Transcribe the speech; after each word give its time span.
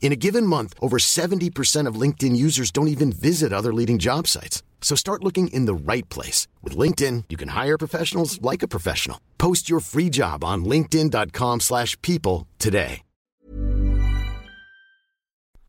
In 0.00 0.10
a 0.12 0.16
given 0.16 0.46
month, 0.46 0.74
over 0.80 0.96
70% 0.96 1.86
of 1.86 2.00
LinkedIn 2.00 2.34
users 2.34 2.70
don't 2.70 2.88
even 2.88 3.12
visit 3.12 3.52
other 3.52 3.74
leading 3.74 3.98
job 3.98 4.26
sites. 4.26 4.62
So 4.80 4.96
start 4.96 5.22
looking 5.22 5.48
in 5.48 5.66
the 5.66 5.74
right 5.74 6.08
place. 6.08 6.48
With 6.62 6.74
LinkedIn, 6.74 7.24
you 7.28 7.36
can 7.36 7.48
hire 7.48 7.76
professionals 7.76 8.40
like 8.40 8.62
a 8.62 8.68
professional. 8.68 9.20
Post 9.36 9.68
your 9.68 9.80
free 9.80 10.08
job 10.08 10.42
on 10.42 10.64
linkedin.com 10.64 11.60
slash 11.60 12.00
people 12.00 12.46
today. 12.58 13.02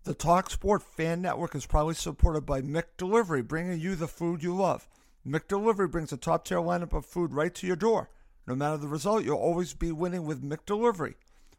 The 0.06 0.16
TalkSport 0.16 0.82
Fan 0.82 1.22
Network 1.22 1.54
is 1.54 1.68
proudly 1.68 1.94
supported 1.94 2.42
by 2.42 2.62
McDelivery, 2.62 3.48
bringing 3.48 3.80
you 3.80 3.96
the 3.96 4.08
food 4.08 4.42
you 4.42 4.56
love. 4.56 4.88
McDelivery 5.28 5.92
brings 5.92 6.12
a 6.12 6.18
top-tier 6.18 6.58
lineup 6.58 6.94
of 6.94 7.06
food 7.06 7.32
right 7.32 7.54
to 7.54 7.68
your 7.68 7.76
door. 7.76 8.10
No 8.48 8.56
matter 8.56 8.78
the 8.78 8.88
result, 8.88 9.24
you'll 9.24 9.38
always 9.38 9.76
be 9.76 9.92
winning 9.92 10.24
with 10.24 10.42
McDelivery. 10.42 11.14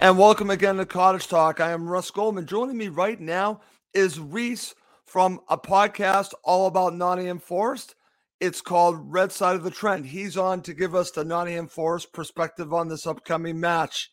And 0.00 0.16
welcome 0.16 0.48
again 0.48 0.76
to 0.76 0.86
Cottage 0.86 1.26
Talk. 1.26 1.58
I 1.58 1.72
am 1.72 1.88
Russ 1.88 2.12
Goldman. 2.12 2.46
Joining 2.46 2.76
me 2.76 2.86
right 2.86 3.18
now 3.18 3.62
is 3.92 4.20
Reese 4.20 4.76
from 5.04 5.40
a 5.48 5.58
podcast 5.58 6.34
all 6.44 6.68
about 6.68 6.94
Nottingham 6.94 7.40
Forest. 7.40 7.96
It's 8.38 8.60
called 8.60 9.12
Red 9.12 9.32
Side 9.32 9.56
of 9.56 9.64
the 9.64 9.72
Trent. 9.72 10.06
He's 10.06 10.36
on 10.36 10.62
to 10.62 10.72
give 10.72 10.94
us 10.94 11.10
the 11.10 11.24
Nottingham 11.24 11.66
Forest 11.66 12.12
perspective 12.12 12.72
on 12.72 12.86
this 12.86 13.08
upcoming 13.08 13.58
match. 13.58 14.12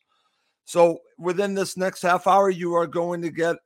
So, 0.64 1.02
within 1.20 1.54
this 1.54 1.78
next 1.78 2.02
half 2.02 2.26
hour, 2.26 2.50
you 2.50 2.74
are 2.74 2.88
going 2.88 3.22
to 3.22 3.30
get 3.30 3.58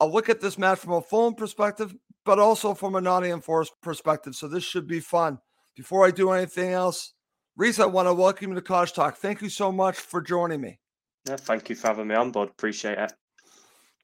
a 0.00 0.06
look 0.06 0.30
at 0.30 0.40
this 0.40 0.56
match 0.56 0.78
from 0.78 0.92
a 0.92 1.02
Fulham 1.02 1.34
perspective, 1.34 1.94
but 2.24 2.38
also 2.38 2.72
from 2.72 2.94
a 2.94 3.00
Nottingham 3.02 3.42
Forest 3.42 3.72
perspective. 3.82 4.34
So, 4.34 4.48
this 4.48 4.64
should 4.64 4.86
be 4.86 5.00
fun. 5.00 5.38
Before 5.76 6.06
I 6.06 6.12
do 6.12 6.30
anything 6.30 6.72
else, 6.72 7.12
Reese, 7.58 7.78
I 7.78 7.84
want 7.84 8.08
to 8.08 8.14
welcome 8.14 8.48
you 8.48 8.54
to 8.54 8.62
Cottage 8.62 8.94
Talk. 8.94 9.18
Thank 9.18 9.42
you 9.42 9.50
so 9.50 9.70
much 9.70 9.96
for 9.96 10.22
joining 10.22 10.62
me. 10.62 10.78
Yeah, 11.26 11.36
thank 11.36 11.68
you 11.68 11.76
for 11.76 11.88
having 11.88 12.08
me 12.08 12.14
on 12.14 12.30
board. 12.30 12.48
Appreciate 12.50 12.98
it. 12.98 13.12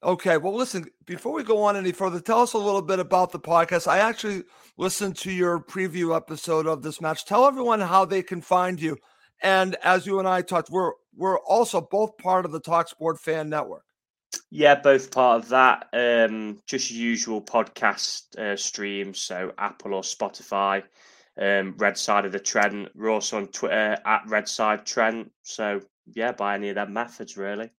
Okay, 0.02 0.36
well, 0.36 0.54
listen, 0.54 0.84
before 1.06 1.32
we 1.32 1.42
go 1.42 1.62
on 1.62 1.76
any 1.76 1.90
further, 1.90 2.20
tell 2.20 2.42
us 2.42 2.52
a 2.52 2.58
little 2.58 2.82
bit 2.82 2.98
about 2.98 3.32
the 3.32 3.40
podcast. 3.40 3.88
I 3.88 3.98
actually 3.98 4.42
listened 4.76 5.16
to 5.18 5.32
your 5.32 5.58
preview 5.58 6.14
episode 6.14 6.66
of 6.66 6.82
this 6.82 7.00
match. 7.00 7.24
Tell 7.24 7.46
everyone 7.46 7.80
how 7.80 8.04
they 8.04 8.22
can 8.22 8.42
find 8.42 8.80
you. 8.80 8.98
And 9.42 9.76
as 9.82 10.06
you 10.06 10.18
and 10.18 10.28
I 10.28 10.42
talked, 10.42 10.68
we're 10.70 10.92
we're 11.16 11.38
also 11.40 11.80
both 11.80 12.18
part 12.18 12.44
of 12.44 12.52
the 12.52 12.60
Talk 12.60 12.88
Sport 12.88 13.18
Fan 13.18 13.48
Network. 13.48 13.84
Yeah, 14.50 14.74
both 14.74 15.10
part 15.10 15.42
of 15.42 15.48
that. 15.50 15.88
Um, 15.92 16.58
just 16.66 16.90
usual 16.90 17.40
podcast 17.40 18.36
uh, 18.38 18.56
streams, 18.56 19.20
so 19.20 19.52
Apple 19.58 19.94
or 19.94 20.02
Spotify. 20.02 20.82
Um, 21.40 21.74
Red 21.78 21.98
Side 21.98 22.26
of 22.26 22.32
the 22.32 22.38
Trent. 22.38 22.90
We're 22.94 23.10
also 23.10 23.38
on 23.38 23.48
Twitter 23.48 23.98
at 24.04 24.22
Red 24.28 24.48
Side 24.48 24.86
Trent. 24.86 25.32
So 25.42 25.80
yeah, 26.12 26.32
by 26.32 26.54
any 26.54 26.68
of 26.68 26.74
that 26.76 26.90
methods, 26.90 27.36
really. 27.36 27.70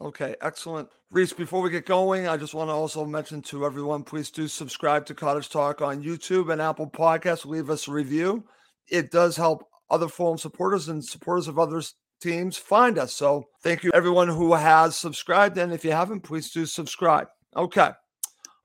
Okay, 0.00 0.36
excellent. 0.42 0.88
Reese, 1.10 1.32
before 1.32 1.60
we 1.60 1.70
get 1.70 1.86
going, 1.86 2.28
I 2.28 2.36
just 2.36 2.54
want 2.54 2.68
to 2.68 2.74
also 2.74 3.04
mention 3.04 3.42
to 3.42 3.64
everyone 3.64 4.04
please 4.04 4.30
do 4.30 4.46
subscribe 4.46 5.06
to 5.06 5.14
Cottage 5.14 5.48
Talk 5.48 5.82
on 5.82 6.02
YouTube 6.02 6.52
and 6.52 6.62
Apple 6.62 6.88
Podcasts. 6.88 7.44
Leave 7.44 7.68
us 7.68 7.88
a 7.88 7.92
review. 7.92 8.44
It 8.88 9.10
does 9.10 9.36
help 9.36 9.64
other 9.90 10.06
forum 10.06 10.38
supporters 10.38 10.88
and 10.88 11.04
supporters 11.04 11.48
of 11.48 11.58
other 11.58 11.82
teams 12.20 12.56
find 12.56 12.98
us. 12.98 13.12
So 13.14 13.44
thank 13.62 13.82
you, 13.82 13.90
everyone 13.92 14.28
who 14.28 14.54
has 14.54 14.96
subscribed. 14.96 15.58
And 15.58 15.72
if 15.72 15.84
you 15.84 15.92
haven't, 15.92 16.20
please 16.20 16.50
do 16.50 16.66
subscribe. 16.66 17.28
Okay. 17.56 17.90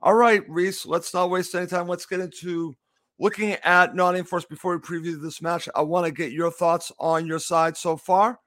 All 0.02 0.16
right, 0.16 0.44
Reese, 0.50 0.86
let's 0.86 1.14
not 1.14 1.30
waste 1.30 1.56
any 1.56 1.66
time. 1.66 1.88
Let's 1.88 2.06
get 2.06 2.20
into 2.20 2.76
looking 3.20 3.54
at 3.64 3.96
Nottingham 3.96 4.26
Forest 4.26 4.50
before 4.50 4.76
we 4.76 4.82
preview 4.82 5.20
this 5.22 5.42
match. 5.42 5.70
I 5.76 5.82
want 5.82 6.06
to 6.06 6.12
get 6.12 6.34
your 6.34 6.52
thoughts 6.52 6.92
on 7.00 7.26
your 7.26 7.40
side 7.40 7.78
so 7.78 7.96
far. 7.96 8.40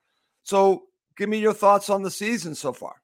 So, 0.47 0.85
give 1.17 1.29
me 1.29 1.39
your 1.39 1.55
thoughts 1.55 1.91
on 1.91 2.05
the 2.05 2.11
season 2.11 2.55
so 2.55 2.73
far. 2.73 2.95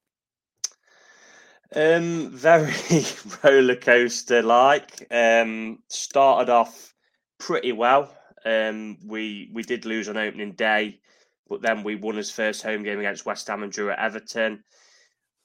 Um, 1.74 2.30
very 2.30 2.72
roller 3.42 3.74
coaster 3.74 4.42
like. 4.42 5.08
Um, 5.10 5.80
started 5.88 6.52
off 6.52 6.94
pretty 7.40 7.72
well. 7.72 8.16
Um, 8.44 8.96
we 9.04 9.50
we 9.52 9.64
did 9.64 9.86
lose 9.86 10.08
on 10.08 10.16
opening 10.16 10.52
day, 10.52 11.00
but 11.48 11.62
then 11.62 11.82
we 11.82 11.96
won 11.96 12.14
his 12.14 12.30
first 12.30 12.62
home 12.62 12.84
game 12.84 13.00
against 13.00 13.26
West 13.26 13.48
Ham 13.48 13.64
and 13.64 13.72
drew 13.72 13.90
at 13.90 13.98
Everton. 13.98 14.62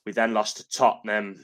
We 0.06 0.12
then 0.12 0.36
lost 0.36 0.58
to 0.58 0.70
Tottenham, 0.70 1.44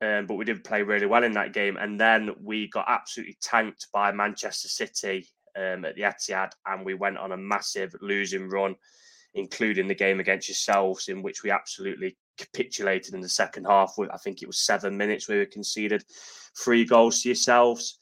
um, 0.00 0.24
but 0.24 0.36
we 0.36 0.46
did 0.46 0.64
play 0.64 0.82
really 0.82 1.04
well 1.04 1.24
in 1.24 1.32
that 1.32 1.52
game. 1.52 1.76
And 1.76 2.00
then 2.00 2.30
we 2.42 2.70
got 2.70 2.86
absolutely 2.88 3.36
tanked 3.42 3.88
by 3.92 4.12
Manchester 4.12 4.68
City 4.68 5.28
um, 5.58 5.84
at 5.84 5.94
the 5.94 6.02
Etihad, 6.04 6.52
and 6.64 6.86
we 6.86 6.94
went 6.94 7.18
on 7.18 7.32
a 7.32 7.36
massive 7.36 7.94
losing 8.00 8.48
run 8.48 8.76
including 9.34 9.86
the 9.86 9.94
game 9.94 10.20
against 10.20 10.48
yourselves, 10.48 11.08
in 11.08 11.22
which 11.22 11.42
we 11.42 11.50
absolutely 11.50 12.16
capitulated 12.38 13.14
in 13.14 13.20
the 13.20 13.28
second 13.28 13.64
half. 13.64 13.94
I 13.98 14.16
think 14.18 14.42
it 14.42 14.46
was 14.46 14.64
seven 14.64 14.96
minutes 14.96 15.28
where 15.28 15.38
we 15.38 15.46
conceded 15.46 16.04
three 16.58 16.84
goals 16.84 17.22
to 17.22 17.28
yourselves, 17.28 17.98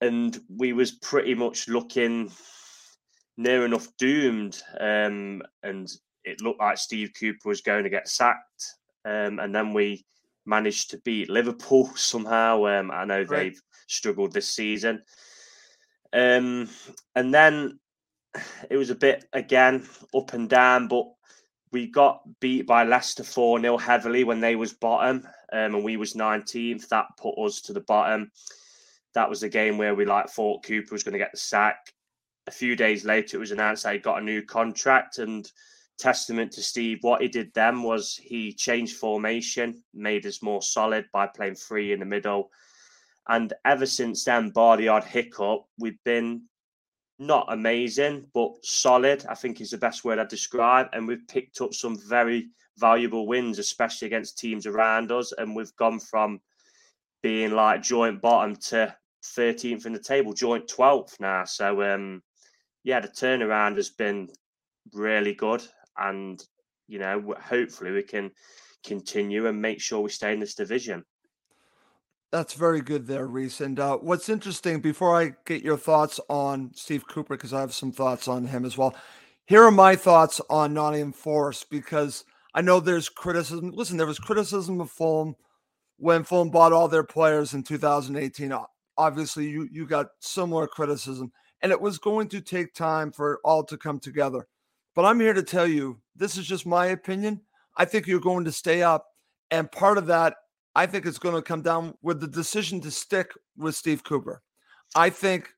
and 0.00 0.38
we 0.48 0.72
was 0.72 0.92
pretty 0.92 1.34
much 1.34 1.68
looking 1.68 2.30
near 3.36 3.64
enough 3.64 3.88
doomed. 3.98 4.60
Um, 4.78 5.42
and 5.62 5.90
it 6.24 6.40
looked 6.42 6.60
like 6.60 6.78
Steve 6.78 7.12
Cooper 7.18 7.48
was 7.48 7.60
going 7.60 7.84
to 7.84 7.90
get 7.90 8.08
sacked, 8.08 8.64
um, 9.04 9.38
and 9.38 9.54
then 9.54 9.72
we 9.72 10.04
managed 10.44 10.90
to 10.90 10.98
beat 10.98 11.30
Liverpool 11.30 11.86
somehow. 11.94 12.66
Um, 12.66 12.90
I 12.90 13.04
know 13.04 13.24
they've 13.24 13.60
struggled 13.86 14.32
this 14.32 14.48
season. 14.48 15.02
Um, 16.12 16.68
and 17.14 17.32
then 17.32 17.78
it 18.70 18.76
was 18.76 18.90
a 18.90 18.94
bit 18.94 19.24
again 19.32 19.86
up 20.14 20.32
and 20.32 20.48
down, 20.48 20.88
but 20.88 21.06
we 21.72 21.86
got 21.86 22.22
beat 22.40 22.66
by 22.66 22.84
Leicester 22.84 23.24
4 23.24 23.60
0 23.60 23.78
heavily 23.78 24.24
when 24.24 24.40
they 24.40 24.56
was 24.56 24.72
bottom 24.72 25.26
um, 25.52 25.74
and 25.74 25.84
we 25.84 25.96
was 25.96 26.14
19th. 26.14 26.88
That 26.88 27.06
put 27.18 27.38
us 27.38 27.60
to 27.62 27.72
the 27.72 27.80
bottom. 27.80 28.30
That 29.14 29.28
was 29.28 29.40
the 29.40 29.48
game 29.48 29.78
where 29.78 29.94
we 29.94 30.04
like 30.04 30.28
thought 30.28 30.64
Cooper 30.64 30.94
was 30.94 31.02
going 31.02 31.12
to 31.12 31.18
get 31.18 31.32
the 31.32 31.38
sack. 31.38 31.76
A 32.46 32.50
few 32.50 32.76
days 32.76 33.04
later, 33.04 33.36
it 33.36 33.40
was 33.40 33.52
announced 33.52 33.84
that 33.84 33.94
he 33.94 33.98
got 33.98 34.20
a 34.20 34.24
new 34.24 34.42
contract 34.42 35.18
and 35.18 35.50
testament 35.98 36.52
to 36.52 36.62
Steve. 36.62 36.98
What 37.02 37.22
he 37.22 37.28
did 37.28 37.52
then 37.54 37.82
was 37.82 38.18
he 38.20 38.52
changed 38.52 38.96
formation, 38.96 39.82
made 39.94 40.26
us 40.26 40.42
more 40.42 40.62
solid 40.62 41.06
by 41.12 41.26
playing 41.26 41.54
three 41.54 41.92
in 41.92 42.00
the 42.00 42.06
middle. 42.06 42.50
And 43.28 43.52
ever 43.64 43.86
since 43.86 44.24
then, 44.24 44.50
bar 44.50 44.76
the 44.76 44.88
odd 44.88 45.04
hiccup, 45.04 45.64
we've 45.78 46.02
been 46.04 46.42
not 47.18 47.46
amazing, 47.52 48.26
but 48.34 48.52
solid, 48.64 49.24
I 49.28 49.34
think 49.34 49.60
is 49.60 49.70
the 49.70 49.78
best 49.78 50.04
word 50.04 50.18
I'd 50.18 50.28
describe. 50.28 50.88
And 50.92 51.06
we've 51.06 51.26
picked 51.28 51.60
up 51.60 51.74
some 51.74 51.98
very 52.08 52.48
valuable 52.78 53.26
wins, 53.26 53.58
especially 53.58 54.06
against 54.06 54.38
teams 54.38 54.66
around 54.66 55.12
us. 55.12 55.32
And 55.32 55.54
we've 55.54 55.74
gone 55.76 56.00
from 56.00 56.40
being 57.22 57.52
like 57.52 57.82
joint 57.82 58.20
bottom 58.20 58.56
to 58.56 58.94
13th 59.24 59.86
in 59.86 59.92
the 59.92 59.98
table, 59.98 60.32
joint 60.32 60.66
12th 60.66 61.20
now. 61.20 61.44
So, 61.44 61.82
um, 61.82 62.22
yeah, 62.84 63.00
the 63.00 63.08
turnaround 63.08 63.76
has 63.76 63.90
been 63.90 64.28
really 64.92 65.34
good. 65.34 65.62
And, 65.96 66.42
you 66.88 66.98
know, 66.98 67.34
hopefully 67.40 67.92
we 67.92 68.02
can 68.02 68.32
continue 68.84 69.46
and 69.46 69.62
make 69.62 69.80
sure 69.80 70.00
we 70.00 70.10
stay 70.10 70.32
in 70.32 70.40
this 70.40 70.54
division. 70.54 71.04
That's 72.32 72.54
very 72.54 72.80
good 72.80 73.06
there, 73.06 73.26
Reese. 73.26 73.60
And 73.60 73.78
uh, 73.78 73.98
what's 73.98 74.30
interesting, 74.30 74.80
before 74.80 75.14
I 75.14 75.34
get 75.44 75.62
your 75.62 75.76
thoughts 75.76 76.18
on 76.30 76.70
Steve 76.74 77.06
Cooper, 77.06 77.36
because 77.36 77.52
I 77.52 77.60
have 77.60 77.74
some 77.74 77.92
thoughts 77.92 78.26
on 78.26 78.46
him 78.46 78.64
as 78.64 78.78
well, 78.78 78.96
here 79.44 79.62
are 79.62 79.70
my 79.70 79.94
thoughts 79.94 80.40
on 80.48 80.72
Nottingham 80.72 81.12
Forest, 81.12 81.68
because 81.68 82.24
I 82.54 82.62
know 82.62 82.80
there's 82.80 83.10
criticism. 83.10 83.70
Listen, 83.72 83.98
there 83.98 84.06
was 84.06 84.18
criticism 84.18 84.80
of 84.80 84.90
Fulham 84.90 85.36
when 85.98 86.24
Fulham 86.24 86.48
bought 86.48 86.72
all 86.72 86.88
their 86.88 87.04
players 87.04 87.52
in 87.52 87.62
2018. 87.62 88.50
Obviously, 88.96 89.50
you, 89.50 89.68
you 89.70 89.86
got 89.86 90.06
similar 90.20 90.66
criticism, 90.66 91.30
and 91.60 91.70
it 91.70 91.80
was 91.80 91.98
going 91.98 92.28
to 92.30 92.40
take 92.40 92.72
time 92.72 93.12
for 93.12 93.34
it 93.34 93.40
all 93.44 93.62
to 93.64 93.76
come 93.76 94.00
together. 94.00 94.46
But 94.94 95.04
I'm 95.04 95.20
here 95.20 95.34
to 95.34 95.42
tell 95.42 95.66
you 95.66 96.00
this 96.16 96.38
is 96.38 96.46
just 96.46 96.64
my 96.64 96.86
opinion. 96.86 97.42
I 97.76 97.84
think 97.84 98.06
you're 98.06 98.20
going 98.20 98.46
to 98.46 98.52
stay 98.52 98.82
up. 98.82 99.06
And 99.50 99.70
part 99.70 99.98
of 99.98 100.06
that 100.06 100.36
I 100.74 100.86
think 100.86 101.06
it's 101.06 101.18
going 101.18 101.34
to 101.34 101.42
come 101.42 101.62
down 101.62 101.94
with 102.02 102.20
the 102.20 102.28
decision 102.28 102.80
to 102.82 102.90
stick 102.90 103.32
with 103.56 103.74
Steve 103.74 104.04
Cooper. 104.04 104.42
I 104.94 105.10
think 105.10 105.50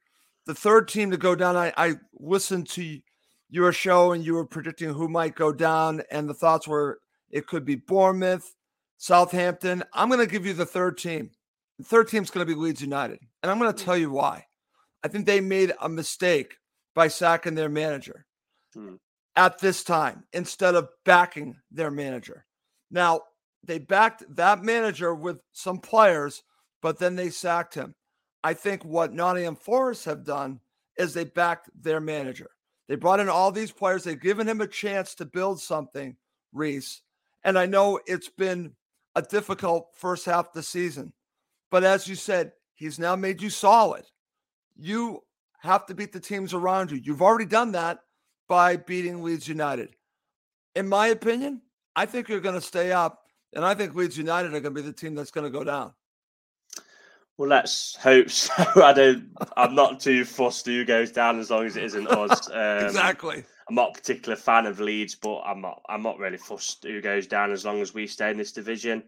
the 0.47 0.55
third 0.55 0.89
team 0.89 1.11
to 1.11 1.17
go 1.17 1.35
down, 1.35 1.57
I, 1.57 1.73
I 1.77 1.95
listened 2.19 2.69
to 2.71 3.01
your 3.49 3.73
show 3.73 4.13
and 4.13 4.25
you 4.25 4.35
were 4.35 4.47
predicting 4.47 4.93
who 4.93 5.09
might 5.09 5.37
go 5.37 5.53
down, 5.53 6.03
and 6.11 6.29
the 6.29 6.35
thoughts 6.35 6.67
were 6.67 6.99
it 7.31 7.47
could 7.47 7.65
be 7.65 7.75
Bournemouth, 7.77 8.55
Southampton. 8.97 9.83
I'm 9.93 10.09
going 10.09 10.21
to 10.21 10.27
give 10.27 10.47
you 10.47 10.53
the 10.53 10.67
third 10.67 10.99
team. 10.99 11.31
The 11.79 11.85
third 11.85 12.09
team's 12.09 12.31
going 12.31 12.47
to 12.47 12.53
be 12.53 12.59
Leeds 12.59 12.81
United. 12.81 13.19
And 13.43 13.51
I'm 13.51 13.59
going 13.59 13.73
to 13.73 13.85
tell 13.85 13.97
you 13.97 14.11
why. 14.11 14.47
I 15.03 15.09
think 15.09 15.27
they 15.27 15.41
made 15.41 15.73
a 15.81 15.89
mistake 15.89 16.55
by 16.95 17.09
sacking 17.09 17.55
their 17.55 17.69
manager 17.69 18.25
hmm. 18.73 18.95
at 19.37 19.59
this 19.59 19.83
time 19.83 20.25
instead 20.33 20.75
of 20.75 20.89
backing 21.05 21.57
their 21.71 21.91
manager. 21.91 22.47
Now, 22.91 23.23
they 23.67 23.79
backed 23.79 24.25
that 24.37 24.63
manager 24.63 25.15
with 25.15 25.41
some 25.53 25.79
players, 25.79 26.43
but 26.83 26.99
then 26.99 27.17
they 27.17 27.31
sacked 27.31 27.75
him. 27.75 27.95
I 28.43 28.55
think 28.55 28.85
what 28.85 29.13
Nottingham 29.13 29.57
Forest 29.57 30.05
have 30.05 30.25
done 30.25 30.61
is 30.97 31.15
they 31.15 31.25
backed 31.25 31.71
their 31.81 32.01
manager. 32.01 32.51
They 32.89 32.97
brought 32.97 33.21
in 33.21 33.29
all 33.29 33.51
these 33.51 33.73
players. 33.73 34.05
They've 34.05 34.21
given 34.21 34.47
him 34.47 34.61
a 34.61 34.67
chance 34.67 35.15
to 35.17 35.25
build 35.25 35.61
something, 35.61 36.17
Reese. 36.53 37.01
And 37.43 37.59
I 37.59 37.67
know 37.67 38.01
it's 38.07 38.29
been 38.29 38.73
a 39.15 39.23
difficult 39.23 39.89
first 39.95 40.27
half 40.27 40.49
of 40.49 40.53
the 40.53 40.63
season. 40.63 41.13
But 41.71 41.85
as 41.85 42.07
you 42.07 42.15
said, 42.15 42.53
he's 42.75 42.99
now 42.99 43.17
made 43.17 43.41
you 43.41 43.51
solid. 43.51 44.05
You 44.77 45.21
have 45.59 45.87
to 45.87 45.95
beat 45.95 46.13
the 46.13 46.21
teams 46.21 46.53
around 46.53 46.91
you. 46.91 47.01
You've 47.03 47.23
already 47.23 47.47
done 47.47 47.73
that 47.73 48.01
by 48.49 48.77
beating 48.77 49.23
Leeds 49.23 49.49
United. 49.49 49.97
In 50.75 50.89
my 50.89 51.09
opinion, 51.09 51.63
I 51.97 52.07
think 52.07 52.29
you're 52.29 52.41
going 52.41 52.55
to 52.55 52.61
stay 52.61 52.93
up 52.93 53.24
and 53.55 53.65
I 53.65 53.75
think 53.75 53.95
Leeds 53.95 54.19
United 54.19 54.49
are 54.49 54.61
going 54.61 54.75
to 54.75 54.83
be 54.83 54.83
the 54.83 54.93
team 54.93 55.15
that's 55.15 55.31
going 55.31 55.51
to 55.51 55.57
go 55.57 55.65
down. 55.65 55.93
Well, 57.37 57.49
let's 57.49 57.97
hope 57.97 58.31
so. 58.31 58.53
I 58.77 58.93
don't. 58.93 59.31
I'm 59.57 59.75
not 59.75 60.01
too 60.01 60.25
fussed 60.25 60.67
who 60.67 60.85
goes 60.85 61.11
down 61.11 61.39
as 61.39 61.51
long 61.51 61.67
as 61.67 61.77
it 61.77 61.85
isn't 61.85 62.09
us. 62.09 62.49
Um, 62.55 62.87
exactly. 62.87 63.45
I'm 63.69 63.75
not 63.75 63.91
a 63.91 63.95
particular 63.95 64.37
fan 64.37 64.67
of 64.67 64.79
Leeds, 64.79 65.15
but 65.15 65.41
I'm 65.41 65.61
not. 65.61 65.81
I'm 65.89 66.03
not 66.03 66.19
really 66.19 66.37
fussed 66.37 66.85
who 66.85 67.01
goes 67.01 67.27
down 67.27 67.51
as 67.51 67.65
long 67.65 67.81
as 67.81 67.95
we 67.95 68.07
stay 68.07 68.31
in 68.31 68.37
this 68.37 68.53
division. 68.53 69.03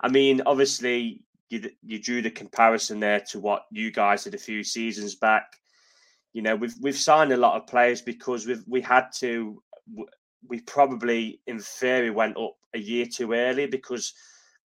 I 0.00 0.08
mean, 0.08 0.42
obviously, 0.44 1.22
you 1.48 1.70
you 1.82 1.98
drew 2.00 2.20
the 2.20 2.30
comparison 2.30 3.00
there 3.00 3.20
to 3.30 3.38
what 3.38 3.66
you 3.70 3.90
guys 3.90 4.24
did 4.24 4.34
a 4.34 4.38
few 4.38 4.64
seasons 4.64 5.14
back. 5.14 5.56
You 6.32 6.42
know, 6.42 6.56
we've 6.56 6.74
we've 6.80 6.96
signed 6.96 7.32
a 7.32 7.36
lot 7.36 7.56
of 7.56 7.66
players 7.66 8.02
because 8.02 8.46
we've 8.46 8.64
we 8.66 8.80
had 8.80 9.06
to 9.16 9.62
we 10.48 10.60
probably, 10.60 11.40
in 11.46 11.58
theory, 11.60 12.10
went 12.10 12.36
up 12.36 12.56
a 12.74 12.78
year 12.78 13.06
too 13.06 13.32
early 13.32 13.66
because 13.66 14.12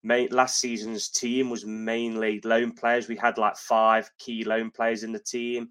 last 0.04 0.60
season's 0.60 1.08
team 1.08 1.50
was 1.50 1.64
mainly 1.64 2.40
loan 2.44 2.72
players. 2.72 3.08
We 3.08 3.16
had 3.16 3.38
like 3.38 3.56
five 3.56 4.10
key 4.18 4.44
loan 4.44 4.70
players 4.70 5.02
in 5.02 5.12
the 5.12 5.18
team. 5.18 5.70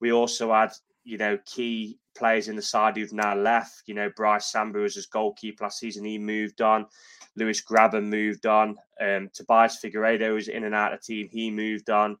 We 0.00 0.12
also 0.12 0.52
had, 0.52 0.72
you 1.04 1.18
know, 1.18 1.38
key 1.46 1.98
players 2.16 2.48
in 2.48 2.56
the 2.56 2.62
side 2.62 2.96
who've 2.96 3.12
now 3.12 3.34
left. 3.36 3.82
You 3.86 3.94
know, 3.94 4.10
Brice 4.16 4.46
Samba 4.46 4.80
was 4.80 4.96
his 4.96 5.06
goalkeeper 5.06 5.64
last 5.64 5.78
season. 5.78 6.04
He 6.04 6.18
moved 6.18 6.60
on. 6.60 6.86
Lewis 7.36 7.62
Grabban 7.62 8.06
moved 8.06 8.46
on. 8.46 8.76
Um, 9.00 9.30
Tobias 9.32 9.78
Figueiredo 9.82 10.34
was 10.34 10.48
in 10.48 10.64
and 10.64 10.74
out 10.74 10.92
of 10.92 11.00
the 11.00 11.04
team. 11.04 11.28
He 11.30 11.50
moved 11.50 11.88
on. 11.88 12.16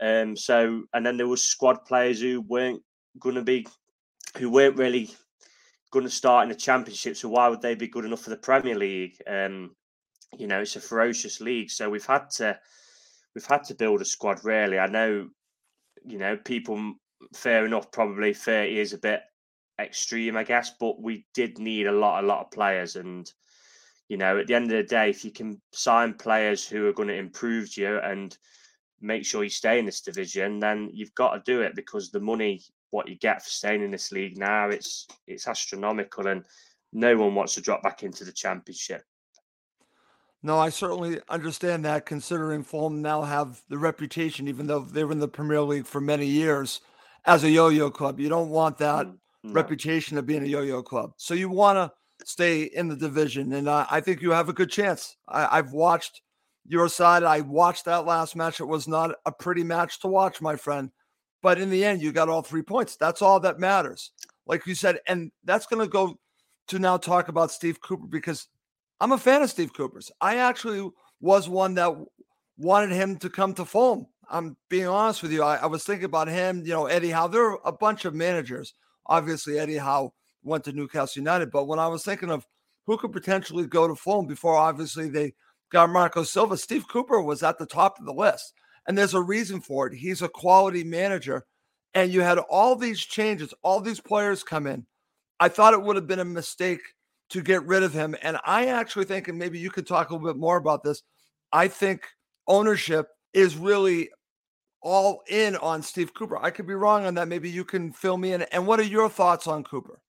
Um, 0.00 0.36
so, 0.36 0.82
and 0.92 1.06
then 1.06 1.16
there 1.16 1.28
was 1.28 1.42
squad 1.42 1.84
players 1.84 2.20
who 2.20 2.40
weren't 2.40 2.82
going 3.20 3.36
to 3.36 3.42
be, 3.42 3.66
who 4.38 4.50
weren't 4.50 4.76
really 4.76 5.10
going 5.94 6.04
to 6.04 6.10
start 6.10 6.42
in 6.42 6.48
the 6.48 6.56
championship. 6.56 7.16
So 7.16 7.28
why 7.28 7.48
would 7.48 7.62
they 7.62 7.76
be 7.76 7.86
good 7.86 8.04
enough 8.04 8.22
for 8.22 8.30
the 8.30 8.36
Premier 8.36 8.76
League? 8.76 9.16
Um, 9.28 9.76
you 10.36 10.48
know, 10.48 10.60
it's 10.60 10.74
a 10.74 10.80
ferocious 10.80 11.40
league. 11.40 11.70
So 11.70 11.88
we've 11.88 12.04
had 12.04 12.28
to 12.38 12.58
we've 13.34 13.46
had 13.46 13.62
to 13.64 13.74
build 13.74 14.02
a 14.02 14.04
squad. 14.04 14.44
Really, 14.44 14.78
I 14.78 14.88
know. 14.88 15.28
You 16.04 16.18
know, 16.18 16.36
people 16.36 16.94
fair 17.32 17.64
enough. 17.64 17.92
Probably 17.92 18.34
thirty 18.34 18.80
is 18.80 18.92
a 18.92 18.98
bit 18.98 19.20
extreme, 19.80 20.36
I 20.36 20.42
guess, 20.42 20.72
but 20.78 21.00
we 21.00 21.26
did 21.32 21.58
need 21.58 21.86
a 21.86 21.92
lot, 21.92 22.22
a 22.22 22.26
lot 22.26 22.44
of 22.44 22.50
players. 22.50 22.96
And 22.96 23.30
you 24.08 24.16
know, 24.16 24.38
at 24.38 24.48
the 24.48 24.54
end 24.54 24.64
of 24.64 24.76
the 24.76 24.82
day, 24.82 25.10
if 25.10 25.24
you 25.24 25.30
can 25.30 25.62
sign 25.72 26.14
players 26.14 26.66
who 26.66 26.88
are 26.88 26.92
going 26.92 27.08
to 27.08 27.14
improve 27.14 27.76
you 27.76 27.98
and 28.00 28.36
make 29.00 29.24
sure 29.24 29.44
you 29.44 29.50
stay 29.50 29.78
in 29.78 29.86
this 29.86 30.00
division, 30.00 30.58
then 30.58 30.90
you've 30.92 31.14
got 31.14 31.34
to 31.34 31.42
do 31.52 31.60
it 31.60 31.76
because 31.76 32.10
the 32.10 32.20
money 32.20 32.60
what 32.94 33.08
you 33.08 33.16
get 33.16 33.42
for 33.42 33.50
staying 33.50 33.82
in 33.82 33.90
this 33.90 34.12
league 34.12 34.38
now. 34.38 34.68
It's 34.68 35.06
it's 35.26 35.48
astronomical, 35.48 36.28
and 36.28 36.44
no 36.92 37.16
one 37.16 37.34
wants 37.34 37.54
to 37.54 37.60
drop 37.60 37.82
back 37.82 38.04
into 38.04 38.24
the 38.24 38.32
championship. 38.32 39.02
No, 40.42 40.58
I 40.58 40.68
certainly 40.68 41.20
understand 41.28 41.84
that. 41.84 42.06
Considering 42.06 42.62
Fulham 42.62 43.02
now 43.02 43.22
have 43.22 43.62
the 43.68 43.78
reputation, 43.78 44.46
even 44.46 44.66
though 44.66 44.80
they 44.80 45.02
were 45.02 45.12
in 45.12 45.18
the 45.18 45.26
Premier 45.26 45.62
League 45.62 45.86
for 45.86 46.00
many 46.00 46.26
years, 46.26 46.82
as 47.24 47.44
a 47.44 47.50
yo-yo 47.50 47.90
club, 47.90 48.20
you 48.20 48.28
don't 48.28 48.50
want 48.50 48.78
that 48.78 49.06
mm, 49.06 49.16
no. 49.42 49.52
reputation 49.52 50.16
of 50.18 50.26
being 50.26 50.44
a 50.44 50.46
yo-yo 50.46 50.82
club. 50.82 51.14
So 51.16 51.34
you 51.34 51.48
want 51.48 51.76
to 51.76 52.26
stay 52.26 52.64
in 52.64 52.88
the 52.88 52.96
division, 52.96 53.54
and 53.54 53.68
uh, 53.68 53.86
I 53.90 54.00
think 54.00 54.22
you 54.22 54.30
have 54.30 54.48
a 54.48 54.52
good 54.52 54.70
chance. 54.70 55.16
I, 55.26 55.58
I've 55.58 55.72
watched 55.72 56.20
your 56.66 56.88
side. 56.88 57.24
I 57.24 57.40
watched 57.40 57.86
that 57.86 58.06
last 58.06 58.36
match. 58.36 58.60
It 58.60 58.68
was 58.68 58.86
not 58.86 59.16
a 59.26 59.32
pretty 59.32 59.64
match 59.64 60.00
to 60.00 60.08
watch, 60.08 60.40
my 60.40 60.56
friend. 60.56 60.90
But 61.44 61.60
in 61.60 61.68
the 61.68 61.84
end, 61.84 62.00
you 62.00 62.10
got 62.10 62.30
all 62.30 62.40
three 62.40 62.62
points. 62.62 62.96
That's 62.96 63.20
all 63.20 63.38
that 63.40 63.60
matters. 63.60 64.12
Like 64.46 64.66
you 64.66 64.74
said, 64.74 65.00
and 65.06 65.30
that's 65.44 65.66
going 65.66 65.84
to 65.84 65.90
go 65.90 66.18
to 66.68 66.78
now 66.78 66.96
talk 66.96 67.28
about 67.28 67.50
Steve 67.50 67.82
Cooper 67.82 68.06
because 68.06 68.48
I'm 68.98 69.12
a 69.12 69.18
fan 69.18 69.42
of 69.42 69.50
Steve 69.50 69.74
Cooper's. 69.74 70.10
I 70.22 70.38
actually 70.38 70.88
was 71.20 71.46
one 71.46 71.74
that 71.74 71.92
wanted 72.56 72.92
him 72.92 73.18
to 73.18 73.28
come 73.28 73.52
to 73.54 73.66
Fulham. 73.66 74.06
I'm 74.30 74.56
being 74.70 74.86
honest 74.86 75.22
with 75.22 75.32
you. 75.32 75.42
I, 75.42 75.56
I 75.56 75.66
was 75.66 75.84
thinking 75.84 76.06
about 76.06 76.28
him, 76.28 76.62
you 76.64 76.72
know, 76.72 76.86
Eddie 76.86 77.10
Howe. 77.10 77.28
There 77.28 77.50
are 77.50 77.60
a 77.66 77.72
bunch 77.72 78.06
of 78.06 78.14
managers. 78.14 78.72
Obviously, 79.04 79.58
Eddie 79.58 79.76
Howe 79.76 80.14
went 80.44 80.64
to 80.64 80.72
Newcastle 80.72 81.20
United. 81.20 81.50
But 81.50 81.66
when 81.66 81.78
I 81.78 81.88
was 81.88 82.06
thinking 82.06 82.30
of 82.30 82.46
who 82.86 82.96
could 82.96 83.12
potentially 83.12 83.66
go 83.66 83.86
to 83.86 83.94
Fulham 83.94 84.26
before 84.26 84.56
obviously 84.56 85.10
they 85.10 85.34
got 85.70 85.90
Marco 85.90 86.22
Silva, 86.22 86.56
Steve 86.56 86.88
Cooper 86.88 87.20
was 87.20 87.42
at 87.42 87.58
the 87.58 87.66
top 87.66 87.98
of 87.98 88.06
the 88.06 88.14
list. 88.14 88.54
And 88.86 88.96
there's 88.96 89.14
a 89.14 89.22
reason 89.22 89.60
for 89.60 89.86
it. 89.86 89.94
He's 89.94 90.22
a 90.22 90.28
quality 90.28 90.84
manager. 90.84 91.46
And 91.94 92.12
you 92.12 92.22
had 92.22 92.38
all 92.38 92.76
these 92.76 93.00
changes, 93.00 93.54
all 93.62 93.80
these 93.80 94.00
players 94.00 94.42
come 94.42 94.66
in. 94.66 94.84
I 95.40 95.48
thought 95.48 95.74
it 95.74 95.82
would 95.82 95.96
have 95.96 96.06
been 96.06 96.18
a 96.18 96.24
mistake 96.24 96.80
to 97.30 97.40
get 97.40 97.64
rid 97.66 97.82
of 97.82 97.92
him. 97.92 98.16
And 98.22 98.38
I 98.44 98.66
actually 98.66 99.04
think, 99.04 99.28
and 99.28 99.38
maybe 99.38 99.58
you 99.58 99.70
could 99.70 99.86
talk 99.86 100.10
a 100.10 100.12
little 100.12 100.26
bit 100.26 100.38
more 100.38 100.56
about 100.56 100.82
this. 100.82 101.02
I 101.52 101.68
think 101.68 102.02
ownership 102.46 103.08
is 103.32 103.56
really 103.56 104.10
all 104.82 105.22
in 105.28 105.56
on 105.56 105.82
Steve 105.82 106.12
Cooper. 106.12 106.36
I 106.36 106.50
could 106.50 106.66
be 106.66 106.74
wrong 106.74 107.06
on 107.06 107.14
that. 107.14 107.28
Maybe 107.28 107.48
you 107.48 107.64
can 107.64 107.92
fill 107.92 108.18
me 108.18 108.32
in. 108.32 108.42
And 108.42 108.66
what 108.66 108.80
are 108.80 108.84
your 108.84 109.08
thoughts 109.08 109.46
on 109.46 109.64
Cooper? 109.64 110.00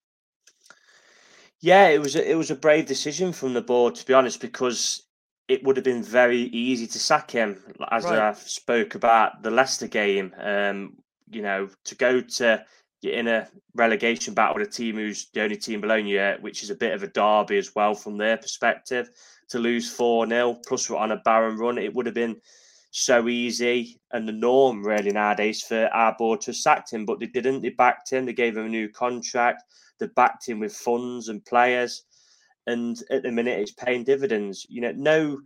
Yeah, 1.61 1.87
it 1.87 2.01
was 2.01 2.15
a, 2.15 2.29
it 2.29 2.35
was 2.35 2.51
a 2.51 2.55
brave 2.55 2.85
decision 2.85 3.31
from 3.31 3.53
the 3.53 3.61
board 3.61 3.95
to 3.95 4.05
be 4.05 4.13
honest, 4.13 4.41
because 4.41 5.03
it 5.47 5.63
would 5.63 5.77
have 5.77 5.83
been 5.83 6.03
very 6.03 6.41
easy 6.41 6.87
to 6.87 6.99
sack 6.99 7.31
him, 7.31 7.61
as 7.91 8.03
right. 8.03 8.19
I 8.19 8.33
spoke 8.33 8.95
about 8.95 9.43
the 9.43 9.51
Leicester 9.51 9.87
game. 9.87 10.33
Um, 10.39 10.97
you 11.29 11.41
know, 11.41 11.69
to 11.85 11.95
go 11.95 12.21
to 12.21 12.65
you're 13.01 13.13
in 13.13 13.27
a 13.27 13.47
relegation 13.75 14.33
battle 14.33 14.55
with 14.55 14.67
a 14.67 14.71
team 14.71 14.95
who's 14.95 15.27
the 15.33 15.43
only 15.43 15.57
team 15.57 15.81
below 15.81 15.95
you, 15.95 16.35
which 16.41 16.63
is 16.63 16.71
a 16.71 16.75
bit 16.75 16.93
of 16.93 17.03
a 17.03 17.07
derby 17.07 17.57
as 17.57 17.75
well 17.75 17.93
from 17.93 18.17
their 18.17 18.37
perspective. 18.37 19.09
To 19.49 19.59
lose 19.59 19.91
4 19.91 20.27
0, 20.27 20.57
plus 20.67 20.89
we're 20.89 20.97
on 20.97 21.11
a 21.11 21.17
barren 21.17 21.57
run, 21.57 21.77
it 21.77 21.93
would 21.93 22.07
have 22.07 22.15
been 22.15 22.41
so 22.89 23.27
easy 23.27 23.99
and 24.13 24.27
the 24.27 24.31
norm 24.31 24.81
really 24.81 25.11
nowadays 25.11 25.61
for 25.61 25.87
our 25.93 26.15
board 26.17 26.41
to 26.41 26.47
have 26.47 26.55
sacked 26.55 26.91
him, 26.91 27.05
but 27.05 27.19
they 27.19 27.27
didn't. 27.27 27.61
They 27.61 27.69
backed 27.69 28.09
him, 28.09 28.25
they 28.25 28.33
gave 28.33 28.57
him 28.57 28.65
a 28.65 28.69
new 28.69 28.89
contract, 28.89 29.63
they 29.99 30.07
backed 30.15 30.47
him 30.47 30.59
with 30.59 30.73
funds 30.73 31.29
and 31.29 31.45
players 31.45 32.03
and 32.67 33.01
at 33.09 33.23
the 33.23 33.31
minute 33.31 33.59
it's 33.59 33.71
paying 33.71 34.03
dividends. 34.03 34.65
You 34.69 34.81
know, 34.81 34.91
no 34.95 35.41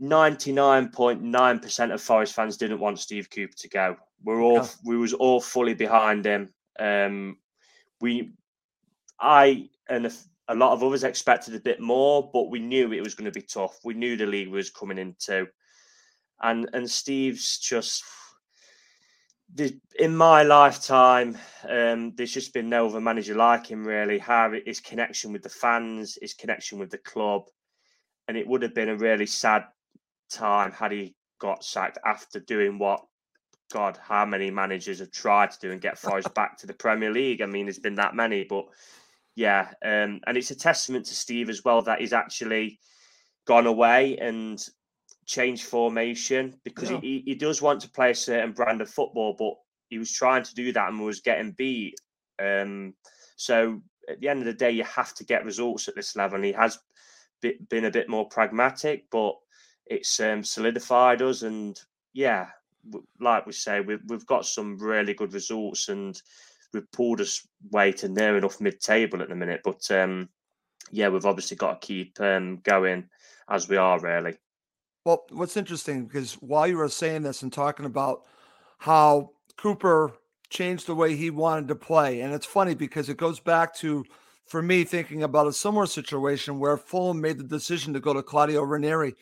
99.9% 0.00 1.92
of 1.92 2.00
Forest 2.00 2.34
fans 2.34 2.56
didn't 2.56 2.78
want 2.78 3.00
Steve 3.00 3.28
Cooper 3.30 3.56
to 3.56 3.68
go. 3.68 3.96
We're 4.22 4.42
all 4.42 4.68
we 4.84 4.96
was 4.96 5.12
all 5.12 5.40
fully 5.40 5.74
behind 5.74 6.24
him. 6.24 6.52
Um, 6.78 7.38
we, 8.00 8.32
I 9.20 9.68
and 9.88 10.06
a, 10.06 10.12
a, 10.48 10.54
lot 10.54 10.72
of 10.72 10.82
others 10.82 11.04
expected 11.04 11.54
a 11.54 11.60
bit 11.60 11.80
more, 11.80 12.30
but 12.32 12.50
we 12.50 12.60
knew 12.60 12.92
it 12.92 13.02
was 13.02 13.14
going 13.14 13.30
to 13.30 13.32
be 13.32 13.42
tough. 13.42 13.78
We 13.84 13.94
knew 13.94 14.16
the 14.16 14.26
league 14.26 14.48
was 14.48 14.70
coming 14.70 14.98
into, 14.98 15.48
and 16.42 16.68
and 16.72 16.88
Steve's 16.88 17.58
just 17.58 18.04
in 19.98 20.16
my 20.16 20.42
lifetime, 20.42 21.36
um, 21.68 22.12
there's 22.14 22.32
just 22.32 22.52
been 22.52 22.68
no 22.68 22.86
other 22.86 23.00
manager 23.00 23.34
like 23.34 23.66
him. 23.66 23.86
Really, 23.86 24.18
how 24.18 24.52
his 24.66 24.80
connection 24.80 25.32
with 25.32 25.42
the 25.42 25.48
fans, 25.48 26.18
his 26.20 26.34
connection 26.34 26.78
with 26.78 26.90
the 26.90 26.98
club, 26.98 27.44
and 28.26 28.36
it 28.36 28.46
would 28.46 28.62
have 28.62 28.74
been 28.74 28.90
a 28.90 28.96
really 28.96 29.26
sad 29.26 29.64
time 30.30 30.72
had 30.72 30.92
he 30.92 31.14
got 31.38 31.64
sacked 31.64 31.98
after 32.04 32.40
doing 32.40 32.78
what 32.78 33.04
God, 33.72 33.98
how 34.02 34.24
many 34.24 34.50
managers 34.50 34.98
have 35.00 35.10
tried 35.10 35.50
to 35.52 35.60
do 35.60 35.72
and 35.72 35.80
get 35.80 35.98
Forest 35.98 36.34
back 36.34 36.58
to 36.58 36.66
the 36.66 36.74
Premier 36.74 37.10
League? 37.10 37.42
I 37.42 37.46
mean, 37.46 37.66
there's 37.66 37.78
been 37.78 37.96
that 37.96 38.14
many, 38.14 38.44
but 38.44 38.66
yeah, 39.34 39.68
um, 39.84 40.20
and 40.26 40.36
it's 40.36 40.50
a 40.50 40.56
testament 40.56 41.06
to 41.06 41.14
Steve 41.14 41.48
as 41.48 41.64
well 41.64 41.82
that 41.82 42.00
he's 42.00 42.12
actually 42.12 42.80
gone 43.46 43.66
away 43.66 44.18
and 44.18 44.68
changed 45.28 45.66
formation 45.66 46.58
because 46.64 46.90
yeah. 46.90 47.00
he, 47.00 47.22
he 47.26 47.34
does 47.34 47.62
want 47.62 47.80
to 47.82 47.90
play 47.90 48.10
a 48.10 48.14
certain 48.14 48.52
brand 48.52 48.80
of 48.80 48.90
football, 48.90 49.36
but 49.38 49.54
he 49.90 49.98
was 49.98 50.10
trying 50.10 50.42
to 50.42 50.54
do 50.54 50.72
that 50.72 50.88
and 50.88 51.00
was 51.00 51.20
getting 51.20 51.52
beat. 51.52 51.94
Um, 52.42 52.94
so 53.36 53.80
at 54.08 54.20
the 54.20 54.28
end 54.28 54.40
of 54.40 54.46
the 54.46 54.54
day, 54.54 54.70
you 54.70 54.84
have 54.84 55.14
to 55.14 55.24
get 55.24 55.44
results 55.44 55.86
at 55.86 55.94
this 55.94 56.16
level, 56.16 56.36
and 56.36 56.44
he 56.44 56.52
has 56.52 56.78
been 57.40 57.84
a 57.84 57.90
bit 57.90 58.08
more 58.08 58.26
pragmatic, 58.28 59.04
but 59.10 59.36
it's 59.86 60.18
um, 60.18 60.42
solidified 60.42 61.22
us. 61.22 61.42
And 61.42 61.78
yeah, 62.14 62.46
like 63.20 63.46
we 63.46 63.52
say, 63.52 63.80
we've 63.80 64.02
we've 64.08 64.26
got 64.26 64.46
some 64.46 64.78
really 64.78 65.14
good 65.14 65.34
results, 65.34 65.88
and 65.88 66.20
we've 66.72 66.90
pulled 66.90 67.20
us 67.20 67.46
way 67.70 67.92
to 67.92 68.08
near 68.08 68.38
enough 68.38 68.60
mid-table 68.60 69.20
at 69.20 69.28
the 69.28 69.34
minute. 69.34 69.60
But 69.62 69.90
um, 69.90 70.30
yeah, 70.90 71.10
we've 71.10 71.26
obviously 71.26 71.58
got 71.58 71.80
to 71.80 71.86
keep 71.86 72.18
um, 72.20 72.60
going 72.62 73.10
as 73.48 73.68
we 73.68 73.76
are 73.76 74.00
really. 74.00 74.38
Well, 75.08 75.24
what's 75.30 75.56
interesting 75.56 76.04
because 76.04 76.34
while 76.34 76.66
you 76.66 76.76
were 76.76 76.90
saying 76.90 77.22
this 77.22 77.40
and 77.40 77.50
talking 77.50 77.86
about 77.86 78.26
how 78.76 79.30
Cooper 79.56 80.12
changed 80.50 80.86
the 80.86 80.94
way 80.94 81.16
he 81.16 81.30
wanted 81.30 81.68
to 81.68 81.76
play, 81.76 82.20
and 82.20 82.34
it's 82.34 82.44
funny 82.44 82.74
because 82.74 83.08
it 83.08 83.16
goes 83.16 83.40
back 83.40 83.74
to 83.76 84.04
for 84.44 84.60
me 84.60 84.84
thinking 84.84 85.22
about 85.22 85.46
a 85.46 85.52
similar 85.54 85.86
situation 85.86 86.58
where 86.58 86.76
Fulham 86.76 87.22
made 87.22 87.38
the 87.38 87.44
decision 87.44 87.94
to 87.94 88.00
go 88.00 88.12
to 88.12 88.22
Claudio 88.22 88.60
Ranieri 88.60 89.14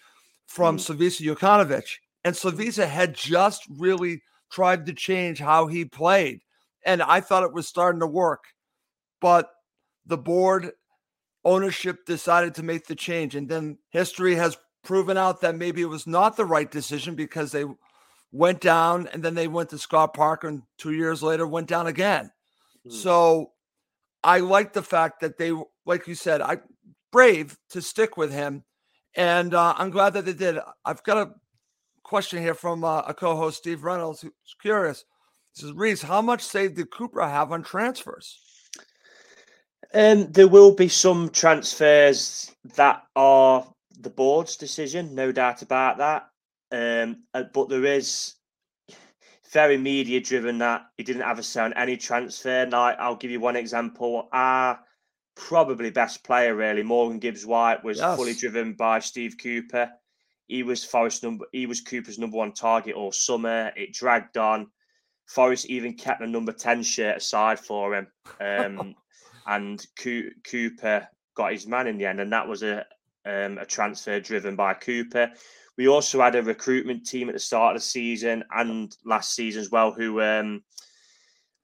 from 0.46 0.76
mm. 0.76 0.80
Slavisa 0.80 1.24
Jokanovic. 1.24 1.98
And 2.24 2.34
Slavisa 2.34 2.88
had 2.88 3.14
just 3.14 3.62
really 3.78 4.22
tried 4.50 4.86
to 4.86 4.92
change 4.92 5.38
how 5.38 5.68
he 5.68 5.84
played. 5.84 6.40
And 6.84 7.00
I 7.00 7.20
thought 7.20 7.44
it 7.44 7.54
was 7.54 7.68
starting 7.68 8.00
to 8.00 8.08
work. 8.08 8.42
But 9.20 9.50
the 10.04 10.18
board 10.18 10.72
ownership 11.44 12.06
decided 12.06 12.56
to 12.56 12.64
make 12.64 12.88
the 12.88 12.96
change. 12.96 13.36
And 13.36 13.48
then 13.48 13.78
history 13.90 14.34
has 14.34 14.56
proven 14.86 15.18
out 15.18 15.42
that 15.42 15.56
maybe 15.56 15.82
it 15.82 15.86
was 15.86 16.06
not 16.06 16.36
the 16.36 16.44
right 16.44 16.70
decision 16.70 17.14
because 17.14 17.52
they 17.52 17.64
went 18.32 18.60
down 18.60 19.08
and 19.12 19.22
then 19.22 19.34
they 19.34 19.48
went 19.48 19.70
to 19.70 19.78
Scott 19.78 20.14
Parker 20.14 20.48
and 20.48 20.62
two 20.78 20.92
years 20.92 21.22
later 21.22 21.46
went 21.46 21.68
down 21.68 21.86
again. 21.86 22.30
Mm. 22.86 22.92
So 22.92 23.52
I 24.24 24.40
like 24.40 24.72
the 24.72 24.82
fact 24.82 25.20
that 25.20 25.38
they, 25.38 25.52
like 25.84 26.06
you 26.06 26.14
said, 26.14 26.40
I 26.40 26.58
brave 27.12 27.58
to 27.70 27.82
stick 27.82 28.16
with 28.16 28.32
him, 28.32 28.64
and 29.14 29.54
uh, 29.54 29.74
I'm 29.76 29.90
glad 29.90 30.14
that 30.14 30.24
they 30.24 30.32
did. 30.32 30.58
I've 30.84 31.02
got 31.02 31.28
a 31.28 31.32
question 32.02 32.40
here 32.40 32.54
from 32.54 32.84
uh, 32.84 33.02
a 33.06 33.14
co-host, 33.14 33.58
Steve 33.58 33.84
Reynolds, 33.84 34.20
who's 34.20 34.32
curious. 34.60 35.04
He 35.54 35.62
says, 35.62 35.72
"Reese, 35.72 36.02
how 36.02 36.22
much 36.22 36.42
say 36.42 36.68
did 36.68 36.90
Cooper 36.90 37.22
have 37.22 37.52
on 37.52 37.62
transfers?" 37.62 38.38
Um, 39.94 40.30
there 40.32 40.48
will 40.48 40.74
be 40.74 40.88
some 40.88 41.30
transfers 41.30 42.50
that 42.74 43.02
are 43.14 43.66
the 44.00 44.10
board's 44.10 44.56
decision, 44.56 45.14
no 45.14 45.32
doubt 45.32 45.62
about 45.62 45.98
that. 45.98 46.28
Um, 46.72 47.24
uh, 47.32 47.44
but 47.52 47.68
there 47.68 47.84
is 47.84 48.34
very 49.52 49.78
media 49.78 50.20
driven 50.20 50.58
that 50.58 50.86
he 50.96 51.04
didn't 51.04 51.22
have 51.22 51.38
a 51.38 51.42
say 51.42 51.62
on 51.62 51.72
any 51.74 51.96
transfer. 51.96 52.66
Now, 52.66 52.86
I'll 52.98 53.16
give 53.16 53.30
you 53.30 53.40
one 53.40 53.56
example. 53.56 54.28
Our 54.32 54.78
probably 55.36 55.90
best 55.90 56.24
player, 56.24 56.54
really, 56.54 56.82
Morgan 56.82 57.18
Gibbs 57.18 57.46
White, 57.46 57.84
was 57.84 57.98
yes. 57.98 58.16
fully 58.16 58.34
driven 58.34 58.74
by 58.74 58.98
Steve 58.98 59.36
Cooper. 59.40 59.90
He 60.48 60.62
was 60.62 60.84
Forest 60.84 61.22
number. 61.22 61.46
He 61.52 61.66
was 61.66 61.80
Cooper's 61.80 62.18
number 62.18 62.36
one 62.36 62.52
target 62.52 62.94
all 62.94 63.12
summer. 63.12 63.72
It 63.76 63.92
dragged 63.92 64.36
on. 64.36 64.68
Forest 65.26 65.66
even 65.66 65.94
kept 65.94 66.20
the 66.20 66.26
number 66.26 66.52
ten 66.52 66.82
shirt 66.82 67.16
aside 67.16 67.58
for 67.58 67.94
him, 67.94 68.06
um, 68.40 68.94
and 69.46 69.84
Co- 69.98 70.30
Cooper 70.44 71.08
got 71.36 71.52
his 71.52 71.66
man 71.66 71.86
in 71.86 71.98
the 71.98 72.06
end, 72.06 72.20
and 72.20 72.32
that 72.32 72.48
was 72.48 72.62
a 72.62 72.84
um, 73.26 73.58
a 73.58 73.66
transfer 73.66 74.20
driven 74.20 74.56
by 74.56 74.74
Cooper. 74.74 75.30
We 75.76 75.88
also 75.88 76.22
had 76.22 76.36
a 76.36 76.42
recruitment 76.42 77.06
team 77.06 77.28
at 77.28 77.34
the 77.34 77.40
start 77.40 77.76
of 77.76 77.82
the 77.82 77.86
season 77.86 78.44
and 78.50 78.96
last 79.04 79.34
season 79.34 79.60
as 79.60 79.70
well, 79.70 79.92
who 79.92 80.22
um, 80.22 80.62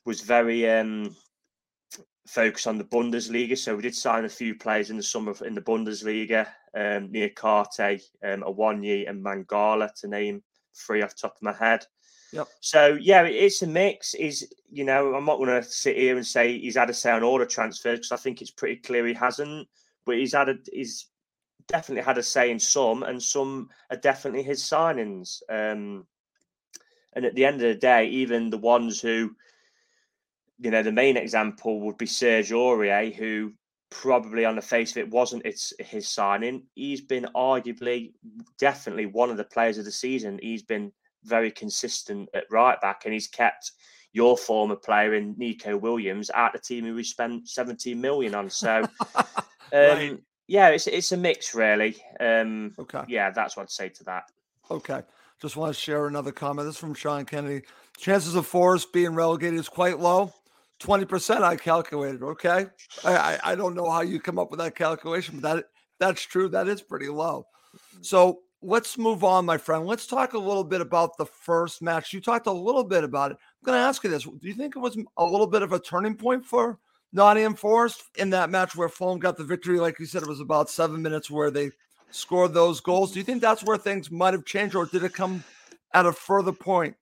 was 0.04 0.20
very 0.20 0.68
um, 0.68 1.16
focused 2.26 2.66
on 2.66 2.78
the 2.78 2.84
Bundesliga. 2.84 3.56
So 3.56 3.74
we 3.76 3.82
did 3.82 3.94
sign 3.94 4.24
a 4.24 4.28
few 4.28 4.54
players 4.54 4.90
in 4.90 4.96
the 4.96 5.02
summer 5.02 5.34
in 5.44 5.54
the 5.54 5.62
Bundesliga, 5.62 6.46
um, 6.74 7.08
Niakhaté, 7.08 8.02
um, 8.22 8.42
Awoniyi, 8.42 9.08
and 9.08 9.24
Mangala, 9.24 9.94
to 10.00 10.08
name 10.08 10.42
three 10.74 11.02
off 11.02 11.14
the 11.14 11.22
top 11.22 11.36
of 11.36 11.42
my 11.42 11.52
head. 11.52 11.86
Yep. 12.32 12.48
So 12.60 12.98
yeah, 13.00 13.22
it's 13.22 13.62
a 13.62 13.66
mix. 13.66 14.14
Is 14.14 14.52
you 14.70 14.84
know, 14.84 15.14
I'm 15.14 15.26
not 15.26 15.36
going 15.36 15.50
to 15.50 15.62
sit 15.62 15.96
here 15.96 16.16
and 16.16 16.26
say 16.26 16.58
he's 16.58 16.76
had 16.76 16.90
a 16.90 16.94
say 16.94 17.12
on 17.12 17.22
all 17.22 17.38
the 17.38 17.46
transfers 17.46 17.98
because 17.98 18.12
I 18.12 18.16
think 18.16 18.40
it's 18.40 18.50
pretty 18.50 18.76
clear 18.76 19.06
he 19.06 19.14
hasn't. 19.14 19.68
But 20.04 20.16
he's 20.16 20.32
had 20.32 20.48
a 20.48 20.56
he's 20.72 21.06
definitely 21.68 22.02
had 22.02 22.18
a 22.18 22.22
say 22.22 22.50
in 22.50 22.58
some, 22.58 23.02
and 23.02 23.22
some 23.22 23.70
are 23.90 23.96
definitely 23.96 24.42
his 24.42 24.62
signings. 24.62 25.42
Um, 25.48 26.06
and 27.14 27.24
at 27.24 27.34
the 27.34 27.44
end 27.44 27.56
of 27.56 27.68
the 27.68 27.74
day, 27.74 28.06
even 28.08 28.50
the 28.50 28.58
ones 28.58 29.00
who, 29.00 29.34
you 30.58 30.70
know, 30.70 30.82
the 30.82 30.92
main 30.92 31.16
example 31.16 31.80
would 31.80 31.98
be 31.98 32.06
Serge 32.06 32.50
Aurier, 32.50 33.14
who 33.14 33.52
probably 33.90 34.44
on 34.44 34.56
the 34.56 34.62
face 34.62 34.92
of 34.92 34.96
it 34.98 35.10
wasn't 35.10 35.44
its 35.44 35.72
his 35.78 36.08
signing. 36.08 36.62
He's 36.74 37.02
been 37.02 37.26
arguably, 37.34 38.12
definitely 38.58 39.06
one 39.06 39.30
of 39.30 39.36
the 39.36 39.44
players 39.44 39.78
of 39.78 39.84
the 39.84 39.92
season. 39.92 40.38
He's 40.42 40.62
been 40.62 40.92
very 41.24 41.50
consistent 41.50 42.28
at 42.34 42.44
right 42.50 42.80
back, 42.80 43.02
and 43.04 43.12
he's 43.12 43.28
kept 43.28 43.72
your 44.14 44.36
former 44.36 44.76
player 44.76 45.14
in 45.14 45.34
Nico 45.38 45.76
Williams 45.76 46.30
out 46.34 46.52
the 46.52 46.58
team 46.58 46.84
who 46.84 46.94
we 46.94 47.04
spent 47.04 47.48
17 47.48 47.98
million 47.98 48.34
on. 48.34 48.50
So, 48.50 48.82
um, 49.16 49.32
right 49.72 50.20
yeah, 50.52 50.68
it's 50.68 50.86
it's 50.86 51.12
a 51.12 51.16
mix 51.16 51.54
really. 51.54 51.96
Um, 52.20 52.74
okay. 52.78 53.04
Yeah, 53.08 53.30
that's 53.30 53.56
what 53.56 53.62
I'd 53.62 53.70
say 53.70 53.88
to 53.88 54.04
that. 54.04 54.24
Okay. 54.70 55.00
Just 55.40 55.56
want 55.56 55.74
to 55.74 55.80
share 55.80 56.06
another 56.06 56.30
comment. 56.30 56.68
This 56.68 56.74
is 56.74 56.80
from 56.80 56.92
Sean 56.92 57.24
Kennedy. 57.24 57.64
Chances 57.96 58.34
of 58.34 58.46
Forest 58.46 58.92
being 58.92 59.14
relegated 59.14 59.58
is 59.58 59.70
quite 59.70 59.98
low. 59.98 60.30
20% 60.80 61.40
I 61.40 61.56
calculated. 61.56 62.22
Okay. 62.22 62.66
I, 63.02 63.16
I, 63.16 63.38
I 63.44 63.54
don't 63.54 63.74
know 63.74 63.90
how 63.90 64.02
you 64.02 64.20
come 64.20 64.38
up 64.38 64.50
with 64.50 64.60
that 64.60 64.76
calculation, 64.76 65.40
but 65.40 65.54
that 65.54 65.64
that's 65.98 66.20
true. 66.20 66.50
That 66.50 66.68
is 66.68 66.82
pretty 66.82 67.08
low. 67.08 67.46
So 68.02 68.40
let's 68.60 68.98
move 68.98 69.24
on, 69.24 69.46
my 69.46 69.56
friend. 69.56 69.86
Let's 69.86 70.06
talk 70.06 70.34
a 70.34 70.38
little 70.38 70.64
bit 70.64 70.82
about 70.82 71.16
the 71.16 71.26
first 71.26 71.80
match. 71.80 72.12
You 72.12 72.20
talked 72.20 72.46
a 72.46 72.52
little 72.52 72.84
bit 72.84 73.04
about 73.04 73.30
it. 73.30 73.38
I'm 73.40 73.64
going 73.64 73.78
to 73.78 73.86
ask 73.88 74.04
you 74.04 74.10
this. 74.10 74.24
Do 74.24 74.38
you 74.42 74.54
think 74.54 74.76
it 74.76 74.80
was 74.80 74.98
a 75.16 75.24
little 75.24 75.46
bit 75.46 75.62
of 75.62 75.72
a 75.72 75.80
turning 75.80 76.14
point 76.14 76.44
for 76.44 76.78
Nottingham 77.12 77.54
Forest 77.54 78.04
in 78.16 78.30
that 78.30 78.50
match 78.50 78.74
where 78.74 78.88
Fulham 78.88 79.18
got 79.18 79.36
the 79.36 79.44
victory. 79.44 79.78
Like 79.78 79.98
you 79.98 80.06
said, 80.06 80.22
it 80.22 80.28
was 80.28 80.40
about 80.40 80.70
seven 80.70 81.02
minutes 81.02 81.30
where 81.30 81.50
they 81.50 81.70
scored 82.10 82.54
those 82.54 82.80
goals. 82.80 83.12
Do 83.12 83.18
you 83.18 83.24
think 83.24 83.42
that's 83.42 83.64
where 83.64 83.76
things 83.76 84.10
might 84.10 84.34
have 84.34 84.44
changed, 84.44 84.74
or 84.74 84.86
did 84.86 85.04
it 85.04 85.14
come 85.14 85.44
at 85.92 86.06
a 86.06 86.12
further 86.12 86.52
point? 86.52 86.96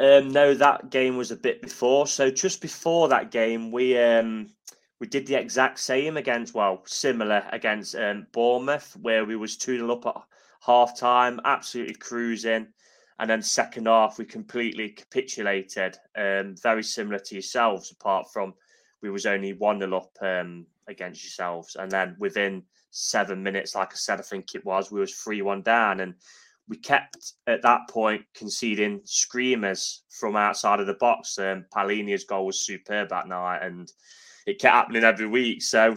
Um, 0.00 0.28
no, 0.28 0.54
that 0.54 0.90
game 0.90 1.16
was 1.16 1.30
a 1.30 1.36
bit 1.36 1.62
before. 1.62 2.06
So 2.06 2.30
just 2.30 2.60
before 2.60 3.08
that 3.08 3.30
game, 3.30 3.70
we 3.70 3.98
um, 3.98 4.50
we 4.98 5.06
did 5.06 5.26
the 5.26 5.34
exact 5.34 5.78
same 5.80 6.16
against, 6.16 6.54
well, 6.54 6.82
similar 6.86 7.44
against 7.52 7.94
um, 7.94 8.26
Bournemouth, 8.32 8.96
where 9.02 9.24
we 9.24 9.36
was 9.36 9.56
two 9.56 9.76
0 9.76 9.92
up 9.92 10.06
at 10.06 10.22
half 10.64 10.98
time, 10.98 11.40
absolutely 11.44 11.94
cruising, 11.94 12.68
and 13.18 13.30
then 13.30 13.42
second 13.42 13.86
half 13.86 14.18
we 14.18 14.24
completely 14.24 14.88
capitulated. 14.88 15.98
Um, 16.16 16.56
very 16.62 16.82
similar 16.82 17.18
to 17.18 17.34
yourselves, 17.34 17.92
apart 17.92 18.26
from 18.32 18.54
we 19.02 19.10
was 19.10 19.26
only 19.26 19.52
one 19.52 19.78
nil 19.78 19.94
up 19.94 20.16
um, 20.20 20.66
against 20.88 21.22
yourselves, 21.22 21.76
and 21.76 21.90
then 21.90 22.16
within 22.18 22.62
seven 22.90 23.42
minutes, 23.42 23.74
like 23.74 23.92
I 23.92 23.96
said, 23.96 24.20
I 24.20 24.22
think 24.22 24.54
it 24.54 24.64
was, 24.64 24.90
we 24.90 25.00
was 25.00 25.14
three 25.14 25.42
one 25.42 25.62
down, 25.62 26.00
and 26.00 26.14
we 26.68 26.76
kept 26.76 27.32
at 27.46 27.62
that 27.62 27.80
point 27.90 28.24
conceding 28.34 29.00
screamers 29.04 30.04
from 30.10 30.36
outside 30.36 30.80
of 30.80 30.86
the 30.86 30.94
box. 30.94 31.38
Um, 31.38 31.66
Palhinha's 31.74 32.24
goal 32.24 32.46
was 32.46 32.64
superb 32.64 33.08
that 33.08 33.28
night, 33.28 33.62
and 33.62 33.92
it 34.46 34.60
kept 34.60 34.74
happening 34.74 35.04
every 35.04 35.26
week. 35.26 35.62
So, 35.62 35.96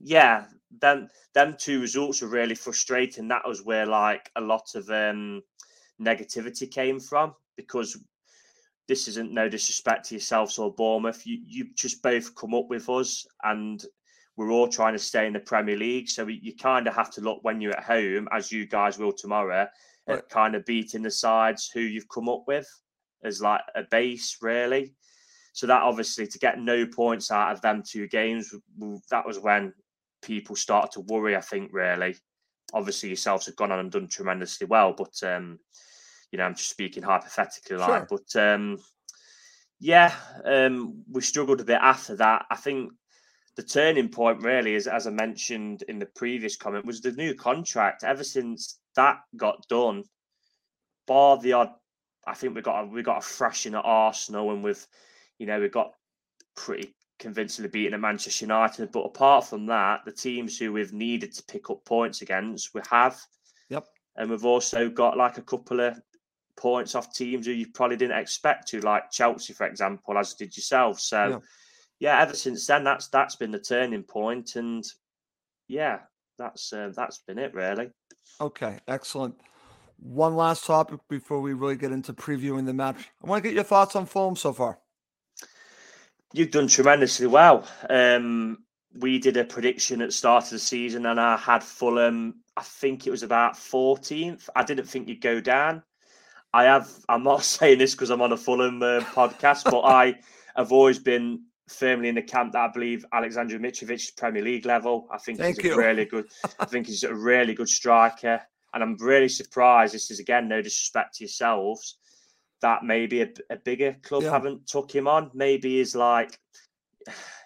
yeah, 0.00 0.44
then 0.80 1.08
them 1.34 1.56
two 1.58 1.80
results 1.80 2.22
were 2.22 2.28
really 2.28 2.54
frustrating. 2.54 3.28
That 3.28 3.46
was 3.46 3.62
where 3.62 3.86
like 3.86 4.30
a 4.36 4.40
lot 4.40 4.74
of 4.74 4.88
um, 4.90 5.42
negativity 6.00 6.70
came 6.70 6.98
from 6.98 7.34
because 7.56 7.98
this 8.88 9.08
isn't 9.08 9.32
no 9.32 9.48
disrespect 9.48 10.06
to 10.06 10.14
yourselves 10.14 10.58
or 10.58 10.72
Bournemouth. 10.72 11.26
You 11.26 11.38
you 11.44 11.68
just 11.74 12.02
both 12.02 12.34
come 12.34 12.54
up 12.54 12.68
with 12.68 12.88
us, 12.88 13.26
and 13.42 13.84
we're 14.36 14.52
all 14.52 14.68
trying 14.68 14.92
to 14.92 14.98
stay 14.98 15.26
in 15.26 15.32
the 15.32 15.40
Premier 15.40 15.76
League. 15.76 16.08
So 16.08 16.26
you 16.26 16.54
kind 16.54 16.86
of 16.86 16.94
have 16.94 17.10
to 17.12 17.20
look 17.20 17.42
when 17.42 17.60
you're 17.60 17.76
at 17.76 17.84
home, 17.84 18.28
as 18.32 18.52
you 18.52 18.66
guys 18.66 18.98
will 18.98 19.12
tomorrow, 19.12 19.66
at 20.08 20.28
kind 20.28 20.54
of 20.54 20.64
beating 20.66 21.02
the 21.02 21.10
sides 21.10 21.70
who 21.72 21.80
you've 21.80 22.08
come 22.08 22.28
up 22.28 22.44
with 22.46 22.68
as 23.24 23.40
like 23.40 23.62
a 23.74 23.82
base, 23.90 24.36
really. 24.40 24.94
So 25.52 25.66
that 25.66 25.82
obviously 25.82 26.26
to 26.26 26.38
get 26.38 26.58
no 26.58 26.86
points 26.86 27.30
out 27.30 27.52
of 27.52 27.62
them 27.62 27.82
two 27.82 28.06
games, 28.08 28.54
that 29.10 29.26
was 29.26 29.38
when 29.38 29.72
people 30.22 30.54
started 30.54 30.92
to 30.92 31.00
worry. 31.00 31.34
I 31.34 31.40
think 31.40 31.70
really, 31.72 32.14
obviously 32.74 33.08
yourselves 33.08 33.46
have 33.46 33.56
gone 33.56 33.72
on 33.72 33.78
and 33.78 33.90
done 33.90 34.06
tremendously 34.06 34.66
well, 34.66 34.92
but 34.92 35.14
um, 35.22 35.58
you 36.36 36.42
know 36.42 36.48
I'm 36.48 36.54
just 36.54 36.68
speaking 36.68 37.02
hypothetically, 37.02 37.78
like, 37.78 38.08
but 38.08 38.36
um, 38.36 38.78
yeah, 39.80 40.14
um, 40.44 41.02
we 41.10 41.22
struggled 41.22 41.62
a 41.62 41.64
bit 41.64 41.78
after 41.80 42.14
that. 42.16 42.44
I 42.50 42.56
think 42.56 42.92
the 43.56 43.62
turning 43.62 44.10
point 44.10 44.42
really 44.42 44.74
is, 44.74 44.86
as 44.86 45.06
I 45.06 45.12
mentioned 45.12 45.82
in 45.88 45.98
the 45.98 46.04
previous 46.04 46.54
comment, 46.54 46.84
was 46.84 47.00
the 47.00 47.12
new 47.12 47.32
contract. 47.32 48.04
Ever 48.04 48.22
since 48.22 48.78
that 48.96 49.20
got 49.34 49.66
done, 49.70 50.04
bar 51.06 51.38
the 51.38 51.54
odd, 51.54 51.70
I 52.26 52.34
think 52.34 52.54
we 52.54 52.60
got 52.60 52.84
a, 52.84 52.86
we 52.86 53.02
got 53.02 53.24
a 53.24 53.26
thrashing 53.26 53.74
at 53.74 53.86
Arsenal, 53.86 54.50
and 54.50 54.62
we've, 54.62 54.86
you 55.38 55.46
know, 55.46 55.58
we 55.58 55.70
got 55.70 55.92
pretty 56.54 56.94
convincingly 57.18 57.70
beaten 57.70 57.94
at 57.94 58.00
Manchester 58.00 58.44
United. 58.44 58.92
But 58.92 59.04
apart 59.04 59.46
from 59.46 59.64
that, 59.68 60.00
the 60.04 60.12
teams 60.12 60.58
who 60.58 60.70
we've 60.70 60.92
needed 60.92 61.32
to 61.32 61.42
pick 61.44 61.70
up 61.70 61.82
points 61.86 62.20
against, 62.20 62.74
we 62.74 62.82
have. 62.90 63.18
Yep. 63.70 63.86
And 64.16 64.30
we've 64.30 64.44
also 64.44 64.88
got 64.88 65.16
like 65.16 65.38
a 65.38 65.42
couple 65.42 65.80
of 65.80 65.98
points 66.56 66.94
off 66.94 67.14
teams 67.14 67.46
who 67.46 67.52
you 67.52 67.66
probably 67.68 67.96
didn't 67.96 68.18
expect 68.18 68.68
to, 68.68 68.80
like 68.80 69.10
Chelsea, 69.10 69.52
for 69.52 69.66
example, 69.66 70.16
as 70.18 70.34
did 70.34 70.56
yourself. 70.56 71.00
So, 71.00 71.28
Yeah. 71.28 71.38
yeah, 72.16 72.22
ever 72.22 72.34
since 72.34 72.66
then, 72.66 72.84
that's 72.84 73.08
that's 73.08 73.36
been 73.36 73.50
the 73.50 73.58
turning 73.60 74.02
point, 74.02 74.56
and 74.56 74.84
yeah, 75.68 76.00
that's 76.38 76.72
uh, 76.72 76.92
that's 76.94 77.18
been 77.18 77.38
it 77.38 77.54
really. 77.54 77.90
Okay, 78.40 78.78
excellent. 78.88 79.34
One 79.98 80.36
last 80.36 80.66
topic 80.66 81.00
before 81.08 81.40
we 81.40 81.54
really 81.54 81.76
get 81.76 81.92
into 81.92 82.12
previewing 82.12 82.66
the 82.66 82.74
match. 82.74 83.08
I 83.24 83.28
want 83.28 83.42
to 83.42 83.48
get 83.48 83.54
your 83.54 83.64
thoughts 83.64 83.96
on 83.96 84.04
Fulham 84.06 84.36
so 84.36 84.52
far. 84.52 84.78
You've 86.32 86.50
done 86.50 86.68
tremendously 86.68 87.26
well. 87.26 87.66
Um, 87.88 88.58
we 88.98 89.18
did 89.18 89.36
a 89.36 89.44
prediction 89.44 90.02
at 90.02 90.08
the 90.08 90.12
start 90.12 90.44
of 90.44 90.50
the 90.50 90.58
season, 90.58 91.06
and 91.06 91.20
I 91.20 91.36
had 91.36 91.62
Fulham. 91.62 92.42
I 92.56 92.62
think 92.62 93.06
it 93.06 93.10
was 93.10 93.22
about 93.22 93.54
14th. 93.54 94.48
I 94.54 94.64
didn't 94.64 94.86
think 94.86 95.08
you'd 95.08 95.20
go 95.20 95.40
down. 95.40 95.82
I 96.52 96.64
have. 96.64 96.90
I'm 97.08 97.22
not 97.22 97.42
saying 97.56 97.78
this 97.78 97.94
because 97.94 98.10
I'm 98.10 98.22
on 98.22 98.32
a 98.32 98.36
Fulham 98.36 98.82
uh, 98.82 99.00
podcast, 99.00 99.70
but 99.70 99.80
I 99.80 100.16
have 100.56 100.72
always 100.72 100.98
been 100.98 101.44
firmly 101.68 102.08
in 102.08 102.14
the 102.14 102.22
camp 102.22 102.52
that 102.52 102.60
I 102.60 102.68
believe 102.72 103.04
Alexander 103.12 103.58
Mitrovic 103.58 103.94
is 103.94 104.10
Premier 104.12 104.42
League 104.42 104.66
level. 104.66 105.08
I 105.10 105.18
think 105.18 105.38
Thank 105.38 105.56
he's 105.56 105.66
you. 105.66 105.74
a 105.74 105.76
really 105.76 106.04
good. 106.04 106.26
I 106.58 106.64
think 106.64 106.86
he's 106.86 107.02
a 107.04 107.14
really 107.14 107.54
good 107.54 107.68
striker, 107.68 108.40
and 108.72 108.82
I'm 108.82 108.96
really 108.98 109.28
surprised. 109.28 109.94
This 109.94 110.10
is 110.10 110.20
again 110.20 110.48
no 110.48 110.62
disrespect 110.62 111.16
to 111.16 111.24
yourselves 111.24 111.98
that 112.62 112.82
maybe 112.84 113.20
a, 113.22 113.28
a 113.50 113.56
bigger 113.56 113.96
club 114.02 114.22
Yeah. 114.22 114.30
haven't 114.30 114.66
took 114.66 114.90
him 114.90 115.06
on. 115.06 115.30
Maybe 115.34 115.78
is 115.78 115.94
like, 115.94 116.38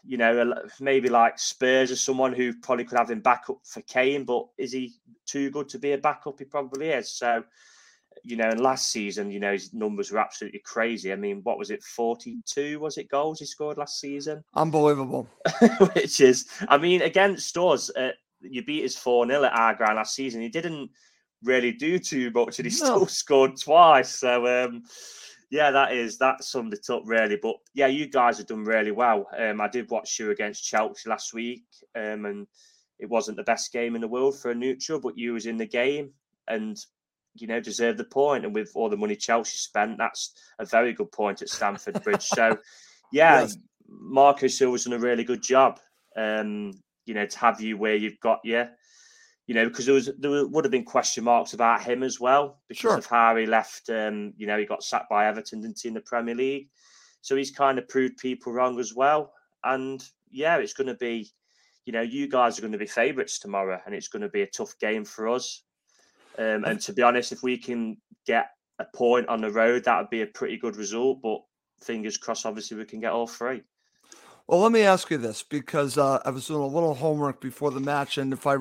you 0.05 0.17
know, 0.17 0.55
maybe 0.79 1.09
like 1.09 1.39
Spurs 1.39 1.91
or 1.91 1.97
someone 1.97 2.33
who 2.33 2.55
probably 2.61 2.85
could 2.85 2.97
have 2.99 3.11
him 3.11 3.21
back 3.21 3.45
up 3.51 3.59
for 3.65 3.81
Kane, 3.83 4.25
but 4.25 4.47
is 4.57 4.73
he 4.73 4.95
too 5.27 5.51
good 5.51 5.69
to 5.71 5.79
be 5.79 5.93
a 5.93 5.99
backup? 5.99 6.39
He 6.39 6.45
probably 6.45 6.91
is. 6.91 7.11
So, 7.11 7.43
you 8.23 8.37
know, 8.37 8.49
and 8.49 8.61
last 8.61 8.91
season, 8.93 9.31
you 9.31 9.41
know, 9.41 9.53
his 9.53 9.73
numbers 9.73 10.11
were 10.11 10.19
absolutely 10.19 10.61
crazy. 10.61 11.13
I 11.13 11.17
mean, 11.17 11.41
what 11.43 11.59
was 11.59 11.71
it, 11.71 11.83
42 11.83 12.79
was 12.79 12.99
it 12.99 13.09
goals 13.09 13.39
he 13.41 13.47
scored 13.47 13.79
last 13.79 14.01
season? 14.01 14.45
Unbelievable. 14.55 15.29
Which 15.95 16.21
is, 16.21 16.47
I 16.69 16.79
mean, 16.79 17.03
against 17.03 17.57
us, 17.57 17.91
uh, 17.97 18.13
you 18.41 18.65
beat 18.65 18.85
us 18.85 18.97
4 18.97 19.27
0 19.27 19.45
at 19.45 19.53
our 19.53 19.75
ground 19.75 19.97
last 19.97 20.15
season. 20.15 20.41
He 20.41 20.49
didn't 20.49 20.91
really 21.43 21.73
do 21.73 21.99
too 21.99 22.31
much 22.35 22.59
and 22.59 22.71
he 22.71 22.79
No. 22.79 22.85
still 22.85 23.07
scored 23.23 23.57
twice. 23.57 24.15
So, 24.17 24.47
um, 24.47 24.83
yeah, 25.51 25.71
that 25.71 25.93
is 25.93 26.17
that 26.19 26.45
summed 26.45 26.75
it 26.75 26.89
up 26.91 27.03
really. 27.07 27.37
But 27.37 27.57
yeah, 27.75 27.89
you 27.89 28.07
guys 28.07 28.39
have 28.39 28.47
done 28.47 28.65
really 28.65 28.93
well. 28.93 29.27
Um, 29.37 29.61
I 29.61 29.69
did 29.69 29.91
watch 29.91 30.19
you 30.19 30.31
against 30.31 30.65
Chelsea 30.65 31.09
last 31.09 31.35
week, 31.35 31.65
um, 31.97 32.25
and 32.27 32.47
it 32.99 33.09
wasn't 33.09 33.37
the 33.37 33.43
best 33.43 33.73
game 33.73 33.95
in 33.95 34.01
the 34.01 34.09
world 34.09 34.39
for 34.39 34.51
a 34.51 34.55
neutral, 34.55 35.01
but 35.01 35.19
you 35.19 35.33
was 35.33 35.47
in 35.47 35.57
the 35.57 35.67
game 35.67 36.11
and 36.49 36.77
you 37.41 37.47
know 37.47 37.61
deserve 37.61 37.97
the 37.97 38.05
point. 38.05 38.45
And 38.45 38.55
with 38.55 38.73
all 38.75 38.89
the 38.89 38.97
money 38.97 39.17
Chelsea 39.17 39.57
spent, 39.57 39.99
that's 39.99 40.33
a 40.59 40.65
very 40.65 40.93
good 40.93 41.11
point 41.13 41.43
at 41.43 41.49
Stamford 41.49 42.03
Bridge. 42.03 42.25
So 42.25 42.57
yeah, 43.13 43.41
Yes. 43.43 43.57
Marco 43.89 44.47
Silva's 44.47 44.85
done 44.85 44.93
a 44.95 44.99
really 44.99 45.25
good 45.25 45.43
job. 45.43 45.81
Um, 46.17 46.73
you 47.07 47.15
know, 47.15 47.27
to 47.27 47.39
have 47.39 47.61
you 47.61 47.77
where 47.77 47.97
you've 47.97 48.21
got 48.21 48.41
you. 48.45 48.67
You 49.47 49.55
know, 49.55 49.69
because 49.69 49.87
there 49.87 49.95
was 49.95 50.11
there 50.19 50.47
would 50.47 50.65
have 50.65 50.71
been 50.71 50.85
question 50.85 51.25
marks 51.25 51.55
about 51.55 51.83
him 51.83 52.05
as 52.05 52.21
well 52.21 52.61
because 52.69 52.81
Sure. 52.83 52.97
of 52.99 53.07
how 53.07 53.35
he 53.35 53.47
left. 53.47 53.91
Um, 53.91 54.33
you 54.37 54.47
know, 54.47 54.57
he 54.57 54.65
got 54.65 54.85
sacked 54.85 55.11
by 55.11 55.27
Everton, 55.27 55.61
didn't 55.61 55.81
he, 55.83 55.89
in 55.89 55.95
the 55.95 56.01
Premier 56.03 56.37
League? 56.37 56.69
So 57.23 57.35
he's 57.35 57.51
kind 57.51 57.77
of 57.79 57.89
proved 57.89 58.17
people 58.19 58.53
wrong 58.53 58.79
as 58.79 58.95
well. 58.95 59.33
And 59.65 60.03
yeah, 60.31 60.57
it's 60.59 60.73
going 60.73 60.87
to 60.87 60.95
be, 60.95 61.29
you 61.85 61.93
know, 61.93 62.01
you 62.01 62.29
guys 62.29 62.59
are 62.59 62.63
going 62.63 62.73
to 62.73 62.79
be 62.79 62.87
favourites 62.87 63.41
tomorrow, 63.41 63.81
and 63.85 63.95
it's 63.95 64.09
going 64.09 64.23
to 64.23 64.29
be 64.29 64.43
a 64.43 64.47
tough 64.47 64.79
game 64.79 65.05
for 65.05 65.29
us. 65.29 65.65
Um, 66.39 66.65
and 66.65 66.81
to 66.83 66.93
be 66.93 67.03
honest, 67.03 67.33
if 67.33 67.43
we 67.43 67.59
can 67.59 67.97
get 68.27 68.51
a 68.79 68.85
point 68.85 69.29
on 69.29 69.41
the 69.41 69.51
road, 69.51 69.85
that 69.85 69.99
would 69.99 70.11
be 70.11 70.23
a 70.23 70.27
pretty 70.27 70.57
good 70.57 70.77
result. 70.77 71.21
But 71.23 71.41
fingers 71.83 72.17
crossed, 72.17 72.47
obviously, 72.47 72.77
we 72.77 72.85
can 72.85 73.01
get 73.01 73.13
all 73.13 73.27
three. 73.27 73.63
Well, 74.47 74.61
let 74.61 74.73
me 74.73 74.83
ask 74.83 75.11
you 75.11 75.19
this 75.19 75.43
because 75.43 75.97
uh, 75.97 76.21
I 76.25 76.31
was 76.31 76.47
doing 76.47 76.63
a 76.63 76.67
little 76.67 76.95
homework 76.95 77.41
before 77.41 77.71
the 77.71 77.81
match, 77.81 78.19
and 78.19 78.33
if 78.33 78.47
I 78.47 78.57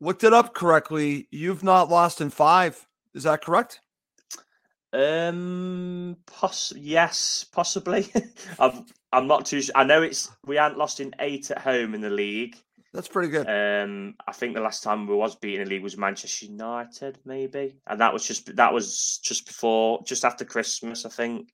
looked 0.00 0.24
it 0.24 0.32
up 0.32 0.54
correctly, 0.54 1.28
you've 1.30 1.62
not 1.62 1.88
lost 1.88 2.20
in 2.20 2.30
five. 2.30 2.86
Is 3.14 3.22
that 3.22 3.42
correct? 3.42 3.80
Um, 4.92 6.16
poss- 6.26 6.72
yes, 6.76 7.44
possibly. 7.52 8.10
I'm, 8.58 8.86
I'm 9.12 9.26
not 9.26 9.46
too. 9.46 9.62
Sure. 9.62 9.76
I 9.76 9.84
know 9.84 10.02
it's 10.02 10.30
we 10.46 10.56
hadn't 10.56 10.78
lost 10.78 11.00
in 11.00 11.14
eight 11.20 11.50
at 11.50 11.58
home 11.58 11.94
in 11.94 12.00
the 12.00 12.10
league. 12.10 12.56
That's 12.94 13.08
pretty 13.08 13.28
good. 13.28 13.46
Um, 13.46 14.14
I 14.26 14.32
think 14.32 14.54
the 14.54 14.62
last 14.62 14.82
time 14.82 15.06
we 15.06 15.14
was 15.14 15.36
beating 15.36 15.60
in 15.60 15.68
the 15.68 15.74
league 15.74 15.82
was 15.82 15.98
Manchester 15.98 16.46
United, 16.46 17.18
maybe, 17.24 17.76
and 17.86 18.00
that 18.00 18.12
was 18.12 18.26
just 18.26 18.56
that 18.56 18.72
was 18.72 19.18
just 19.22 19.46
before, 19.46 20.00
just 20.06 20.24
after 20.24 20.44
Christmas, 20.44 21.04
I 21.04 21.10
think. 21.10 21.50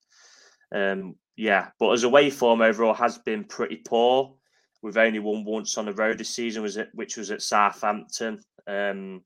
Um, 0.72 1.16
yeah, 1.36 1.68
but 1.78 1.90
as 1.90 2.04
a 2.04 2.06
away 2.06 2.30
form 2.30 2.60
overall 2.60 2.94
has 2.94 3.18
been 3.18 3.44
pretty 3.44 3.76
poor. 3.76 4.36
We've 4.82 4.96
only 4.96 5.18
won 5.18 5.44
once 5.44 5.76
on 5.78 5.86
the 5.86 5.92
road 5.92 6.18
this 6.18 6.30
season, 6.30 6.62
was 6.62 6.76
it, 6.76 6.90
which 6.92 7.16
was 7.16 7.30
at 7.30 7.42
Southampton. 7.42 8.40
Um, 8.66 9.22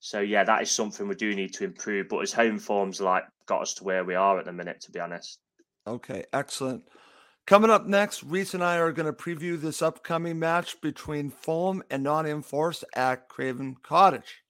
so 0.00 0.20
yeah, 0.20 0.44
that 0.44 0.62
is 0.62 0.70
something 0.70 1.08
we 1.08 1.14
do 1.16 1.34
need 1.34 1.54
to 1.54 1.64
improve. 1.64 2.08
But 2.08 2.18
as 2.18 2.32
home 2.32 2.58
form's 2.58 3.00
like 3.00 3.24
got 3.46 3.62
us 3.62 3.74
to 3.74 3.84
where 3.84 4.04
we 4.04 4.14
are 4.14 4.38
at 4.38 4.44
the 4.44 4.52
minute, 4.52 4.80
to 4.82 4.92
be 4.92 5.00
honest. 5.00 5.40
Okay, 5.86 6.24
excellent. 6.32 6.84
Coming 7.48 7.70
up 7.70 7.86
next, 7.86 8.22
Reese 8.24 8.52
and 8.52 8.62
I 8.62 8.76
are 8.76 8.92
going 8.92 9.06
to 9.06 9.14
preview 9.14 9.58
this 9.58 9.80
upcoming 9.80 10.38
match 10.38 10.78
between 10.82 11.30
Fulham 11.30 11.82
and 11.90 12.02
Nottingham 12.02 12.42
Forest 12.42 12.84
at 12.94 13.26
Craven 13.28 13.76
Cottage. 13.82 14.42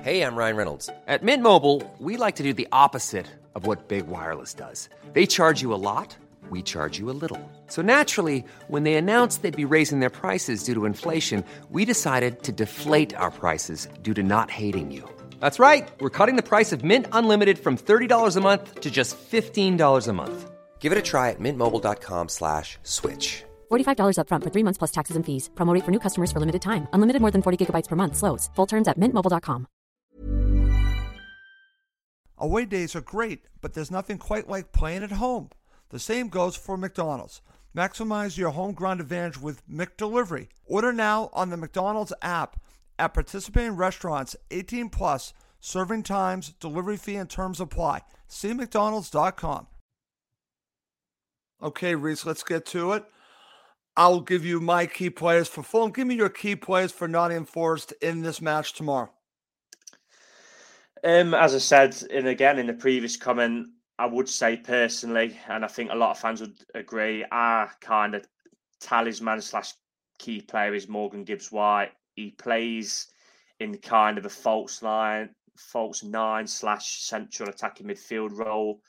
Hey, 0.00 0.22
I'm 0.22 0.34
Ryan 0.34 0.56
Reynolds. 0.56 0.90
At 1.06 1.22
Mint 1.22 1.40
Mobile, 1.40 1.88
we 2.00 2.16
like 2.16 2.34
to 2.36 2.42
do 2.42 2.52
the 2.52 2.66
opposite 2.72 3.28
of 3.54 3.64
what 3.64 3.86
Big 3.86 4.08
Wireless 4.08 4.54
does. 4.54 4.88
They 5.12 5.24
charge 5.24 5.62
you 5.62 5.72
a 5.72 5.78
lot, 5.78 6.16
we 6.50 6.60
charge 6.60 6.98
you 6.98 7.10
a 7.10 7.18
little. 7.22 7.38
So 7.68 7.82
naturally, 7.82 8.44
when 8.66 8.82
they 8.82 8.94
announced 8.94 9.42
they'd 9.42 9.54
be 9.54 9.74
raising 9.76 10.00
their 10.00 10.10
prices 10.10 10.64
due 10.64 10.74
to 10.74 10.84
inflation, 10.84 11.44
we 11.70 11.84
decided 11.84 12.42
to 12.42 12.50
deflate 12.50 13.14
our 13.14 13.30
prices 13.30 13.86
due 14.02 14.14
to 14.14 14.24
not 14.24 14.50
hating 14.50 14.90
you. 14.90 15.08
That's 15.40 15.58
right. 15.58 15.90
We're 16.00 16.16
cutting 16.18 16.36
the 16.36 16.42
price 16.42 16.72
of 16.72 16.82
Mint 16.84 17.06
Unlimited 17.12 17.58
from 17.58 17.76
$30 17.76 18.36
a 18.36 18.40
month 18.40 18.80
to 18.80 18.90
just 18.90 19.16
$15 19.30 20.08
a 20.08 20.12
month. 20.12 20.50
Give 20.80 20.92
it 20.92 20.98
a 20.98 21.02
try 21.02 21.30
at 21.30 21.40
mintmobile.com 21.40 22.28
slash 22.28 22.78
switch. 22.84 23.44
$45 23.70 24.16
upfront 24.16 24.44
for 24.44 24.50
three 24.50 24.64
months 24.64 24.78
plus 24.78 24.92
taxes 24.92 25.16
and 25.16 25.26
fees. 25.26 25.50
Promo 25.54 25.74
rate 25.74 25.84
for 25.84 25.90
new 25.90 26.00
customers 26.00 26.32
for 26.32 26.40
limited 26.40 26.62
time. 26.62 26.88
Unlimited 26.94 27.20
more 27.20 27.30
than 27.30 27.42
40 27.42 27.58
gigabytes 27.66 27.88
per 27.88 27.96
month. 27.96 28.16
Slows. 28.16 28.48
Full 28.56 28.66
terms 28.66 28.88
at 28.88 28.98
mintmobile.com. 28.98 29.66
Away 32.38 32.64
days 32.64 32.96
are 32.96 33.02
great, 33.02 33.40
but 33.60 33.74
there's 33.74 33.90
nothing 33.90 34.16
quite 34.16 34.48
like 34.48 34.72
playing 34.72 35.02
at 35.02 35.12
home. 35.12 35.50
The 35.90 35.98
same 35.98 36.28
goes 36.30 36.56
for 36.56 36.78
McDonald's. 36.78 37.42
Maximize 37.76 38.38
your 38.38 38.50
home 38.50 38.72
ground 38.72 39.00
advantage 39.00 39.38
with 39.38 39.62
McDelivery. 39.68 40.48
Order 40.64 40.92
now 40.92 41.28
on 41.34 41.50
the 41.50 41.58
McDonald's 41.58 42.14
app 42.22 42.56
at 43.00 43.14
participating 43.14 43.76
restaurants 43.76 44.36
18 44.50 44.90
plus. 44.90 45.32
Serving 45.62 46.02
times, 46.04 46.54
delivery 46.60 46.96
fee, 46.96 47.16
and 47.16 47.28
terms 47.28 47.60
apply. 47.60 48.00
See 48.28 48.54
McDonald's.com. 48.54 49.66
Okay, 51.62 51.94
Reese, 51.94 52.24
let's 52.24 52.42
get 52.42 52.64
to 52.66 52.92
it. 52.92 53.04
I'll 53.96 54.20
give 54.20 54.46
you 54.46 54.60
my 54.60 54.86
key 54.86 55.10
players 55.10 55.48
for 55.48 55.62
Fulham. 55.62 55.90
Give 55.90 56.06
me 56.06 56.14
your 56.14 56.30
key 56.30 56.56
players 56.56 56.92
for 56.92 57.06
Nottingham 57.06 57.44
Forest 57.44 57.92
in 58.00 58.22
this 58.22 58.40
match 58.40 58.72
tomorrow. 58.72 59.10
Um, 61.04 61.34
as 61.34 61.54
I 61.54 61.58
said, 61.58 62.02
and 62.10 62.26
again 62.26 62.58
in 62.58 62.66
the 62.66 62.72
previous 62.72 63.16
comment, 63.16 63.68
I 63.98 64.06
would 64.06 64.28
say 64.28 64.56
personally, 64.56 65.38
and 65.48 65.64
I 65.64 65.68
think 65.68 65.90
a 65.90 65.94
lot 65.94 66.12
of 66.12 66.18
fans 66.18 66.40
would 66.40 66.56
agree, 66.74 67.24
our 67.30 67.70
kind 67.82 68.14
of 68.14 68.26
talisman 68.80 69.42
slash 69.42 69.74
key 70.18 70.40
player 70.40 70.74
is 70.74 70.88
Morgan 70.88 71.24
Gibbs 71.24 71.52
White. 71.52 71.92
He 72.20 72.30
plays 72.32 73.06
in 73.60 73.76
kind 73.78 74.18
of 74.18 74.26
a 74.26 74.30
false 74.30 74.82
line, 74.82 75.30
false 75.56 76.02
nine 76.02 76.46
slash 76.46 77.02
central 77.02 77.48
attacking 77.48 77.86
midfield 77.86 78.36
role. 78.36 78.80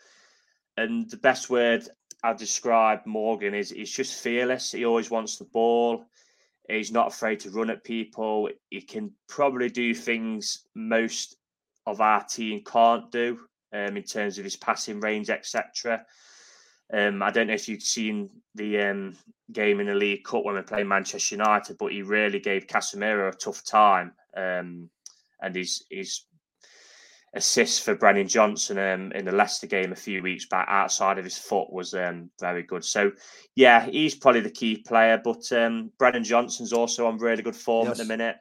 And 0.78 1.10
the 1.10 1.18
best 1.18 1.50
word 1.50 1.88
I've 2.24 2.38
described 2.38 3.06
Morgan 3.06 3.54
is 3.54 3.72
he's 3.72 3.92
just 3.92 4.22
fearless. 4.22 4.72
He 4.72 4.86
always 4.86 5.10
wants 5.10 5.38
the 5.38 5.46
ball. 5.46 6.06
He's 6.70 6.92
not 6.92 7.08
afraid 7.08 7.40
to 7.42 7.50
run 7.50 7.70
at 7.70 7.84
people. 7.84 8.50
He 8.70 8.82
can 8.82 9.12
probably 9.28 9.70
do 9.70 9.94
things 9.94 10.66
most 10.76 11.38
of 11.86 12.00
our 12.00 12.24
team 12.24 12.64
can't 12.66 13.12
do 13.12 13.40
um, 13.74 13.98
in 13.98 14.04
terms 14.04 14.38
of 14.38 14.44
his 14.44 14.56
passing 14.56 15.00
range, 15.00 15.30
etc. 15.30 16.06
Um, 16.94 17.24
I 17.24 17.32
don't 17.32 17.48
know 17.48 17.54
if 17.54 17.70
you've 17.70 17.84
seen 17.84 18.30
the 18.56 18.82
um, 18.82 19.18
game 19.52 19.80
in 19.80 19.88
the 19.88 19.94
League 19.94 20.24
Cup 20.24 20.44
when 20.44 20.56
we 20.56 20.62
played 20.62 20.88
Manchester 20.88 21.36
United, 21.36 21.78
but 21.78 21.92
he 21.92 22.02
really 22.02 22.40
gave 22.40 22.68
Casemiro 22.68 23.30
a 23.30 23.36
tough 23.36 23.64
time. 23.64 24.14
Um, 24.36 24.90
and 25.42 25.56
his 25.56 25.84
his 25.90 26.26
assist 27.34 27.84
for 27.84 27.96
Brennan 27.96 28.28
Johnson 28.28 28.78
um, 28.78 29.12
in 29.14 29.26
the 29.26 29.32
Leicester 29.32 29.68
game 29.68 29.92
a 29.92 29.96
few 29.96 30.22
weeks 30.22 30.46
back 30.48 30.68
outside 30.70 31.18
of 31.18 31.24
his 31.24 31.38
foot 31.38 31.72
was 31.72 31.94
um, 31.94 32.30
very 32.40 32.64
good. 32.64 32.84
So, 32.84 33.12
yeah, 33.56 33.86
he's 33.86 34.16
probably 34.16 34.42
the 34.42 34.50
key 34.50 34.78
player. 34.86 35.20
But 35.24 35.50
um, 35.54 35.92
Brennan 35.98 36.24
Johnson's 36.24 36.74
also 36.74 37.08
on 37.08 37.18
really 37.18 37.44
good 37.44 37.56
form 37.56 37.88
yes. 37.88 38.00
at 38.00 38.06
the 38.06 38.18
minute. 38.18 38.36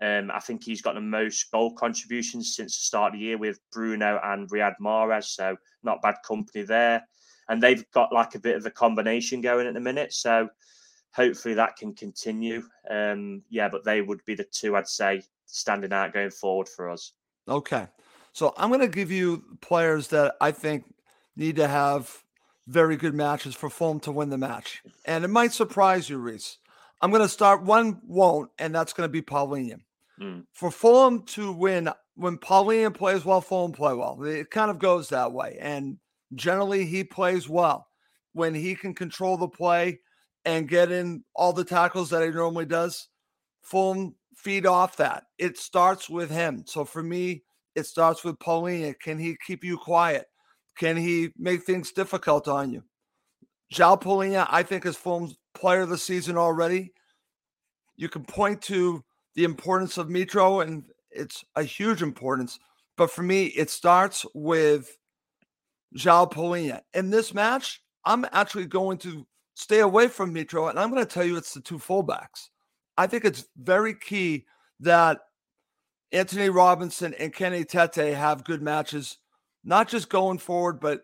Um, 0.00 0.32
I 0.32 0.40
think 0.40 0.64
he's 0.64 0.82
got 0.82 0.94
the 0.94 1.00
most 1.00 1.52
goal 1.52 1.74
contributions 1.74 2.56
since 2.56 2.76
the 2.76 2.82
start 2.82 3.14
of 3.14 3.20
the 3.20 3.24
year 3.24 3.38
with 3.38 3.60
Bruno 3.70 4.18
and 4.24 4.50
Riyad 4.50 4.74
Mahrez. 4.80 5.24
So, 5.24 5.56
not 5.84 6.02
bad 6.02 6.16
company 6.26 6.64
there. 6.64 7.02
And 7.48 7.62
they've 7.62 7.84
got 7.92 8.12
like 8.12 8.34
a 8.34 8.40
bit 8.40 8.56
of 8.56 8.64
a 8.66 8.70
combination 8.70 9.40
going 9.40 9.66
at 9.66 9.74
the 9.74 9.80
minute. 9.80 10.12
So, 10.12 10.48
hopefully 11.14 11.54
that 11.54 11.76
can 11.76 11.94
continue. 11.94 12.62
Um, 12.90 13.42
yeah, 13.50 13.68
but 13.68 13.84
they 13.84 14.00
would 14.00 14.24
be 14.24 14.34
the 14.34 14.44
two 14.44 14.76
I'd 14.76 14.88
say 14.88 15.22
standing 15.46 15.92
out 15.92 16.12
going 16.12 16.30
forward 16.30 16.68
for 16.68 16.90
us. 16.90 17.12
Okay. 17.48 17.86
So 18.32 18.54
I'm 18.56 18.70
going 18.70 18.80
to 18.80 18.88
give 18.88 19.10
you 19.10 19.44
players 19.60 20.08
that 20.08 20.36
I 20.40 20.52
think 20.52 20.84
need 21.36 21.56
to 21.56 21.68
have 21.68 22.22
very 22.66 22.96
good 22.96 23.14
matches 23.14 23.54
for 23.54 23.68
Fulham 23.68 24.00
to 24.00 24.12
win 24.12 24.30
the 24.30 24.38
match. 24.38 24.82
And 25.04 25.24
it 25.24 25.28
might 25.28 25.52
surprise 25.52 26.08
you, 26.08 26.18
Reese. 26.18 26.58
I'm 27.00 27.10
going 27.10 27.22
to 27.22 27.28
start, 27.28 27.62
one 27.62 28.00
won't, 28.06 28.50
and 28.58 28.74
that's 28.74 28.92
going 28.92 29.08
to 29.08 29.12
be 29.12 29.22
Palhinha. 29.22 29.80
Mm. 30.20 30.44
For 30.52 30.70
Fulham 30.70 31.22
to 31.24 31.52
win, 31.52 31.90
when 32.14 32.38
Palhinha 32.38 32.94
plays 32.94 33.24
well, 33.24 33.40
Fulham 33.40 33.72
play 33.72 33.92
well. 33.92 34.22
It 34.22 34.50
kind 34.50 34.70
of 34.70 34.78
goes 34.78 35.08
that 35.08 35.32
way. 35.32 35.58
And 35.60 35.98
generally, 36.34 36.84
he 36.84 37.04
plays 37.04 37.48
well 37.48 37.86
when 38.32 38.54
he 38.54 38.74
can 38.74 38.94
control 38.94 39.36
the 39.36 39.48
play 39.48 40.00
and 40.44 40.68
get 40.68 40.90
in 40.90 41.24
all 41.34 41.52
the 41.52 41.64
tackles 41.64 42.10
that 42.10 42.22
he 42.22 42.30
normally 42.30 42.66
does. 42.66 43.08
Fulham 43.62 44.14
feed 44.36 44.66
off 44.66 44.96
that. 44.96 45.24
It 45.38 45.58
starts 45.58 46.10
with 46.10 46.30
him. 46.30 46.64
So 46.66 46.84
for 46.84 47.02
me, 47.02 47.44
it 47.74 47.86
starts 47.86 48.24
with 48.24 48.38
Palhinha. 48.38 48.98
Can 49.00 49.18
he 49.18 49.36
keep 49.46 49.64
you 49.64 49.78
quiet? 49.78 50.26
Can 50.76 50.96
he 50.96 51.30
make 51.38 51.64
things 51.64 51.92
difficult 51.92 52.48
on 52.48 52.72
you? 52.72 52.82
João 53.72 54.00
Palhinha, 54.00 54.46
I 54.50 54.62
think, 54.62 54.84
is 54.84 54.96
Fulham's 54.96 55.36
player 55.54 55.82
of 55.82 55.88
the 55.88 55.98
season 55.98 56.36
already. 56.36 56.92
You 57.96 58.08
can 58.08 58.24
point 58.24 58.60
to 58.62 59.02
the 59.34 59.44
importance 59.44 59.96
of 59.96 60.08
Mitro, 60.08 60.62
and 60.62 60.84
it's 61.10 61.44
a 61.56 61.62
huge 61.62 62.02
importance. 62.02 62.58
But 62.96 63.10
for 63.10 63.22
me, 63.22 63.46
it 63.46 63.70
starts 63.70 64.26
with 64.34 64.98
João 65.96 66.30
Palhinha. 66.30 66.80
In 66.94 67.10
this 67.10 67.34
match, 67.34 67.82
I'm 68.04 68.26
actually 68.32 68.66
going 68.66 68.98
to 68.98 69.26
stay 69.54 69.80
away 69.80 70.08
from 70.08 70.34
Mitro, 70.34 70.70
and 70.70 70.78
I'm 70.78 70.90
going 70.90 71.04
to 71.04 71.10
tell 71.10 71.24
you 71.24 71.36
it's 71.36 71.54
the 71.54 71.60
two 71.60 71.78
fullbacks. 71.78 72.48
I 72.96 73.06
think 73.06 73.24
it's 73.24 73.46
very 73.56 73.94
key 73.94 74.46
that 74.80 75.20
Anthony 76.10 76.50
Robinson 76.50 77.14
and 77.14 77.34
Kenny 77.34 77.64
Tete 77.64 78.14
have 78.14 78.44
good 78.44 78.62
matches, 78.62 79.18
not 79.64 79.88
just 79.88 80.08
going 80.10 80.38
forward, 80.38 80.80
but 80.80 81.02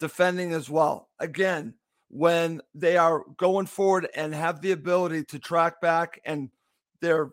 defending 0.00 0.52
as 0.52 0.70
well. 0.70 1.08
Again, 1.18 1.74
when 2.08 2.62
they 2.74 2.96
are 2.96 3.24
going 3.36 3.66
forward 3.66 4.08
and 4.14 4.34
have 4.34 4.60
the 4.60 4.72
ability 4.72 5.24
to 5.24 5.38
track 5.38 5.80
back 5.80 6.20
and 6.24 6.50
their 7.00 7.30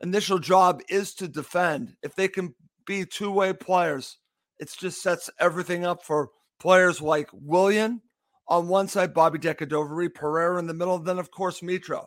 initial 0.00 0.38
job 0.38 0.80
is 0.88 1.14
to 1.14 1.26
defend, 1.26 1.96
if 2.02 2.14
they 2.14 2.28
can 2.28 2.54
be 2.86 3.04
two 3.04 3.30
way 3.30 3.52
players, 3.52 4.18
it 4.58 4.70
just 4.78 5.02
sets 5.02 5.30
everything 5.38 5.84
up 5.84 6.04
for 6.04 6.30
players 6.60 7.00
like 7.00 7.28
Willian 7.32 8.02
on 8.48 8.68
one 8.68 8.88
side, 8.88 9.14
Bobby 9.14 9.38
De 9.38 9.54
Cordova, 9.54 10.08
Pereira 10.10 10.58
in 10.58 10.66
the 10.66 10.74
middle, 10.74 10.98
then, 10.98 11.18
of 11.18 11.30
course, 11.30 11.60
Mitro. 11.60 12.06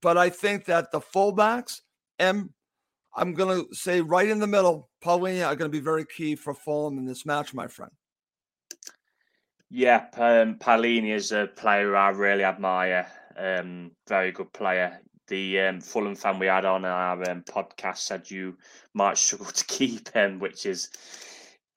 But 0.00 0.18
I 0.18 0.28
think 0.28 0.64
that 0.66 0.90
the 0.92 1.00
fullbacks 1.00 1.80
and 2.18 2.50
I'm 3.16 3.34
going 3.34 3.64
to 3.64 3.74
say 3.74 4.00
right 4.00 4.28
in 4.28 4.38
the 4.38 4.46
middle, 4.46 4.90
Palhinha 5.04 5.46
are 5.46 5.56
going 5.56 5.70
to 5.70 5.76
be 5.76 5.82
very 5.82 6.04
key 6.04 6.36
for 6.36 6.54
Fulham 6.54 6.98
in 6.98 7.04
this 7.04 7.26
match, 7.26 7.54
my 7.54 7.66
friend. 7.66 7.90
Yeah, 9.70 10.06
um, 10.16 10.58
is 10.86 11.32
a 11.32 11.46
player 11.46 11.96
I 11.96 12.10
really 12.10 12.44
admire. 12.44 13.06
Um, 13.36 13.92
very 14.08 14.32
good 14.32 14.52
player. 14.52 15.00
The 15.26 15.60
um, 15.60 15.80
Fulham 15.80 16.14
fan 16.14 16.38
we 16.38 16.46
had 16.46 16.64
on 16.64 16.84
our 16.84 17.30
um, 17.30 17.42
podcast 17.42 17.98
said 17.98 18.30
you 18.30 18.56
might 18.94 19.18
struggle 19.18 19.46
to 19.46 19.64
keep 19.66 20.12
him, 20.12 20.38
which 20.38 20.64
is 20.64 20.88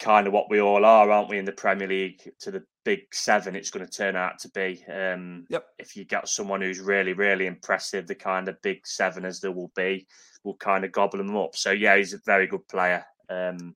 kind 0.01 0.25
of 0.25 0.33
what 0.33 0.49
we 0.49 0.59
all 0.59 0.83
are, 0.83 1.09
aren't 1.11 1.29
we, 1.29 1.37
in 1.37 1.45
the 1.45 1.51
Premier 1.51 1.87
League 1.87 2.29
to 2.39 2.51
the 2.51 2.63
big 2.83 3.01
seven? 3.13 3.55
It's 3.55 3.69
going 3.69 3.85
to 3.85 3.91
turn 3.91 4.15
out 4.15 4.39
to 4.39 4.49
be. 4.49 4.83
Um, 4.91 5.45
yep. 5.47 5.65
If 5.77 5.95
you 5.95 6.03
get 6.03 6.27
someone 6.27 6.61
who's 6.61 6.79
really, 6.79 7.13
really 7.13 7.45
impressive, 7.45 8.07
the 8.07 8.15
kind 8.15 8.49
of 8.49 8.61
big 8.63 8.85
seven 8.85 9.23
as 9.23 9.39
there 9.39 9.51
will 9.51 9.71
be, 9.75 10.07
will 10.43 10.57
kind 10.57 10.83
of 10.83 10.91
gobble 10.91 11.19
them 11.19 11.37
up. 11.37 11.55
So 11.55 11.71
yeah, 11.71 11.95
he's 11.97 12.13
a 12.13 12.19
very 12.25 12.47
good 12.47 12.67
player. 12.67 13.05
Um, 13.29 13.75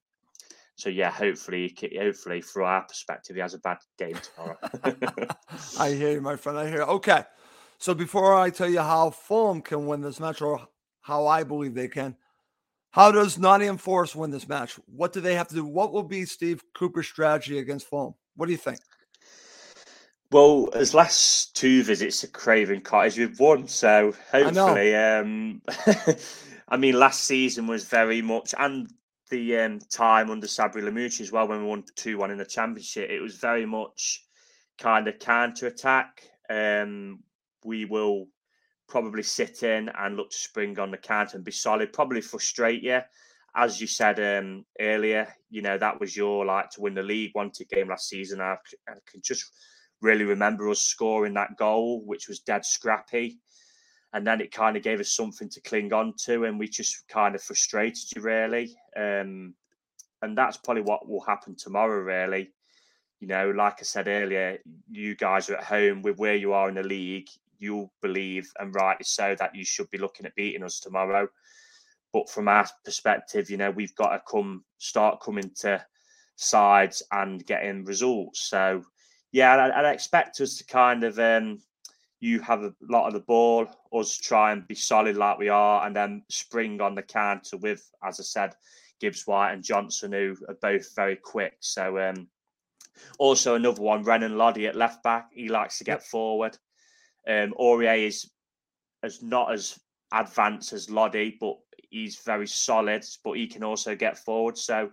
so 0.75 0.89
yeah, 0.89 1.11
hopefully, 1.11 1.73
hopefully, 1.97 2.41
from 2.41 2.63
our 2.63 2.81
perspective, 2.81 3.35
he 3.35 3.41
has 3.41 3.53
a 3.53 3.59
bad 3.59 3.77
game 3.97 4.17
tomorrow. 4.35 4.57
I 5.79 5.91
hear 5.91 6.11
you, 6.11 6.21
my 6.21 6.35
friend. 6.35 6.57
I 6.57 6.67
hear. 6.67 6.79
You. 6.79 6.83
Okay, 6.83 7.23
so 7.77 7.93
before 7.93 8.33
I 8.33 8.49
tell 8.49 8.69
you 8.69 8.81
how 8.81 9.11
Fulham 9.11 9.61
can 9.61 9.85
win 9.85 10.01
this 10.01 10.19
match, 10.19 10.41
or 10.41 10.67
how 11.01 11.27
I 11.27 11.43
believe 11.43 11.75
they 11.75 11.87
can, 11.87 12.17
how 12.95 13.11
does 13.11 13.37
Nottingham 13.37 13.77
Forest 13.77 14.15
win 14.15 14.31
this 14.31 14.47
match? 14.47 14.79
What 14.85 15.11
do 15.11 15.19
they 15.19 15.35
have 15.35 15.49
to 15.49 15.55
do? 15.55 15.65
What 15.65 15.91
will 15.91 16.01
be 16.01 16.23
Steve 16.23 16.63
Cooper's 16.73 17.07
strategy 17.07 17.59
against 17.59 17.87
Fulham? 17.89 18.15
What 18.37 18.45
do 18.45 18.53
you 18.53 18.57
think? 18.57 18.79
Well, 20.31 20.69
his 20.73 20.93
last 20.93 21.57
two 21.57 21.83
visits 21.83 22.21
to 22.21 22.27
Craven 22.27 22.79
Cottage, 22.79 23.17
we've 23.17 23.37
won. 23.37 23.67
So 23.67 24.13
hopefully, 24.31 24.95
I, 24.95 25.19
um, 25.19 25.61
I 26.69 26.77
mean, 26.77 26.97
last 26.97 27.25
season 27.25 27.67
was 27.67 27.83
very 27.83 28.21
much, 28.21 28.55
and 28.57 28.89
the 29.29 29.57
um, 29.57 29.79
time 29.91 30.31
under 30.31 30.47
Sabri 30.47 30.81
Lamouchi 30.81 31.19
as 31.19 31.33
well, 31.33 31.49
when 31.49 31.63
we 31.63 31.67
won 31.67 31.83
2 31.97 32.17
1 32.17 32.31
in 32.31 32.37
the 32.37 32.45
championship, 32.45 33.09
it 33.09 33.19
was 33.19 33.35
very 33.35 33.65
much 33.65 34.23
kind 34.77 35.09
of 35.09 35.19
counter 35.19 35.67
attack. 35.67 36.21
Um, 36.49 37.19
we 37.65 37.83
will 37.83 38.27
probably 38.87 39.23
sit 39.23 39.63
in 39.63 39.89
and 39.89 40.15
look 40.15 40.29
to 40.31 40.37
spring 40.37 40.79
on 40.79 40.91
the 40.91 40.97
counter 40.97 41.37
and 41.37 41.45
be 41.45 41.51
solid, 41.51 41.93
probably 41.93 42.21
frustrate 42.21 42.83
you. 42.83 43.01
As 43.55 43.79
you 43.79 43.87
said 43.87 44.19
um, 44.19 44.65
earlier, 44.79 45.33
you 45.49 45.61
know, 45.61 45.77
that 45.77 45.99
was 45.99 46.15
your 46.15 46.45
like 46.45 46.69
to 46.71 46.81
win 46.81 46.93
the 46.93 47.01
league 47.03 47.31
wanted 47.35 47.69
game 47.69 47.87
last 47.87 48.09
season. 48.09 48.41
I, 48.41 48.57
I 48.87 48.93
can 49.09 49.21
just 49.21 49.45
really 50.01 50.25
remember 50.25 50.69
us 50.69 50.81
scoring 50.81 51.33
that 51.35 51.57
goal, 51.57 52.03
which 52.05 52.27
was 52.27 52.39
dead 52.39 52.65
scrappy. 52.65 53.39
And 54.13 54.25
then 54.25 54.39
it 54.39 54.51
kind 54.51 54.77
of 54.77 54.83
gave 54.83 54.99
us 54.99 55.11
something 55.11 55.49
to 55.49 55.61
cling 55.61 55.91
on 55.91 56.13
to, 56.25 56.45
and 56.45 56.57
we 56.57 56.67
just 56.67 57.07
kind 57.09 57.35
of 57.35 57.41
frustrated 57.41 58.15
you, 58.15 58.21
really. 58.21 58.75
Um, 58.95 59.53
and 60.21 60.37
that's 60.37 60.57
probably 60.57 60.83
what 60.83 61.07
will 61.07 61.21
happen 61.21 61.55
tomorrow, 61.57 61.99
really. 61.99 62.51
You 63.19 63.27
know, 63.27 63.51
like 63.51 63.75
I 63.79 63.83
said 63.83 64.07
earlier, 64.07 64.59
you 64.89 65.15
guys 65.15 65.49
are 65.49 65.55
at 65.55 65.63
home 65.63 66.01
with 66.01 66.17
where 66.17 66.35
you 66.35 66.53
are 66.53 66.69
in 66.69 66.75
the 66.75 66.83
league. 66.83 67.27
You'll 67.59 67.91
believe, 68.01 68.51
and 68.59 68.73
rightly 68.73 69.05
so, 69.05 69.35
that 69.39 69.55
you 69.55 69.65
should 69.65 69.89
be 69.91 69.97
looking 69.97 70.25
at 70.25 70.35
beating 70.35 70.63
us 70.63 70.79
tomorrow. 70.79 71.27
But 72.13 72.29
from 72.29 72.47
our 72.47 72.67
perspective, 72.83 73.49
you 73.49 73.57
know, 73.57 73.71
we've 73.71 73.95
got 73.95 74.09
to 74.09 74.21
come 74.29 74.63
start 74.77 75.21
coming 75.21 75.51
to 75.61 75.85
sides 76.35 77.03
and 77.11 77.45
getting 77.45 77.85
results. 77.85 78.49
So 78.49 78.83
yeah, 79.31 79.55
I'd, 79.65 79.71
I'd, 79.71 79.93
expect 79.93 80.39
us 80.39 80.57
to 80.57 80.65
kind 80.65 81.03
of 81.03 81.19
um, 81.19 81.59
you 82.19 82.39
have 82.39 82.63
a 82.63 82.73
lot 82.81 83.07
of 83.07 83.13
the 83.13 83.19
ball, 83.19 83.67
us 83.93 84.17
try 84.17 84.51
and 84.51 84.67
be 84.67 84.75
solid 84.75 85.17
like 85.17 85.37
we 85.37 85.49
are, 85.49 85.85
and 85.85 85.95
then 85.95 86.23
spring 86.29 86.81
on 86.81 86.95
the 86.95 87.01
counter 87.01 87.57
with, 87.57 87.83
as 88.03 88.19
I 88.19 88.23
said, 88.23 88.55
Gibbs 88.99 89.27
White 89.27 89.51
and 89.51 89.63
Johnson, 89.63 90.11
who 90.11 90.37
are 90.47 90.57
both 90.61 90.95
very 90.95 91.17
quick. 91.17 91.57
So 91.59 91.99
um, 91.99 92.27
also 93.19 93.55
another 93.55 93.81
one, 93.81 94.03
Renan 94.03 94.37
Lodi 94.37 94.67
at 94.67 94.75
left 94.75 95.03
back. 95.03 95.29
He 95.33 95.49
likes 95.49 95.77
to 95.79 95.83
get 95.83 96.03
forward. 96.03 96.57
Um, 97.27 97.53
Aurier 97.59 98.07
is 98.07 98.29
as 99.03 99.21
not 99.21 99.51
as 99.51 99.79
advanced 100.13 100.73
as 100.73 100.89
Lodi, 100.89 101.37
but 101.39 101.55
he's 101.89 102.17
very 102.17 102.47
solid. 102.47 103.03
But 103.23 103.33
he 103.33 103.47
can 103.47 103.63
also 103.63 103.95
get 103.95 104.17
forward. 104.17 104.57
So 104.57 104.89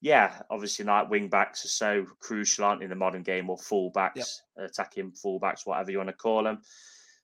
yeah, 0.00 0.42
obviously, 0.50 0.84
like 0.84 1.10
wing 1.10 1.28
backs 1.28 1.64
are 1.64 1.68
so 1.68 2.06
crucial, 2.20 2.64
aren't 2.64 2.82
in 2.82 2.90
the 2.90 2.96
modern 2.96 3.22
game, 3.22 3.50
or 3.50 3.58
full 3.58 3.90
backs, 3.90 4.42
yep. 4.56 4.70
attacking 4.70 5.12
full 5.12 5.38
backs, 5.38 5.66
whatever 5.66 5.90
you 5.90 5.98
want 5.98 6.10
to 6.10 6.14
call 6.14 6.44
them. 6.44 6.60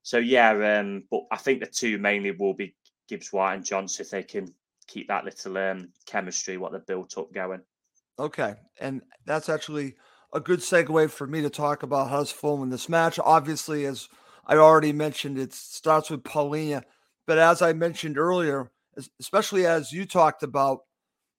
So 0.02 0.18
yeah, 0.18 0.78
um, 0.78 1.04
but 1.10 1.22
I 1.30 1.36
think 1.36 1.60
the 1.60 1.66
two 1.66 1.98
mainly 1.98 2.32
will 2.32 2.54
be 2.54 2.74
Gibbs 3.08 3.32
White 3.32 3.54
and 3.54 3.64
Johnson 3.64 4.04
if 4.04 4.10
they 4.10 4.22
can 4.22 4.52
keep 4.88 5.08
that 5.08 5.24
little 5.24 5.56
um, 5.58 5.90
chemistry 6.06 6.56
what 6.56 6.72
they've 6.72 6.86
built 6.86 7.16
up 7.18 7.32
going. 7.32 7.60
Okay, 8.18 8.54
and 8.80 9.02
that's 9.26 9.48
actually 9.48 9.94
a 10.32 10.40
good 10.40 10.60
segue 10.60 11.10
for 11.10 11.26
me 11.26 11.42
to 11.42 11.50
talk 11.50 11.82
about 11.82 12.08
Huddersfield 12.08 12.62
in 12.62 12.70
this 12.70 12.88
match. 12.88 13.18
Obviously, 13.22 13.84
as 13.84 14.08
I 14.46 14.57
already 14.57 14.92
mentioned, 14.92 15.38
it 15.38 15.52
starts 15.52 16.11
with 16.11 16.24
Palhinha, 16.24 16.83
but 17.26 17.38
as 17.38 17.62
I 17.62 17.72
mentioned 17.72 18.18
earlier, 18.18 18.70
especially 19.20 19.66
as 19.66 19.92
you 19.92 20.05
talked 20.05 20.42
about 20.42 20.81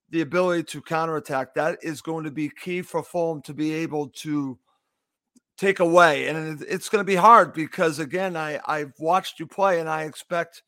the 0.09 0.21
ability 0.21 0.63
to 0.63 0.81
counterattack, 0.81 1.53
that 1.55 1.79
is 1.81 2.01
going 2.01 2.23
to 2.23 2.31
be 2.31 2.49
key 2.49 2.81
for 2.81 3.03
Fulham 3.03 3.41
to 3.41 3.53
be 3.53 3.73
able 3.73 4.09
to 4.09 4.57
take 5.57 5.79
away. 5.79 6.27
And 6.27 6.61
it's 6.61 6.89
going 6.89 7.01
to 7.01 7.11
be 7.11 7.15
hard 7.15 7.53
because, 7.53 7.99
again, 7.99 8.37
I, 8.37 8.59
I've 8.65 8.93
watched 8.99 9.39
you 9.39 9.47
play 9.47 9.79
and 9.79 9.89
I 9.89 10.03
expect 10.03 10.63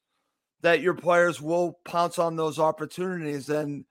that 0.61 0.81
your 0.81 0.93
players 0.93 1.41
will 1.41 1.79
pounce 1.85 2.17
on 2.19 2.35
those 2.35 2.59
opportunities. 2.59 3.49
And 3.49 3.85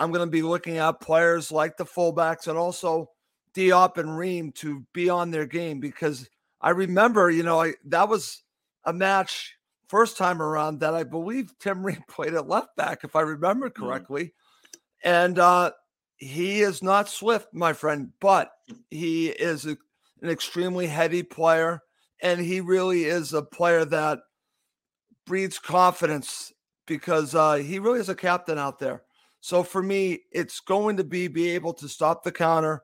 I'm 0.00 0.10
going 0.10 0.26
to 0.26 0.30
be 0.30 0.42
looking 0.42 0.78
at 0.78 1.00
players 1.00 1.50
like 1.50 1.76
the 1.76 1.86
fullbacks 1.86 2.46
and 2.48 2.58
also 2.58 3.10
Diop 3.54 3.98
and 3.98 4.16
Ream 4.16 4.52
to 4.52 4.84
be 4.92 5.08
on 5.08 5.30
their 5.30 5.46
game 5.46 5.80
because 5.80 6.28
I 6.60 6.70
remember, 6.70 7.30
you 7.30 7.42
know, 7.42 7.60
I, 7.60 7.74
that 7.86 8.08
was 8.08 8.42
a 8.84 8.92
match 8.92 9.54
first 9.88 10.16
time 10.16 10.42
around 10.42 10.80
that 10.80 10.94
I 10.94 11.04
believe 11.04 11.58
Tim 11.58 11.82
Ream 11.84 12.02
played 12.08 12.34
at 12.34 12.48
left 12.48 12.76
back, 12.76 13.00
if 13.04 13.16
I 13.16 13.20
remember 13.20 13.70
mm-hmm. 13.70 13.82
correctly. 13.82 14.24
Mm. 14.24 14.30
And 15.04 15.38
uh, 15.38 15.70
he 16.16 16.60
is 16.60 16.82
not 16.82 17.08
swift, 17.08 17.48
my 17.52 17.72
friend, 17.72 18.12
but 18.20 18.50
he 18.90 19.28
is 19.28 19.66
a, 19.66 19.76
an 20.22 20.30
extremely 20.30 20.86
heady 20.86 21.22
player. 21.22 21.82
And 22.20 22.40
he 22.40 22.60
really 22.60 23.04
is 23.04 23.32
a 23.32 23.42
player 23.42 23.84
that 23.86 24.18
breeds 25.24 25.58
confidence 25.58 26.52
because 26.86 27.34
uh, 27.34 27.54
he 27.54 27.78
really 27.78 28.00
is 28.00 28.08
a 28.08 28.14
captain 28.14 28.58
out 28.58 28.80
there. 28.80 29.02
So 29.40 29.62
for 29.62 29.82
me, 29.82 30.20
it's 30.32 30.58
going 30.58 30.96
to 30.96 31.04
be 31.04 31.28
be 31.28 31.50
able 31.50 31.74
to 31.74 31.88
stop 31.88 32.24
the 32.24 32.32
counter, 32.32 32.82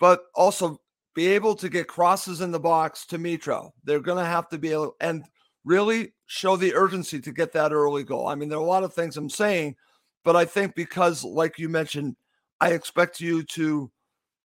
but 0.00 0.22
also 0.34 0.80
be 1.14 1.28
able 1.28 1.54
to 1.56 1.68
get 1.68 1.88
crosses 1.88 2.40
in 2.40 2.50
the 2.50 2.60
box 2.60 3.06
to 3.06 3.18
Mitro. 3.18 3.70
They're 3.84 4.00
going 4.00 4.22
to 4.22 4.30
have 4.30 4.48
to 4.48 4.58
be 4.58 4.72
able 4.72 4.96
and 5.00 5.24
really 5.64 6.12
show 6.26 6.56
the 6.56 6.74
urgency 6.74 7.20
to 7.20 7.32
get 7.32 7.52
that 7.52 7.72
early 7.72 8.02
goal. 8.02 8.28
I 8.28 8.34
mean, 8.34 8.48
there 8.48 8.58
are 8.58 8.62
a 8.62 8.66
lot 8.66 8.84
of 8.84 8.94
things 8.94 9.16
I'm 9.16 9.30
saying, 9.30 9.76
but 10.24 10.36
I 10.36 10.44
think 10.44 10.74
because, 10.74 11.22
like 11.22 11.58
you 11.58 11.68
mentioned, 11.68 12.16
I 12.60 12.70
expect 12.70 13.20
you 13.20 13.42
to 13.44 13.90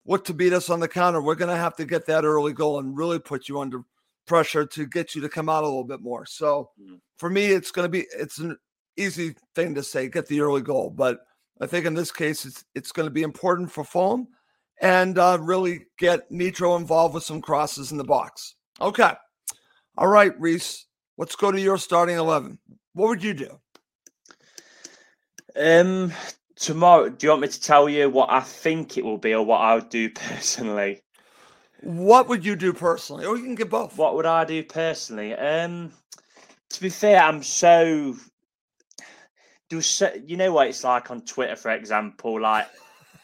look 0.06 0.26
to 0.26 0.34
beat 0.34 0.54
us 0.54 0.70
on 0.70 0.80
the 0.80 0.88
counter. 0.88 1.22
We're 1.22 1.36
going 1.36 1.54
to 1.54 1.62
have 1.62 1.76
to 1.78 1.86
get 1.86 2.06
that 2.08 2.26
early 2.26 2.54
goal 2.54 2.80
and 2.80 2.98
really 2.98 3.20
put 3.20 3.48
you 3.48 3.60
under 3.60 3.82
pressure 4.26 4.66
to 4.66 4.86
get 4.88 5.16
you 5.16 5.22
to 5.22 5.30
come 5.30 5.50
out 5.50 5.64
a 5.64 5.68
little 5.68 5.84
bit 5.84 6.02
more. 6.02 6.26
So 6.26 6.72
mm. 6.82 7.00
for 7.18 7.30
me, 7.30 7.46
it's 7.48 7.72
going 7.72 7.86
to 7.86 7.90
be 7.90 8.06
it's 8.18 8.40
an 8.40 8.58
easy 8.98 9.36
thing 9.54 9.76
to 9.76 9.84
say, 9.84 10.10
get 10.10 10.28
the 10.28 10.42
early 10.42 10.62
goal, 10.62 10.90
but 10.90 11.20
I 11.62 11.68
think 11.68 11.86
in 11.86 11.94
this 11.94 12.12
case, 12.12 12.46
it's 12.46 12.66
it's 12.74 12.92
going 12.92 13.08
to 13.08 13.14
be 13.14 13.24
important 13.24 13.72
for 13.72 13.84
Fulham 13.84 14.28
and 14.82 15.18
uh, 15.18 15.38
really 15.42 15.86
get 15.98 16.30
Mitro 16.32 16.78
involved 16.78 17.14
with 17.14 17.24
some 17.24 17.42
crosses 17.42 17.92
in 17.92 17.98
the 17.98 18.04
box. 18.04 18.56
Okay. 18.82 19.14
All 19.98 20.08
right, 20.08 20.38
Reese, 20.40 20.86
let's 21.18 21.36
go 21.36 21.52
to 21.52 21.60
your 21.60 21.78
starting 21.78 22.18
11. 22.18 22.60
What 22.94 23.10
would 23.10 23.24
you 23.24 23.34
do? 23.34 23.60
Um, 25.56 26.12
tomorrow, 26.56 27.10
do 27.10 27.26
you 27.26 27.30
want 27.30 27.44
me 27.44 27.48
to 27.48 27.62
tell 27.62 27.88
you 27.88 28.10
what 28.10 28.30
I 28.30 28.42
think 28.42 28.98
it 28.98 29.06
will 29.06 29.18
be 29.18 29.34
or 29.34 29.46
what 29.46 29.62
I 29.62 29.76
would 29.76 29.90
do 29.90 30.10
personally? 30.16 31.02
What 31.82 32.28
would 32.28 32.44
you 32.44 32.56
do 32.56 32.74
personally? 32.74 33.26
Or 33.26 33.38
you 33.38 33.44
can 33.44 33.56
get 33.56 33.70
both. 33.70 33.98
What 33.98 34.16
would 34.16 34.26
I 34.26 34.44
do 34.44 34.64
personally? 34.64 35.34
Um, 35.34 35.92
to 36.72 36.82
be 36.82 36.90
fair, 36.90 37.22
I'm 37.22 37.44
so 37.44 38.16
do 39.70 39.82
so, 39.82 40.12
you 40.26 40.38
know 40.38 40.52
what 40.52 40.68
it's 40.68 40.84
like 40.84 41.10
on 41.10 41.22
Twitter, 41.22 41.56
for 41.56 41.72
example, 41.72 42.40
like 42.42 42.68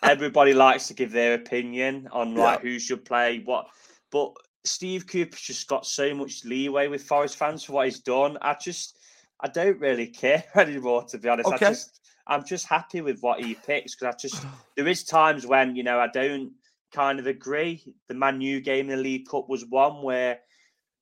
everybody 0.04 0.54
likes 0.54 0.88
to 0.88 0.94
give 0.94 1.12
their 1.12 1.36
opinion 1.36 2.08
on 2.12 2.36
like 2.36 2.64
yeah. 2.64 2.70
who 2.70 2.80
should 2.80 3.06
play 3.06 3.42
what, 3.46 3.68
but 4.12 4.34
Steve 4.64 5.08
Cooper's 5.08 5.42
just 5.42 5.68
got 5.68 5.86
so 5.86 6.14
much 6.14 6.46
leeway 6.46 6.88
with 6.88 7.04
Forest 7.04 7.38
fans 7.38 7.64
for 7.64 7.74
what 7.74 7.86
he's 7.86 8.00
done. 8.00 8.38
I 8.42 8.56
just 8.62 8.98
I 9.40 9.48
don't 9.48 9.80
really 9.80 10.08
care 10.08 10.44
anymore, 10.56 11.04
to 11.06 11.18
be 11.18 11.30
honest. 11.30 11.50
Okay. 11.50 11.66
I 11.66 11.70
just 11.70 12.00
I'm 12.28 12.46
just 12.46 12.68
happy 12.68 13.02
with 13.02 13.20
what 13.22 13.44
he 13.44 13.56
picks 13.56 13.96
because 13.96 14.16
I 14.16 14.18
just 14.18 14.46
there 14.78 14.88
is 14.88 15.04
times 15.04 15.46
when 15.46 15.76
you 15.76 15.84
know 15.84 16.00
I 16.00 16.08
don't 16.08 16.52
kind 16.94 17.20
of 17.20 17.28
agree. 17.28 17.84
The 18.08 18.16
Man 18.16 18.42
U 18.42 18.62
game 18.62 18.90
in 18.90 18.98
the 18.98 19.04
League 19.04 19.28
Cup 19.28 19.50
was 19.50 19.66
one 19.66 20.04
where 20.04 20.40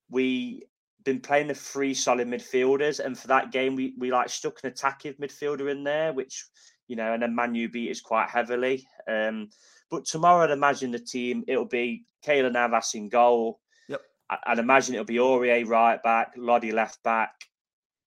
we 0.09 0.63
been 1.05 1.19
playing 1.19 1.47
the 1.47 1.55
three 1.55 1.93
solid 1.93 2.27
midfielders, 2.27 2.99
and 3.03 3.17
for 3.17 3.27
that 3.27 3.51
game 3.51 3.75
we 3.75 3.93
we 3.97 4.11
like 4.11 4.29
stuck 4.29 4.59
an 4.63 4.69
attacking 4.69 5.13
midfielder 5.13 5.71
in 5.71 5.83
there, 5.83 6.13
which 6.13 6.45
you 6.89 6.97
know, 6.97 7.13
and 7.13 7.23
then 7.23 7.33
Man 7.33 7.55
U 7.55 7.69
beat 7.69 7.91
us 7.91 8.01
quite 8.01 8.29
heavily. 8.29 8.85
Um, 9.07 9.49
but 9.89 10.03
tomorrow, 10.03 10.43
I'd 10.43 10.51
imagine 10.51 10.91
the 10.91 10.99
team 10.99 11.45
it'll 11.47 11.63
be 11.63 12.03
Keylor 12.25 12.51
Navas 12.51 12.95
in 12.95 13.07
goal. 13.07 13.61
Yep. 13.87 14.01
I'd 14.45 14.59
imagine 14.59 14.95
it'll 14.95 15.05
be 15.05 15.15
Aurier 15.15 15.65
right 15.65 16.03
back, 16.03 16.33
Lodi 16.35 16.73
left 16.73 17.01
back. 17.03 17.31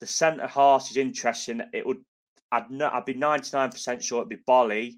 The 0.01 0.07
centre 0.07 0.47
half 0.47 0.90
is 0.90 0.97
interesting. 0.97 1.62
It 1.73 1.87
would 1.87 1.99
I'd 2.51 2.71
not, 2.71 2.92
I'd 2.92 3.07
be 3.07 3.14
ninety 3.14 3.51
nine 3.55 3.71
percent 3.71 4.03
sure 4.03 4.18
it'd 4.18 4.29
be 4.29 4.37
Boly, 4.47 4.97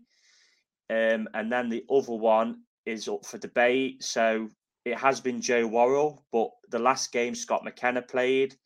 um, 0.91 1.29
and 1.35 1.53
then 1.53 1.69
the 1.69 1.85
other 1.89 2.15
one 2.15 2.63
is 2.87 3.07
up 3.07 3.25
for 3.25 3.39
debate. 3.39 4.03
So 4.03 4.51
it 4.85 4.99
has 4.99 5.21
been 5.21 5.41
Joe 5.41 5.67
Worrall, 5.67 6.25
but 6.33 6.51
the 6.71 6.79
last 6.79 7.13
game 7.13 7.35
Scott 7.35 7.65
McKenna 7.65 8.03
played, 8.03 8.57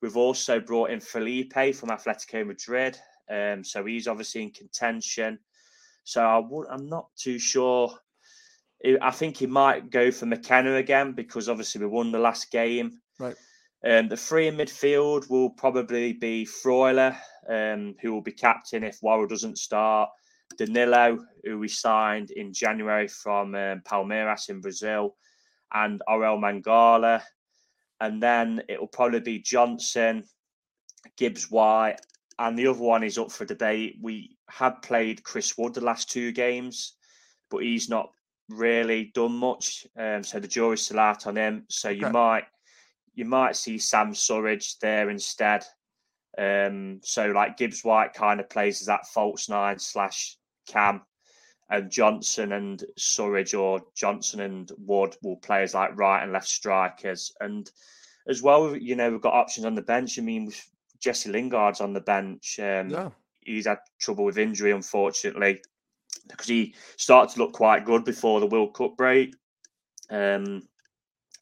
we've 0.00 0.16
also 0.16 0.58
brought 0.58 0.90
in 0.90 1.00
Felipe 1.00 1.74
from 1.74 1.90
Atletico 1.90 2.46
Madrid. 2.46 2.98
Um, 3.30 3.64
so 3.64 3.84
he's 3.84 4.08
obviously 4.08 4.42
in 4.42 4.50
contention. 4.50 5.38
So 6.04 6.22
I 6.22 6.38
would, 6.38 6.66
I'm 6.68 6.88
not 6.88 7.08
too 7.16 7.38
sure. 7.38 7.94
I 9.02 9.10
think 9.10 9.36
he 9.36 9.46
might 9.46 9.90
go 9.90 10.10
for 10.10 10.26
McKenna 10.26 10.76
again 10.76 11.12
because 11.12 11.48
obviously 11.48 11.82
we 11.82 11.86
won 11.86 12.12
the 12.12 12.18
last 12.18 12.50
game. 12.50 13.00
Right. 13.18 13.36
Um, 13.84 14.08
the 14.08 14.16
three 14.16 14.48
in 14.48 14.56
midfield 14.56 15.28
will 15.30 15.50
probably 15.50 16.12
be 16.12 16.46
Freuler, 16.46 17.16
um, 17.48 17.94
who 18.00 18.12
will 18.12 18.22
be 18.22 18.32
captain 18.32 18.84
if 18.84 18.98
Worrall 19.02 19.26
doesn't 19.26 19.58
start. 19.58 20.10
Danilo, 20.58 21.18
who 21.44 21.58
we 21.58 21.68
signed 21.68 22.30
in 22.30 22.52
January 22.52 23.08
from 23.08 23.54
um, 23.54 23.80
Palmeiras 23.80 24.48
in 24.48 24.60
Brazil, 24.60 25.16
and 25.72 26.02
Orel 26.08 26.38
Mangala. 26.38 27.22
And 28.00 28.22
then 28.22 28.62
it 28.68 28.80
will 28.80 28.88
probably 28.88 29.20
be 29.20 29.38
Johnson, 29.38 30.24
Gibbs 31.16 31.50
White, 31.50 32.00
and 32.40 32.58
the 32.58 32.66
other 32.66 32.80
one 32.80 33.04
is 33.04 33.18
up 33.18 33.30
for 33.30 33.44
debate. 33.44 33.98
We 34.00 34.36
had 34.48 34.80
played 34.80 35.22
Chris 35.22 35.58
Wood 35.58 35.74
the 35.74 35.82
last 35.82 36.10
two 36.10 36.32
games, 36.32 36.94
but 37.50 37.62
he's 37.62 37.90
not 37.90 38.10
really 38.48 39.12
done 39.14 39.32
much. 39.32 39.86
Um, 39.96 40.24
so 40.24 40.40
the 40.40 40.48
jury's 40.48 40.80
still 40.80 41.00
out 41.00 41.26
on 41.26 41.36
him. 41.36 41.66
So 41.68 41.90
you 41.90 42.06
okay. 42.06 42.12
might 42.12 42.44
you 43.14 43.26
might 43.26 43.56
see 43.56 43.76
Sam 43.76 44.12
Surridge 44.12 44.78
there 44.80 45.10
instead. 45.10 45.66
Um, 46.38 47.00
so 47.04 47.26
like 47.26 47.58
Gibbs 47.58 47.84
White 47.84 48.14
kind 48.14 48.40
of 48.40 48.48
plays 48.48 48.80
as 48.80 48.86
that 48.86 49.06
false 49.08 49.50
nine 49.50 49.78
slash 49.78 50.38
cam, 50.66 51.02
and 51.68 51.90
Johnson 51.90 52.52
and 52.52 52.82
Surridge 52.98 53.58
or 53.58 53.82
Johnson 53.94 54.40
and 54.40 54.72
Wood 54.78 55.14
will 55.22 55.36
play 55.36 55.62
as 55.62 55.74
like 55.74 55.94
right 55.94 56.22
and 56.22 56.32
left 56.32 56.48
strikers. 56.48 57.34
And 57.38 57.70
as 58.26 58.40
well, 58.40 58.74
you 58.74 58.96
know, 58.96 59.10
we've 59.10 59.20
got 59.20 59.34
options 59.34 59.66
on 59.66 59.74
the 59.74 59.82
bench. 59.82 60.18
I 60.18 60.22
mean, 60.22 60.50
Jesse 61.00 61.30
Lingard's 61.30 61.80
on 61.80 61.92
the 61.92 62.00
bench. 62.00 62.58
Um, 62.60 62.90
yeah. 62.90 63.10
He's 63.40 63.66
had 63.66 63.78
trouble 63.98 64.24
with 64.24 64.38
injury, 64.38 64.70
unfortunately, 64.70 65.60
because 66.28 66.46
he 66.46 66.74
started 66.96 67.34
to 67.34 67.40
look 67.40 67.52
quite 67.52 67.84
good 67.84 68.04
before 68.04 68.38
the 68.38 68.46
World 68.46 68.74
Cup 68.74 68.96
break. 68.96 69.34
Um, 70.10 70.62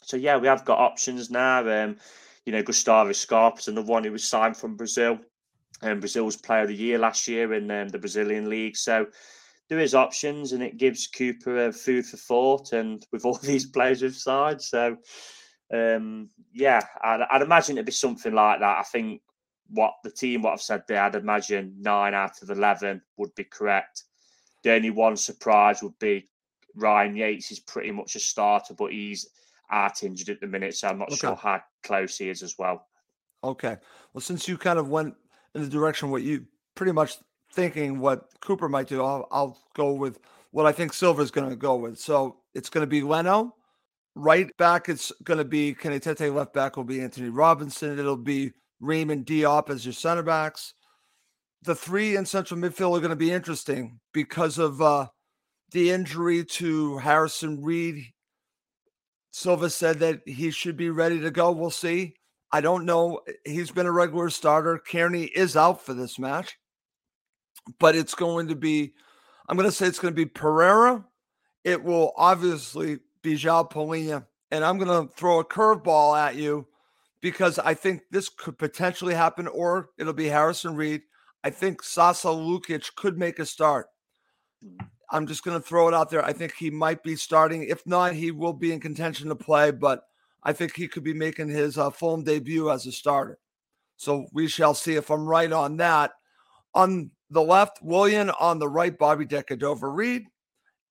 so 0.03 0.16
yeah, 0.16 0.37
we 0.37 0.47
have 0.47 0.64
got 0.64 0.79
options 0.79 1.31
now. 1.31 1.61
Um, 1.68 1.97
you 2.47 2.53
know, 2.53 2.62
Gustavo 2.62 3.12
Scarpa's 3.12 3.68
another 3.68 3.87
one 3.87 4.05
who 4.05 4.12
was 4.12 4.25
signed 4.25 4.57
from 4.57 4.77
Brazil, 4.77 5.18
um, 5.83 6.01
Brazil's 6.01 6.37
Player 6.37 6.62
of 6.62 6.68
the 6.68 6.75
Year 6.75 6.99
last 6.99 7.29
year 7.29 7.53
in 7.55 7.71
um, 7.71 7.88
the 7.88 7.99
Brazilian 7.99 8.49
league. 8.49 8.77
So 8.77 9.07
there 9.68 9.81
is 9.81 9.94
options, 9.94 10.53
and 10.53 10.62
it 10.62 10.79
gives 10.79 11.09
Cooper 11.09 11.66
a 11.66 11.73
food 11.73 12.07
for 12.07 12.16
thought. 12.16 12.73
And 12.73 13.05
with 13.12 13.25
all 13.25 13.35
these 13.42 13.66
players 13.66 14.03
we've 14.03 14.14
signed, 14.14 14.62
so 14.62 14.97
um, 15.73 16.31
yeah, 16.55 16.81
I'd, 17.03 17.27
I'd, 17.31 17.42
imagine 17.42 17.77
it'd 17.77 17.87
be 17.87 17.92
something 17.92 18.33
like 18.33 18.61
that. 18.61 18.79
I 18.79 18.83
think 18.83 19.21
what 19.70 19.94
the 20.02 20.11
team, 20.11 20.42
what 20.42 20.52
I've 20.52 20.62
said 20.62 20.83
there, 20.88 21.02
I'd 21.02 21.14
imagine 21.14 21.74
nine 21.78 22.14
out 22.14 22.40
of 22.42 22.50
eleven 22.50 23.02
would 23.16 23.35
be 23.35 23.44
correct. 23.44 24.04
The 24.62 24.72
only 24.72 24.90
one 24.90 25.16
surprise 25.16 25.83
would 25.83 25.98
be 25.98 26.28
Ryan 26.74 27.16
Yates 27.16 27.50
is 27.50 27.61
pretty 27.61 27.90
much 27.90 28.16
a 28.16 28.20
starter, 28.20 28.74
but 28.74 28.92
he's 28.92 29.28
art 29.70 30.02
injured 30.02 30.31
at 30.31 30.40
the 30.40 30.46
minute, 30.46 30.74
so 30.74 30.88
I'm 30.88 30.98
not 30.98 31.09
okay. 31.09 31.18
sure 31.18 31.37
how 31.37 31.62
close 31.83 32.18
he 32.18 32.28
is 32.28 32.42
as 32.42 32.57
well. 32.59 32.87
Okay. 33.44 33.76
Well, 34.12 34.20
since 34.20 34.48
you 34.48 34.57
kind 34.57 34.78
of 34.78 34.88
went 34.88 35.14
in 35.54 35.62
the 35.62 35.68
direction 35.68 36.11
what 36.11 36.22
you 36.22 36.46
pretty 36.74 36.92
much 36.92 37.16
thinking 37.52 37.98
what 37.98 38.28
Cooper 38.40 38.68
might 38.68 38.88
do, 38.88 39.02
I'll, 39.02 39.28
I'll 39.31 39.59
go 39.74 39.92
with 39.92 40.18
what 40.50 40.66
I 40.66 40.72
think 40.72 40.92
Silva's 40.92 41.31
going 41.31 41.50
to 41.50 41.57
go 41.57 41.76
with. 41.76 41.98
So 41.98 42.38
it's 42.54 42.70
going 42.70 42.83
to 42.83 42.88
be 42.88 43.02
Leno. 43.02 43.54
Right 44.14 44.54
back, 44.57 44.88
it's 44.88 45.12
going 45.22 45.38
to 45.38 45.44
be 45.44 45.74
Kenny 45.74 46.00
Tete. 46.00 46.33
Left 46.33 46.52
back 46.52 46.76
will 46.76 46.85
be 46.85 47.00
Anthony 47.00 47.28
Robinson. 47.28 47.98
It'll 47.98 48.16
be 48.16 48.52
Ream 48.81 49.11
and 49.11 49.27
Diop 49.27 49.71
as 49.71 49.85
your 49.85 49.93
center 49.93 50.23
backs. 50.23 50.75
The 51.62 51.75
three 51.75 52.17
in 52.17 52.25
central 52.25 52.61
midfield 52.61 52.97
are 52.97 53.01
going 53.01 53.11
to 53.11 53.17
be 53.17 53.33
interesting 53.33 53.99
because 54.12 54.59
of 54.59 54.81
uh, 54.81 55.09
the 55.73 55.91
injury 55.91 56.45
to 56.45 56.99
Harrison 56.99 57.62
Reed. 57.62 58.05
Silva 59.33 59.71
said 59.71 59.99
that 59.99 60.23
he 60.27 60.51
should 60.51 60.77
be 60.77 60.91
ready 60.91 61.21
to 61.21 61.31
go. 61.31 61.51
We'll 61.53 61.71
see. 61.71 62.14
I 62.51 62.61
don't 62.61 62.87
know. 62.87 63.21
He's 63.45 63.71
been 63.71 63.87
a 63.87 63.93
regular 63.93 64.31
starter. 64.31 64.81
Cairney 64.88 65.31
is 65.35 65.57
out 65.57 65.85
for 65.85 65.93
this 65.93 66.19
match, 66.19 66.57
but 67.79 67.95
it's 67.95 68.14
going 68.14 68.49
to 68.49 68.57
be, 68.57 68.95
I'm 69.49 69.57
going 69.57 69.69
to 69.69 69.75
say 69.75 69.87
it's 69.87 69.99
going 69.99 70.14
to 70.14 70.17
be 70.17 70.27
Pereira. 70.27 71.05
It 71.64 71.85
will 71.85 72.12
obviously 72.17 73.01
be 73.23 73.35
João 73.35 73.71
Palhinha. 73.71 74.27
And 74.51 74.64
I'm 74.64 74.79
going 74.79 75.07
to 75.07 75.12
throw 75.14 75.41
a 75.41 75.45
curveball 75.45 76.19
at 76.19 76.37
you 76.37 76.67
because 77.20 77.59
I 77.59 77.74
think 77.74 78.02
this 78.11 78.28
could 78.28 78.59
potentially 78.59 79.14
happen, 79.14 79.46
or 79.48 79.90
it'll 79.98 80.12
be 80.12 80.28
Harrison 80.28 80.76
Reed. 80.76 81.02
I 81.44 81.50
think 81.50 81.83
Sasa 81.83 82.28
Lukic 82.28 82.94
could 82.96 83.18
make 83.18 83.38
a 83.38 83.46
start. 83.46 83.87
I'm 85.11 85.26
just 85.26 85.44
going 85.44 85.59
to 85.59 85.66
throw 85.66 85.88
it 85.88 85.94
out 85.94 86.11
there. 86.11 86.24
I 86.24 86.33
think 86.33 86.54
he 86.54 86.70
might 86.70 87.02
be 87.02 87.16
starting. 87.16 87.62
If 87.62 87.87
not, 87.87 88.12
he 88.12 88.31
will 88.31 88.52
be 88.52 88.72
in 88.72 88.81
contention 88.81 89.28
to 89.28 89.35
play, 89.35 89.70
but 89.70 90.02
I 90.42 90.52
think 90.52 90.74
he 90.74 90.88
could 90.88 91.04
be 91.04 91.14
making 91.14 91.48
his 91.48 91.78
uh, 91.78 91.90
Fulham 91.90 92.24
debut 92.24 92.70
as 92.70 92.87
a 92.87 92.92
starter. 92.92 93.38
So 93.96 94.26
we 94.33 94.48
shall 94.48 94.74
see 94.74 94.94
if 94.94 95.11
I'm 95.11 95.26
right 95.26 95.50
on 95.52 95.76
that. 95.78 96.12
On 96.74 97.11
the 97.31 97.42
left, 97.42 97.78
Willian. 97.83 98.31
On 98.31 98.59
the 98.59 98.68
right, 98.68 98.96
Bobby 98.96 99.24
De 99.24 99.42
Cordova-Reid. 99.42 100.26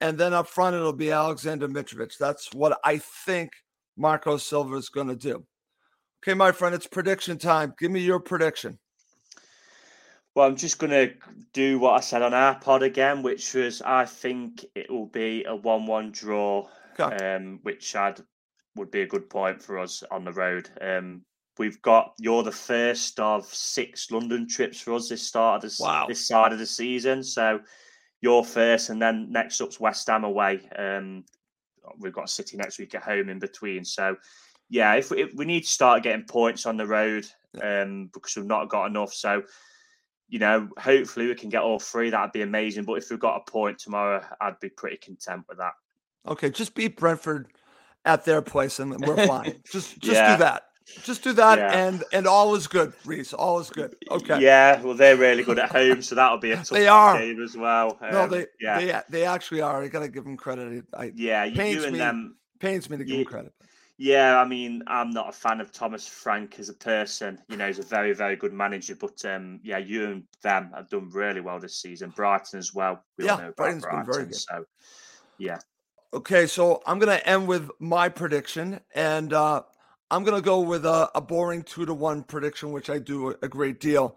And 0.02 0.18
then 0.18 0.34
up 0.34 0.48
front, 0.48 0.76
it'll 0.76 0.94
be 0.94 1.12
Alexander 1.12 1.68
Mitrovic. 1.68 2.18
That's 2.18 2.54
what 2.54 2.80
I 2.84 2.98
think 2.98 3.52
Marco 3.96 4.38
Silva 4.38 4.76
is 4.76 4.90
going 4.90 5.08
to 5.08 5.16
do. 5.16 5.46
Okay, 6.24 6.34
my 6.34 6.52
friend, 6.52 6.74
it's 6.74 6.88
prediction 6.88 7.38
time. 7.38 7.74
Give 7.80 7.92
me 7.92 8.02
your 8.02 8.20
prediction. 8.20 8.80
Well, 10.36 10.48
I'm 10.48 10.56
just 10.56 10.78
going 10.78 10.92
to 10.92 11.14
do 11.54 11.80
what 11.80 11.94
I 11.94 12.00
said 12.00 12.22
on 12.22 12.34
our 12.34 12.56
pod 12.60 12.84
again, 12.84 13.24
which 13.24 13.54
was 13.54 13.82
I 13.82 14.06
think 14.06 14.66
it 14.76 14.90
will 14.92 15.08
be 15.08 15.44
a 15.46 15.56
1 15.56 15.86
1 15.88 16.12
draw, 16.12 16.68
okay. 17.00 17.36
um, 17.36 17.60
which 17.64 17.96
I'd, 17.96 18.22
would 18.76 18.92
be 18.92 19.02
a 19.02 19.08
good 19.08 19.30
point 19.30 19.62
for 19.62 19.80
us 19.80 20.04
on 20.12 20.24
the 20.24 20.34
road. 20.34 20.70
Um, 20.80 21.24
we've 21.58 21.82
got 21.82 22.14
you're 22.20 22.44
the 22.44 22.52
first 22.52 23.20
of 23.20 23.46
six 23.46 24.12
London 24.12 24.48
trips 24.48 24.80
for 24.80 24.94
us 24.94 25.10
this 25.10 25.24
start 25.24 25.56
of 25.56 25.62
this, 25.64 25.80
wow. 25.80 26.06
this 26.08 26.28
side 26.28 26.54
of 26.54 26.60
the 26.60 26.68
season. 26.68 27.24
So 27.24 27.60
you're 28.22 28.44
first, 28.44 28.90
and 28.90 29.02
then 29.02 29.32
next 29.32 29.60
up's 29.60 29.80
West 29.80 30.08
Ham 30.08 30.24
away. 30.24 30.62
Um, 30.78 31.24
we've 31.98 32.14
got 32.14 32.30
City 32.30 32.58
next 32.58 32.78
week 32.78 32.94
at 32.96 33.04
home 33.04 33.30
in 33.30 33.40
between. 33.40 33.84
So 33.84 34.16
yeah, 34.70 34.96
if 34.96 35.12
we, 35.12 35.22
if 35.22 35.34
we 35.34 35.46
need 35.46 35.62
to 35.62 35.70
start 35.70 36.04
getting 36.04 36.26
points 36.26 36.66
on 36.66 36.78
the 36.78 36.88
road 36.88 37.26
um, 37.62 38.10
because 38.14 38.36
we've 38.36 38.46
not 38.46 38.70
got 38.70 38.88
enough. 38.88 39.14
So 39.14 39.44
you 40.30 40.40
know, 40.40 40.68
hopefully 40.78 41.28
we 41.28 41.36
can 41.36 41.50
get 41.50 41.62
all 41.62 41.80
three. 41.80 42.10
That'd 42.10 42.34
be 42.34 42.42
amazing. 42.42 42.84
But 42.84 42.96
if 42.96 43.10
we've 43.10 43.20
got 43.20 43.42
a 43.48 43.52
point 43.52 43.80
tomorrow, 43.80 44.24
I'd 44.42 44.60
be 44.60 44.70
pretty 44.70 44.98
content 44.98 45.46
with 45.48 45.58
that. 45.58 45.74
Okay, 46.28 46.50
just 46.50 46.76
beat 46.76 46.98
Brentford 46.98 47.48
at 48.04 48.26
their 48.26 48.42
place, 48.42 48.80
and 48.80 49.00
we're 49.06 49.26
fine. 49.26 49.56
just 49.72 50.00
just 50.00 50.16
yeah. 50.16 50.36
do 50.36 50.44
that. 50.44 50.64
Just 51.04 51.22
do 51.22 51.34
that, 51.34 51.58
yeah. 51.58 51.88
and 51.88 52.04
and 52.14 52.28
all 52.28 52.56
is 52.56 52.68
good, 52.68 52.94
Reese. 53.06 53.34
All 53.34 53.60
is 53.60 53.70
good. 53.70 53.96
Okay. 54.10 54.42
Yeah, 54.42 54.82
well, 54.82 54.94
they're 54.94 55.18
really 55.18 55.44
good 55.44 55.60
at 55.60 55.70
home, 55.70 56.02
so 56.02 56.16
that'll 56.16 56.38
be 56.38 56.52
a 56.52 56.56
tough 56.58 56.70
they 56.70 56.88
are. 56.88 57.20
game 57.20 57.42
as 57.44 57.58
well. 57.58 57.98
Um, 58.02 58.12
no, 58.12 58.28
they 58.28 58.46
yeah, 58.60 58.80
they, 58.80 59.02
they 59.20 59.26
actually 59.26 59.62
are. 59.62 59.84
I 59.84 59.88
gotta 59.90 60.08
give 60.08 60.24
them 60.24 60.38
credit. 60.38 60.86
I, 60.94 61.12
yeah, 61.14 61.44
you 61.44 61.84
and 61.84 61.92
me, 61.92 61.98
them 61.98 62.38
pains 62.60 62.90
me 62.90 62.98
to 62.98 63.04
give 63.04 63.18
you, 63.18 63.24
them 63.26 63.32
credit. 63.32 63.54
Yeah, 64.00 64.40
I 64.40 64.46
mean, 64.46 64.84
I'm 64.86 65.10
not 65.10 65.30
a 65.30 65.32
fan 65.32 65.60
of 65.60 65.72
Thomas 65.72 66.08
Frank 66.08 66.60
as 66.60 66.70
a 66.70 66.74
person. 66.74 67.40
You 67.50 67.58
know, 67.58 67.66
he's 67.66 67.80
a 67.80 67.84
very, 67.84 68.14
very 68.14 68.36
good 68.36 68.54
manager. 68.54 68.96
But 68.96 69.26
um, 69.26 69.60
yeah, 69.64 69.80
you 69.80 70.06
and 70.06 70.24
them 70.44 70.72
have 70.76 70.88
done 70.90 71.10
really 71.10 71.42
well 71.42 71.60
this 71.60 71.82
season. 71.82 72.14
Brighton 72.16 72.60
as 72.60 72.76
well. 72.76 73.04
We 73.18 73.26
yeah, 73.26 73.50
Brighton's 73.58 73.84
Brighton, 73.84 74.06
been 74.06 74.14
very 74.14 74.26
good. 74.26 74.36
So, 74.36 74.66
yeah. 75.40 75.58
Okay, 76.14 76.46
so 76.46 76.84
I'm 76.86 77.00
going 77.00 77.18
to 77.18 77.28
end 77.28 77.48
with 77.48 77.72
my 77.80 78.08
prediction, 78.08 78.80
and 78.94 79.34
uh, 79.34 79.64
I'm 80.12 80.24
going 80.24 80.38
to 80.38 80.46
go 80.46 80.62
with 80.62 80.86
a, 80.86 81.10
a, 81.16 81.20
boring 81.20 81.64
two 81.64 81.86
to 81.86 81.94
one 81.94 82.24
prediction, 82.24 82.72
which 82.72 82.92
I 82.92 83.00
do 83.00 83.32
a, 83.32 83.36
a 83.42 83.48
great 83.50 83.80
deal. 83.80 84.16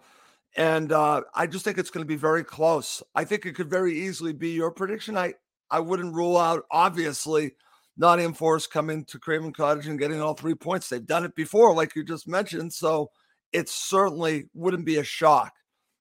And 0.56 0.92
uh, 0.92 1.22
I 1.34 1.46
just 1.46 1.64
think 1.64 1.78
it's 1.78 1.90
going 1.90 2.04
to 2.04 2.08
be 2.08 2.16
very 2.16 2.44
close. 2.44 3.02
I 3.14 3.24
think 3.24 3.46
it 3.46 3.54
could 3.54 3.70
very 3.70 3.98
easily 3.98 4.34
be 4.34 4.50
your 4.50 4.70
prediction. 4.70 5.16
I 5.16 5.34
I 5.70 5.80
wouldn't 5.80 6.14
rule 6.14 6.36
out, 6.36 6.64
obviously 6.70 7.52
Nottingham 8.00 8.32
Forest 8.32 8.72
coming 8.72 9.04
to 9.04 9.18
Craven 9.18 9.52
Cottage 9.52 9.86
and 9.86 9.98
getting 9.98 10.22
all 10.22 10.32
three 10.32 10.54
points. 10.54 10.88
They've 10.88 11.04
done 11.04 11.22
it 11.22 11.34
before, 11.34 11.74
like 11.74 11.94
you 11.94 12.02
just 12.02 12.26
mentioned. 12.26 12.72
So 12.72 13.10
it 13.52 13.68
certainly 13.68 14.48
wouldn't 14.54 14.86
be 14.86 14.96
a 14.96 15.04
shock. 15.04 15.52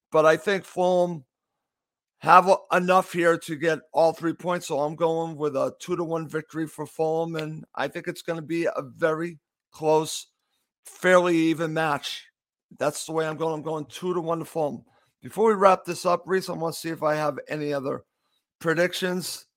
But 0.10 0.26
I 0.26 0.38
think 0.38 0.64
Fulham 0.64 1.26
have 2.20 2.50
enough 2.72 3.12
here 3.12 3.38
to 3.40 3.56
get 3.58 3.80
all 3.92 4.14
three 4.14 4.34
points. 4.34 4.68
So 4.68 4.80
I'm 4.80 4.96
going 4.96 5.36
with 5.36 5.58
a 5.58 5.74
two 5.80 5.98
to 5.98 6.04
one 6.06 6.26
victory 6.26 6.68
for 6.68 6.86
Fulham. 6.86 7.36
And 7.36 7.66
I 7.76 7.90
think 7.90 8.08
it's 8.08 8.22
going 8.22 8.40
to 8.40 8.46
be 8.46 8.64
a 8.64 8.82
very 8.82 9.38
close, 9.72 10.28
fairly 10.86 11.36
even 11.36 11.74
match. 11.74 12.26
That's 12.78 13.06
the 13.06 13.12
way 13.12 13.28
I'm 13.28 13.36
going. 13.36 13.56
I'm 13.56 13.62
going 13.62 13.86
two 13.86 14.14
to 14.14 14.22
one 14.22 14.40
to 14.40 14.46
Fulham. 14.46 14.86
Before 15.22 15.50
we 15.50 15.54
wrap 15.54 15.84
this 15.84 16.06
up, 16.06 16.24
Reese, 16.26 16.50
I 16.50 16.54
want 16.54 16.76
to 16.76 16.80
see 16.80 16.90
if 16.90 17.04
I 17.04 17.16
have 17.16 17.38
any 17.50 17.74
other 17.74 18.06
predictions. 18.60 19.48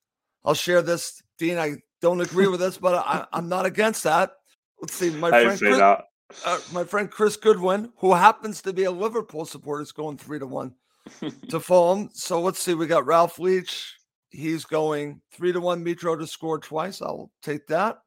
I'll 0.45 0.55
share 0.55 0.83
this. 0.83 1.23
Dean, 1.39 1.57
I 1.57 1.77
don't 2.03 2.21
agree 2.21 2.49
with 2.49 2.61
this, 2.61 2.77
but 2.77 2.95
I, 2.95 3.27
am 3.33 3.49
not 3.49 3.65
against 3.65 4.03
that. 4.03 4.33
Let's 4.81 4.95
see, 4.95 5.11
my 5.11 5.31
friend, 5.31 5.59
Chris, 5.59 5.79
uh, 5.79 6.59
my 6.73 6.85
friend 6.85 7.11
Chris 7.11 7.37
Goodwin, 7.37 7.93
who 7.99 8.13
happens 8.13 8.61
to 8.63 8.73
be 8.73 8.85
a 8.85 8.91
Liverpool 8.91 9.47
supporter, 9.47 9.83
is 9.83 9.93
going 9.93 10.19
three 10.19 10.41
to 10.41 10.47
one 10.47 10.75
to 11.49 11.61
Fulham. 11.61 12.11
So 12.13 12.41
let's 12.41 12.61
see, 12.61 12.75
we 12.75 12.87
got 12.87 13.07
Ralph 13.07 13.39
Leach. 13.39 13.97
He's 14.31 14.65
going 14.65 15.21
three 15.33 15.53
to 15.53 15.61
one. 15.61 15.85
Mitro 15.85 16.19
to 16.19 16.27
score 16.27 16.59
twice. 16.59 17.01
I'll 17.01 17.31
take 17.43 17.67
that. 17.69 17.99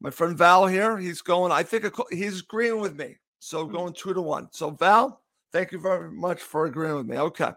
My 0.00 0.10
friend 0.10 0.36
Val 0.36 0.66
here, 0.66 0.96
he's 0.96 1.22
going. 1.22 1.50
I 1.50 1.62
think 1.62 1.92
he's 2.12 2.40
agreeing 2.40 2.80
with 2.80 2.96
me. 2.96 3.16
So 3.40 3.64
going 3.64 3.92
two 3.92 4.14
to 4.14 4.22
one. 4.22 4.48
So 4.52 4.70
Val, 4.70 5.22
thank 5.52 5.72
you 5.72 5.80
very 5.80 6.12
much 6.12 6.40
for 6.42 6.66
agreeing 6.66 6.96
with 6.96 7.06
me. 7.06 7.16
Okay. 7.16 7.50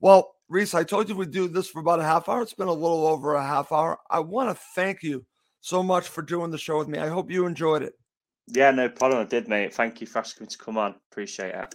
Well, 0.00 0.36
Reese, 0.50 0.74
I 0.74 0.82
told 0.82 1.08
you 1.08 1.14
we'd 1.14 1.30
do 1.30 1.46
this 1.46 1.68
for 1.68 1.78
about 1.78 2.00
a 2.00 2.04
half 2.04 2.28
hour. 2.28 2.42
It's 2.42 2.52
been 2.52 2.66
a 2.66 2.72
little 2.72 3.06
over 3.06 3.36
a 3.36 3.46
half 3.46 3.70
hour. 3.70 4.00
I 4.10 4.18
want 4.18 4.50
to 4.50 4.60
thank 4.74 5.00
you 5.00 5.24
so 5.60 5.80
much 5.80 6.08
for 6.08 6.22
doing 6.22 6.50
the 6.50 6.58
show 6.58 6.76
with 6.76 6.88
me. 6.88 6.98
I 6.98 7.06
hope 7.06 7.30
you 7.30 7.46
enjoyed 7.46 7.84
it. 7.84 7.92
Yeah, 8.48 8.72
no 8.72 8.88
problem. 8.88 9.20
I 9.20 9.26
did, 9.26 9.46
mate. 9.46 9.72
Thank 9.72 10.00
you 10.00 10.08
for 10.08 10.18
asking 10.18 10.46
me 10.46 10.48
to 10.48 10.58
come 10.58 10.76
on. 10.76 10.96
Appreciate 11.12 11.54
it. 11.54 11.74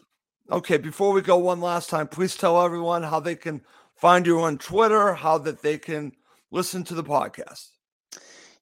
Okay, 0.52 0.76
before 0.76 1.14
we 1.14 1.22
go 1.22 1.38
one 1.38 1.62
last 1.62 1.90
time, 1.90 2.10
please 2.10 2.36
tell 2.36 2.62
everyone 2.62 3.02
how 3.02 3.22
they 3.22 3.36
can 3.38 3.62
find 3.96 4.28
you 4.28 4.42
on 4.42 4.58
Twitter, 4.58 5.14
how 5.14 5.38
that 5.38 5.62
they 5.62 5.78
can 5.78 6.12
listen 6.52 6.84
to 6.84 6.96
the 6.96 7.04
podcast. 7.04 7.70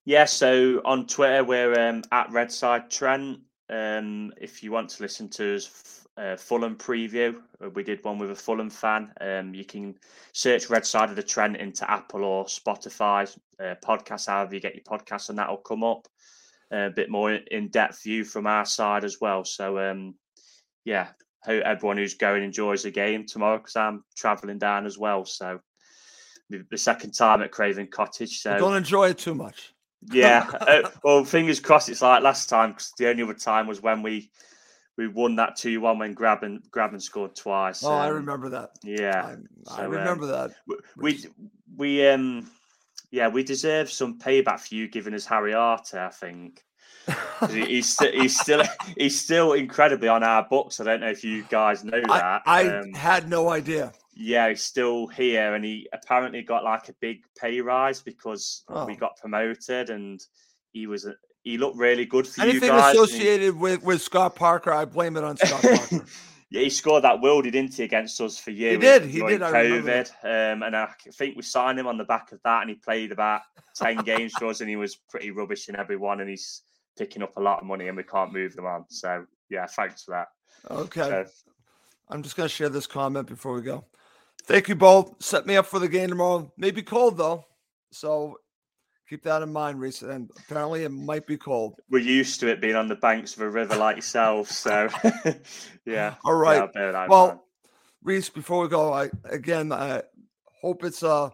Yeah, 0.04 0.26
so 0.26 0.80
on 0.84 1.08
Twitter 1.08 1.42
we're 1.42 1.88
um, 1.88 2.04
at 2.12 2.30
Redside 2.30 2.88
Trent. 2.88 3.40
Um, 3.68 4.32
if 4.40 4.62
you 4.62 4.70
want 4.70 4.90
to 4.90 5.02
listen 5.02 5.28
to 5.30 5.56
us 5.56 6.03
uh, 6.16 6.36
Fulham 6.36 6.76
preview. 6.76 7.36
Uh, 7.62 7.70
we 7.70 7.82
did 7.82 8.04
one 8.04 8.18
with 8.18 8.30
a 8.30 8.34
Fulham 8.34 8.70
fan. 8.70 9.12
Um, 9.20 9.54
you 9.54 9.64
can 9.64 9.96
search 10.32 10.70
Red 10.70 10.86
Side 10.86 11.10
of 11.10 11.16
the 11.16 11.22
Trent 11.22 11.56
into 11.56 11.90
Apple 11.90 12.24
or 12.24 12.44
Spotify 12.44 13.30
uh, 13.60 13.74
podcast, 13.84 14.28
however 14.28 14.54
you 14.54 14.60
get 14.60 14.74
your 14.74 14.84
podcast, 14.84 15.28
and 15.28 15.38
that'll 15.38 15.56
come 15.56 15.84
up. 15.84 16.06
A 16.70 16.90
bit 16.90 17.10
more 17.10 17.32
in 17.32 17.68
depth 17.68 18.02
view 18.02 18.24
from 18.24 18.46
our 18.46 18.64
side 18.64 19.04
as 19.04 19.20
well. 19.20 19.44
So, 19.44 19.78
um, 19.78 20.14
yeah, 20.84 21.08
hope 21.44 21.62
everyone 21.62 21.98
who's 21.98 22.14
going 22.14 22.42
enjoys 22.42 22.82
the 22.82 22.90
game 22.90 23.26
tomorrow 23.26 23.58
because 23.58 23.76
I'm 23.76 24.02
travelling 24.16 24.58
down 24.58 24.86
as 24.86 24.98
well. 24.98 25.24
So, 25.24 25.60
the 26.50 26.78
second 26.78 27.12
time 27.12 27.42
at 27.42 27.52
Craven 27.52 27.86
Cottage. 27.86 28.40
So, 28.40 28.58
don't 28.58 28.76
enjoy 28.76 29.10
it 29.10 29.18
too 29.18 29.34
much. 29.34 29.72
yeah. 30.10 30.50
Uh, 30.60 30.88
well, 31.04 31.24
fingers 31.24 31.60
crossed 31.60 31.88
it's 31.88 32.02
like 32.02 32.22
last 32.22 32.48
time 32.48 32.70
because 32.70 32.92
the 32.98 33.08
only 33.08 33.22
other 33.22 33.34
time 33.34 33.66
was 33.66 33.82
when 33.82 34.02
we 34.02 34.30
we 34.96 35.08
won 35.08 35.36
that 35.36 35.56
two 35.56 35.80
one 35.80 35.98
when 35.98 36.14
Grabban 36.14 36.60
Grabban 36.70 37.00
scored 37.00 37.34
twice. 37.34 37.82
Oh, 37.82 37.92
um, 37.92 38.00
I 38.00 38.08
remember 38.08 38.48
that. 38.50 38.70
Yeah, 38.82 39.36
I, 39.68 39.76
so, 39.76 39.88
remember 39.88 40.24
um, 40.24 40.30
that. 40.30 40.54
We 40.96 41.24
we 41.76 42.06
um 42.08 42.50
yeah 43.10 43.28
we 43.28 43.42
deserve 43.42 43.90
some 43.90 44.18
payback 44.18 44.60
for 44.60 44.74
you 44.74 44.88
giving 44.88 45.14
us 45.14 45.26
Harry 45.26 45.54
Arter. 45.54 46.00
I 46.00 46.10
think 46.10 46.64
he's 47.50 47.92
still 47.92 48.12
he's 48.12 48.38
still 48.40 48.62
he's 48.96 49.20
still 49.20 49.52
incredibly 49.54 50.08
on 50.08 50.22
our 50.22 50.46
books. 50.48 50.80
I 50.80 50.84
don't 50.84 51.00
know 51.00 51.10
if 51.10 51.24
you 51.24 51.44
guys 51.48 51.84
know 51.84 52.00
that. 52.00 52.42
I, 52.46 52.62
I 52.62 52.78
um, 52.78 52.92
had 52.92 53.28
no 53.28 53.50
idea. 53.50 53.92
Yeah, 54.16 54.48
he's 54.48 54.62
still 54.62 55.08
here, 55.08 55.54
and 55.54 55.64
he 55.64 55.88
apparently 55.92 56.42
got 56.42 56.62
like 56.62 56.88
a 56.88 56.94
big 57.00 57.24
pay 57.36 57.60
rise 57.60 58.00
because 58.00 58.62
oh. 58.68 58.86
we 58.86 58.94
got 58.94 59.16
promoted, 59.16 59.90
and 59.90 60.24
he 60.72 60.86
was 60.86 61.08
he 61.44 61.58
looked 61.58 61.76
really 61.76 62.06
good 62.06 62.26
for 62.26 62.42
Anything 62.42 62.62
you 62.62 62.68
guys. 62.68 62.96
Anything 62.96 63.04
associated 63.04 63.60
with, 63.60 63.82
with 63.84 64.02
Scott 64.02 64.34
Parker, 64.34 64.72
I 64.72 64.86
blame 64.86 65.16
it 65.16 65.24
on 65.24 65.36
Scott 65.36 65.62
Parker. 65.62 66.04
yeah, 66.50 66.62
he 66.62 66.70
scored 66.70 67.04
that 67.04 67.20
world, 67.20 67.44
didn't 67.44 67.74
he, 67.74 67.82
against 67.82 68.20
us 68.20 68.38
for 68.38 68.50
years? 68.50 68.74
He 68.74 68.80
did. 68.80 69.04
He 69.04 69.20
did. 69.20 69.42
COVID, 69.42 70.10
um, 70.24 70.62
and 70.62 70.74
I 70.74 70.88
think 71.12 71.36
we 71.36 71.42
signed 71.42 71.78
him 71.78 71.86
on 71.86 71.98
the 71.98 72.04
back 72.04 72.32
of 72.32 72.40
that, 72.44 72.62
and 72.62 72.70
he 72.70 72.76
played 72.76 73.12
about 73.12 73.42
ten 73.76 73.96
games 74.04 74.32
for 74.32 74.46
us, 74.46 74.60
and 74.60 74.70
he 74.70 74.76
was 74.76 74.96
pretty 74.96 75.30
rubbish 75.30 75.68
in 75.68 75.76
every 75.76 75.96
one, 75.96 76.20
and 76.20 76.30
he's 76.30 76.62
picking 76.98 77.22
up 77.22 77.36
a 77.36 77.40
lot 77.40 77.60
of 77.60 77.66
money, 77.66 77.88
and 77.88 77.96
we 77.96 78.02
can't 78.02 78.32
move 78.32 78.56
them 78.56 78.66
on. 78.66 78.86
So 78.88 79.26
yeah, 79.50 79.66
thanks 79.66 80.02
for 80.02 80.12
that. 80.12 80.28
Okay. 80.70 81.02
So, 81.02 81.26
I'm 82.08 82.22
just 82.22 82.36
going 82.36 82.48
to 82.48 82.54
share 82.54 82.68
this 82.68 82.86
comment 82.86 83.26
before 83.26 83.54
we 83.54 83.62
go. 83.62 83.84
Thank 84.44 84.68
you 84.68 84.74
both. 84.74 85.22
Set 85.22 85.46
me 85.46 85.56
up 85.56 85.66
for 85.66 85.78
the 85.78 85.88
game 85.88 86.10
tomorrow. 86.10 86.52
Maybe 86.56 86.82
cold 86.82 87.16
though. 87.16 87.44
So 87.92 88.38
keep 89.08 89.22
that 89.24 89.42
in 89.42 89.52
mind, 89.52 89.80
Reese. 89.80 90.02
And 90.02 90.30
apparently 90.38 90.84
it 90.84 90.90
might 90.90 91.26
be 91.26 91.36
cold. 91.36 91.80
we're 91.90 91.98
used 91.98 92.40
to 92.40 92.48
it 92.48 92.60
being 92.60 92.76
on 92.76 92.88
the 92.88 92.96
banks 92.96 93.34
of 93.36 93.42
a 93.42 93.48
river 93.48 93.76
like 93.76 93.96
yourself. 93.96 94.50
So, 94.50 94.88
yeah. 95.86 96.14
All 96.24 96.34
right. 96.34 96.56
Yeah, 96.56 96.62
I'll 96.62 96.72
bear 96.72 96.92
that 96.92 97.04
in 97.04 97.10
Well. 97.10 97.44
Reese, 98.02 98.28
before 98.28 98.60
we 98.60 98.68
go, 98.68 98.92
I 98.92 99.08
again 99.30 99.72
I 99.72 100.02
hope 100.60 100.84
it's 100.84 101.02
a 101.02 101.32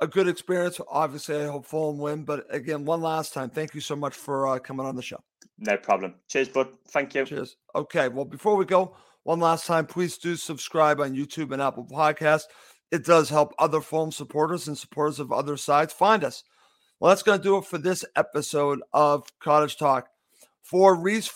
a 0.00 0.06
good 0.06 0.28
experience. 0.28 0.80
Obviously, 0.88 1.36
I 1.36 1.46
hope 1.46 1.66
Fulham 1.66 1.98
win. 1.98 2.24
But 2.24 2.46
again, 2.50 2.84
one 2.84 3.00
last 3.00 3.32
time, 3.32 3.50
thank 3.50 3.74
you 3.74 3.80
so 3.80 3.96
much 3.96 4.14
for 4.14 4.48
uh, 4.48 4.58
coming 4.58 4.86
on 4.86 4.96
the 4.96 5.02
show. 5.02 5.22
no 5.58 5.76
problem. 5.76 6.14
Cheers, 6.28 6.48
bud. 6.48 6.68
Thank 6.88 7.14
you. 7.14 7.24
Cheers. 7.24 7.56
Okay. 7.74 8.08
Well, 8.08 8.24
before 8.24 8.56
we 8.56 8.64
go, 8.64 8.96
one 9.24 9.40
last 9.40 9.66
time, 9.66 9.86
please 9.86 10.18
do 10.18 10.36
subscribe 10.36 11.00
on 11.00 11.14
YouTube 11.14 11.52
and 11.52 11.62
Apple 11.62 11.86
Podcasts. 11.86 12.44
It 12.90 13.04
does 13.04 13.30
help 13.30 13.54
other 13.58 13.80
Fulham 13.80 14.12
supporters 14.12 14.68
and 14.68 14.76
supporters 14.76 15.18
of 15.18 15.32
other 15.32 15.56
sides 15.56 15.92
find 15.92 16.24
us. 16.24 16.44
Well, 17.02 17.08
that's 17.08 17.24
going 17.24 17.40
to 17.40 17.42
do 17.42 17.56
it 17.56 17.64
for 17.64 17.78
this 17.78 18.04
episode 18.14 18.80
of 18.92 19.26
Cottage 19.40 19.76
Talk. 19.76 20.06
For 20.62 20.94
Reese 20.94 21.32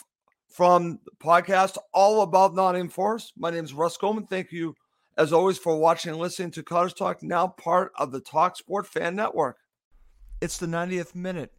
from 0.49 1.01
the 1.05 1.11
podcast 1.21 1.77
All 1.93 2.23
About 2.23 2.55
Nottingham 2.55 2.89
Forest, 2.89 3.33
my 3.37 3.51
name 3.51 3.64
is 3.64 3.75
Russ 3.75 3.97
Coleman. 3.97 4.29
Thank 4.29 4.53
you, 4.53 4.77
as 5.19 5.33
always, 5.33 5.59
for 5.59 5.77
watching 5.77 6.12
and 6.12 6.21
listening 6.21 6.53
to 6.53 6.62
Cottage 6.62 6.95
Talk, 6.95 7.21
now 7.21 7.49
part 7.49 7.91
of 7.99 8.12
the 8.12 8.21
Talk 8.21 8.57
Sport 8.57 8.87
Fan 8.87 9.17
Network. 9.17 9.57
It's 10.41 10.57
the 10.57 10.69
90th 10.69 11.17
minute 11.17 11.53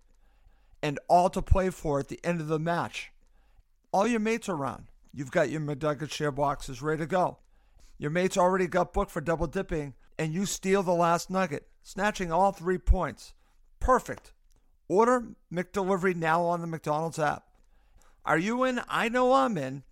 and 0.82 1.02
all 1.10 1.30
to 1.30 1.42
play 1.42 1.70
for 1.70 2.00
at 2.00 2.08
the 2.08 2.22
end 2.24 2.40
of 2.40 2.48
the 2.48 2.60
match. 2.60 3.12
All 3.92 4.08
your 4.08 4.22
mates 4.22 4.48
are 4.48 4.56
around. 4.56 4.86
You've 5.14 5.32
got 5.32 5.50
your 5.50 5.60
McNugget 5.60 6.12
share 6.12 6.32
boxes 6.32 6.82
ready 6.82 7.00
to 7.00 7.08
go. 7.08 7.40
Your 7.98 8.12
mates 8.12 8.38
already 8.38 8.68
got 8.68 8.94
booked 8.94 9.12
for 9.12 9.20
double 9.20 9.48
dipping, 9.48 9.96
and 10.18 10.34
you 10.34 10.46
steal 10.46 10.82
the 10.82 10.94
last 10.94 11.30
nugget, 11.30 11.68
snatching 11.84 12.32
all 12.32 12.54
three 12.54 12.78
points. 12.78 13.34
Perfect. 13.80 14.34
Order 14.88 15.24
McDelivery 15.52 16.16
now 16.16 16.44
on 16.44 16.62
the 16.62 16.68
McDonald's 16.68 17.20
app. 17.20 17.44
Are 18.26 18.38
you 18.38 18.64
in? 18.64 18.82
I 18.90 19.10
know 19.10 19.34
I'm 19.34 19.58
in. 19.58 19.84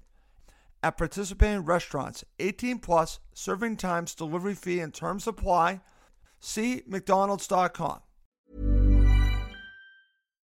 At 0.84 0.98
participating 0.98 1.66
restaurants, 1.66 2.24
18 2.40 2.80
plus, 2.80 3.20
serving 3.34 3.78
times, 3.78 4.14
delivery 4.14 4.54
fee, 4.56 4.80
and 4.80 4.94
terms 4.94 5.28
apply. 5.28 5.82
See 6.40 6.84
McDonald's.com. 6.86 8.02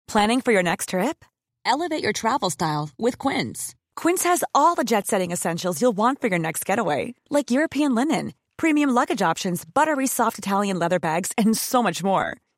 Planning 0.08 0.42
for 0.42 0.52
your 0.52 0.64
next 0.64 0.90
trip? 0.90 1.24
Elevate 1.66 2.04
your 2.04 2.14
travel 2.14 2.50
style 2.50 2.90
with 2.98 3.18
Quince. 3.18 3.76
Quince 3.96 4.24
has 4.24 4.44
all 4.56 4.76
the 4.76 4.84
jet 4.84 5.08
setting 5.08 5.32
essentials 5.32 5.82
you'll 5.82 5.92
want 5.98 6.22
for 6.22 6.28
your 6.28 6.40
next 6.40 6.66
getaway, 6.66 7.14
like 7.30 7.52
European 7.52 7.94
linen, 7.94 8.34
premium 8.58 8.90
luggage 8.90 9.22
options, 9.22 9.66
buttery 9.66 10.08
soft 10.08 10.38
Italian 10.38 10.80
leather 10.80 11.00
bags, 11.00 11.32
and 11.38 11.58
so 11.58 11.84
much 11.84 12.04
more. 12.04 12.38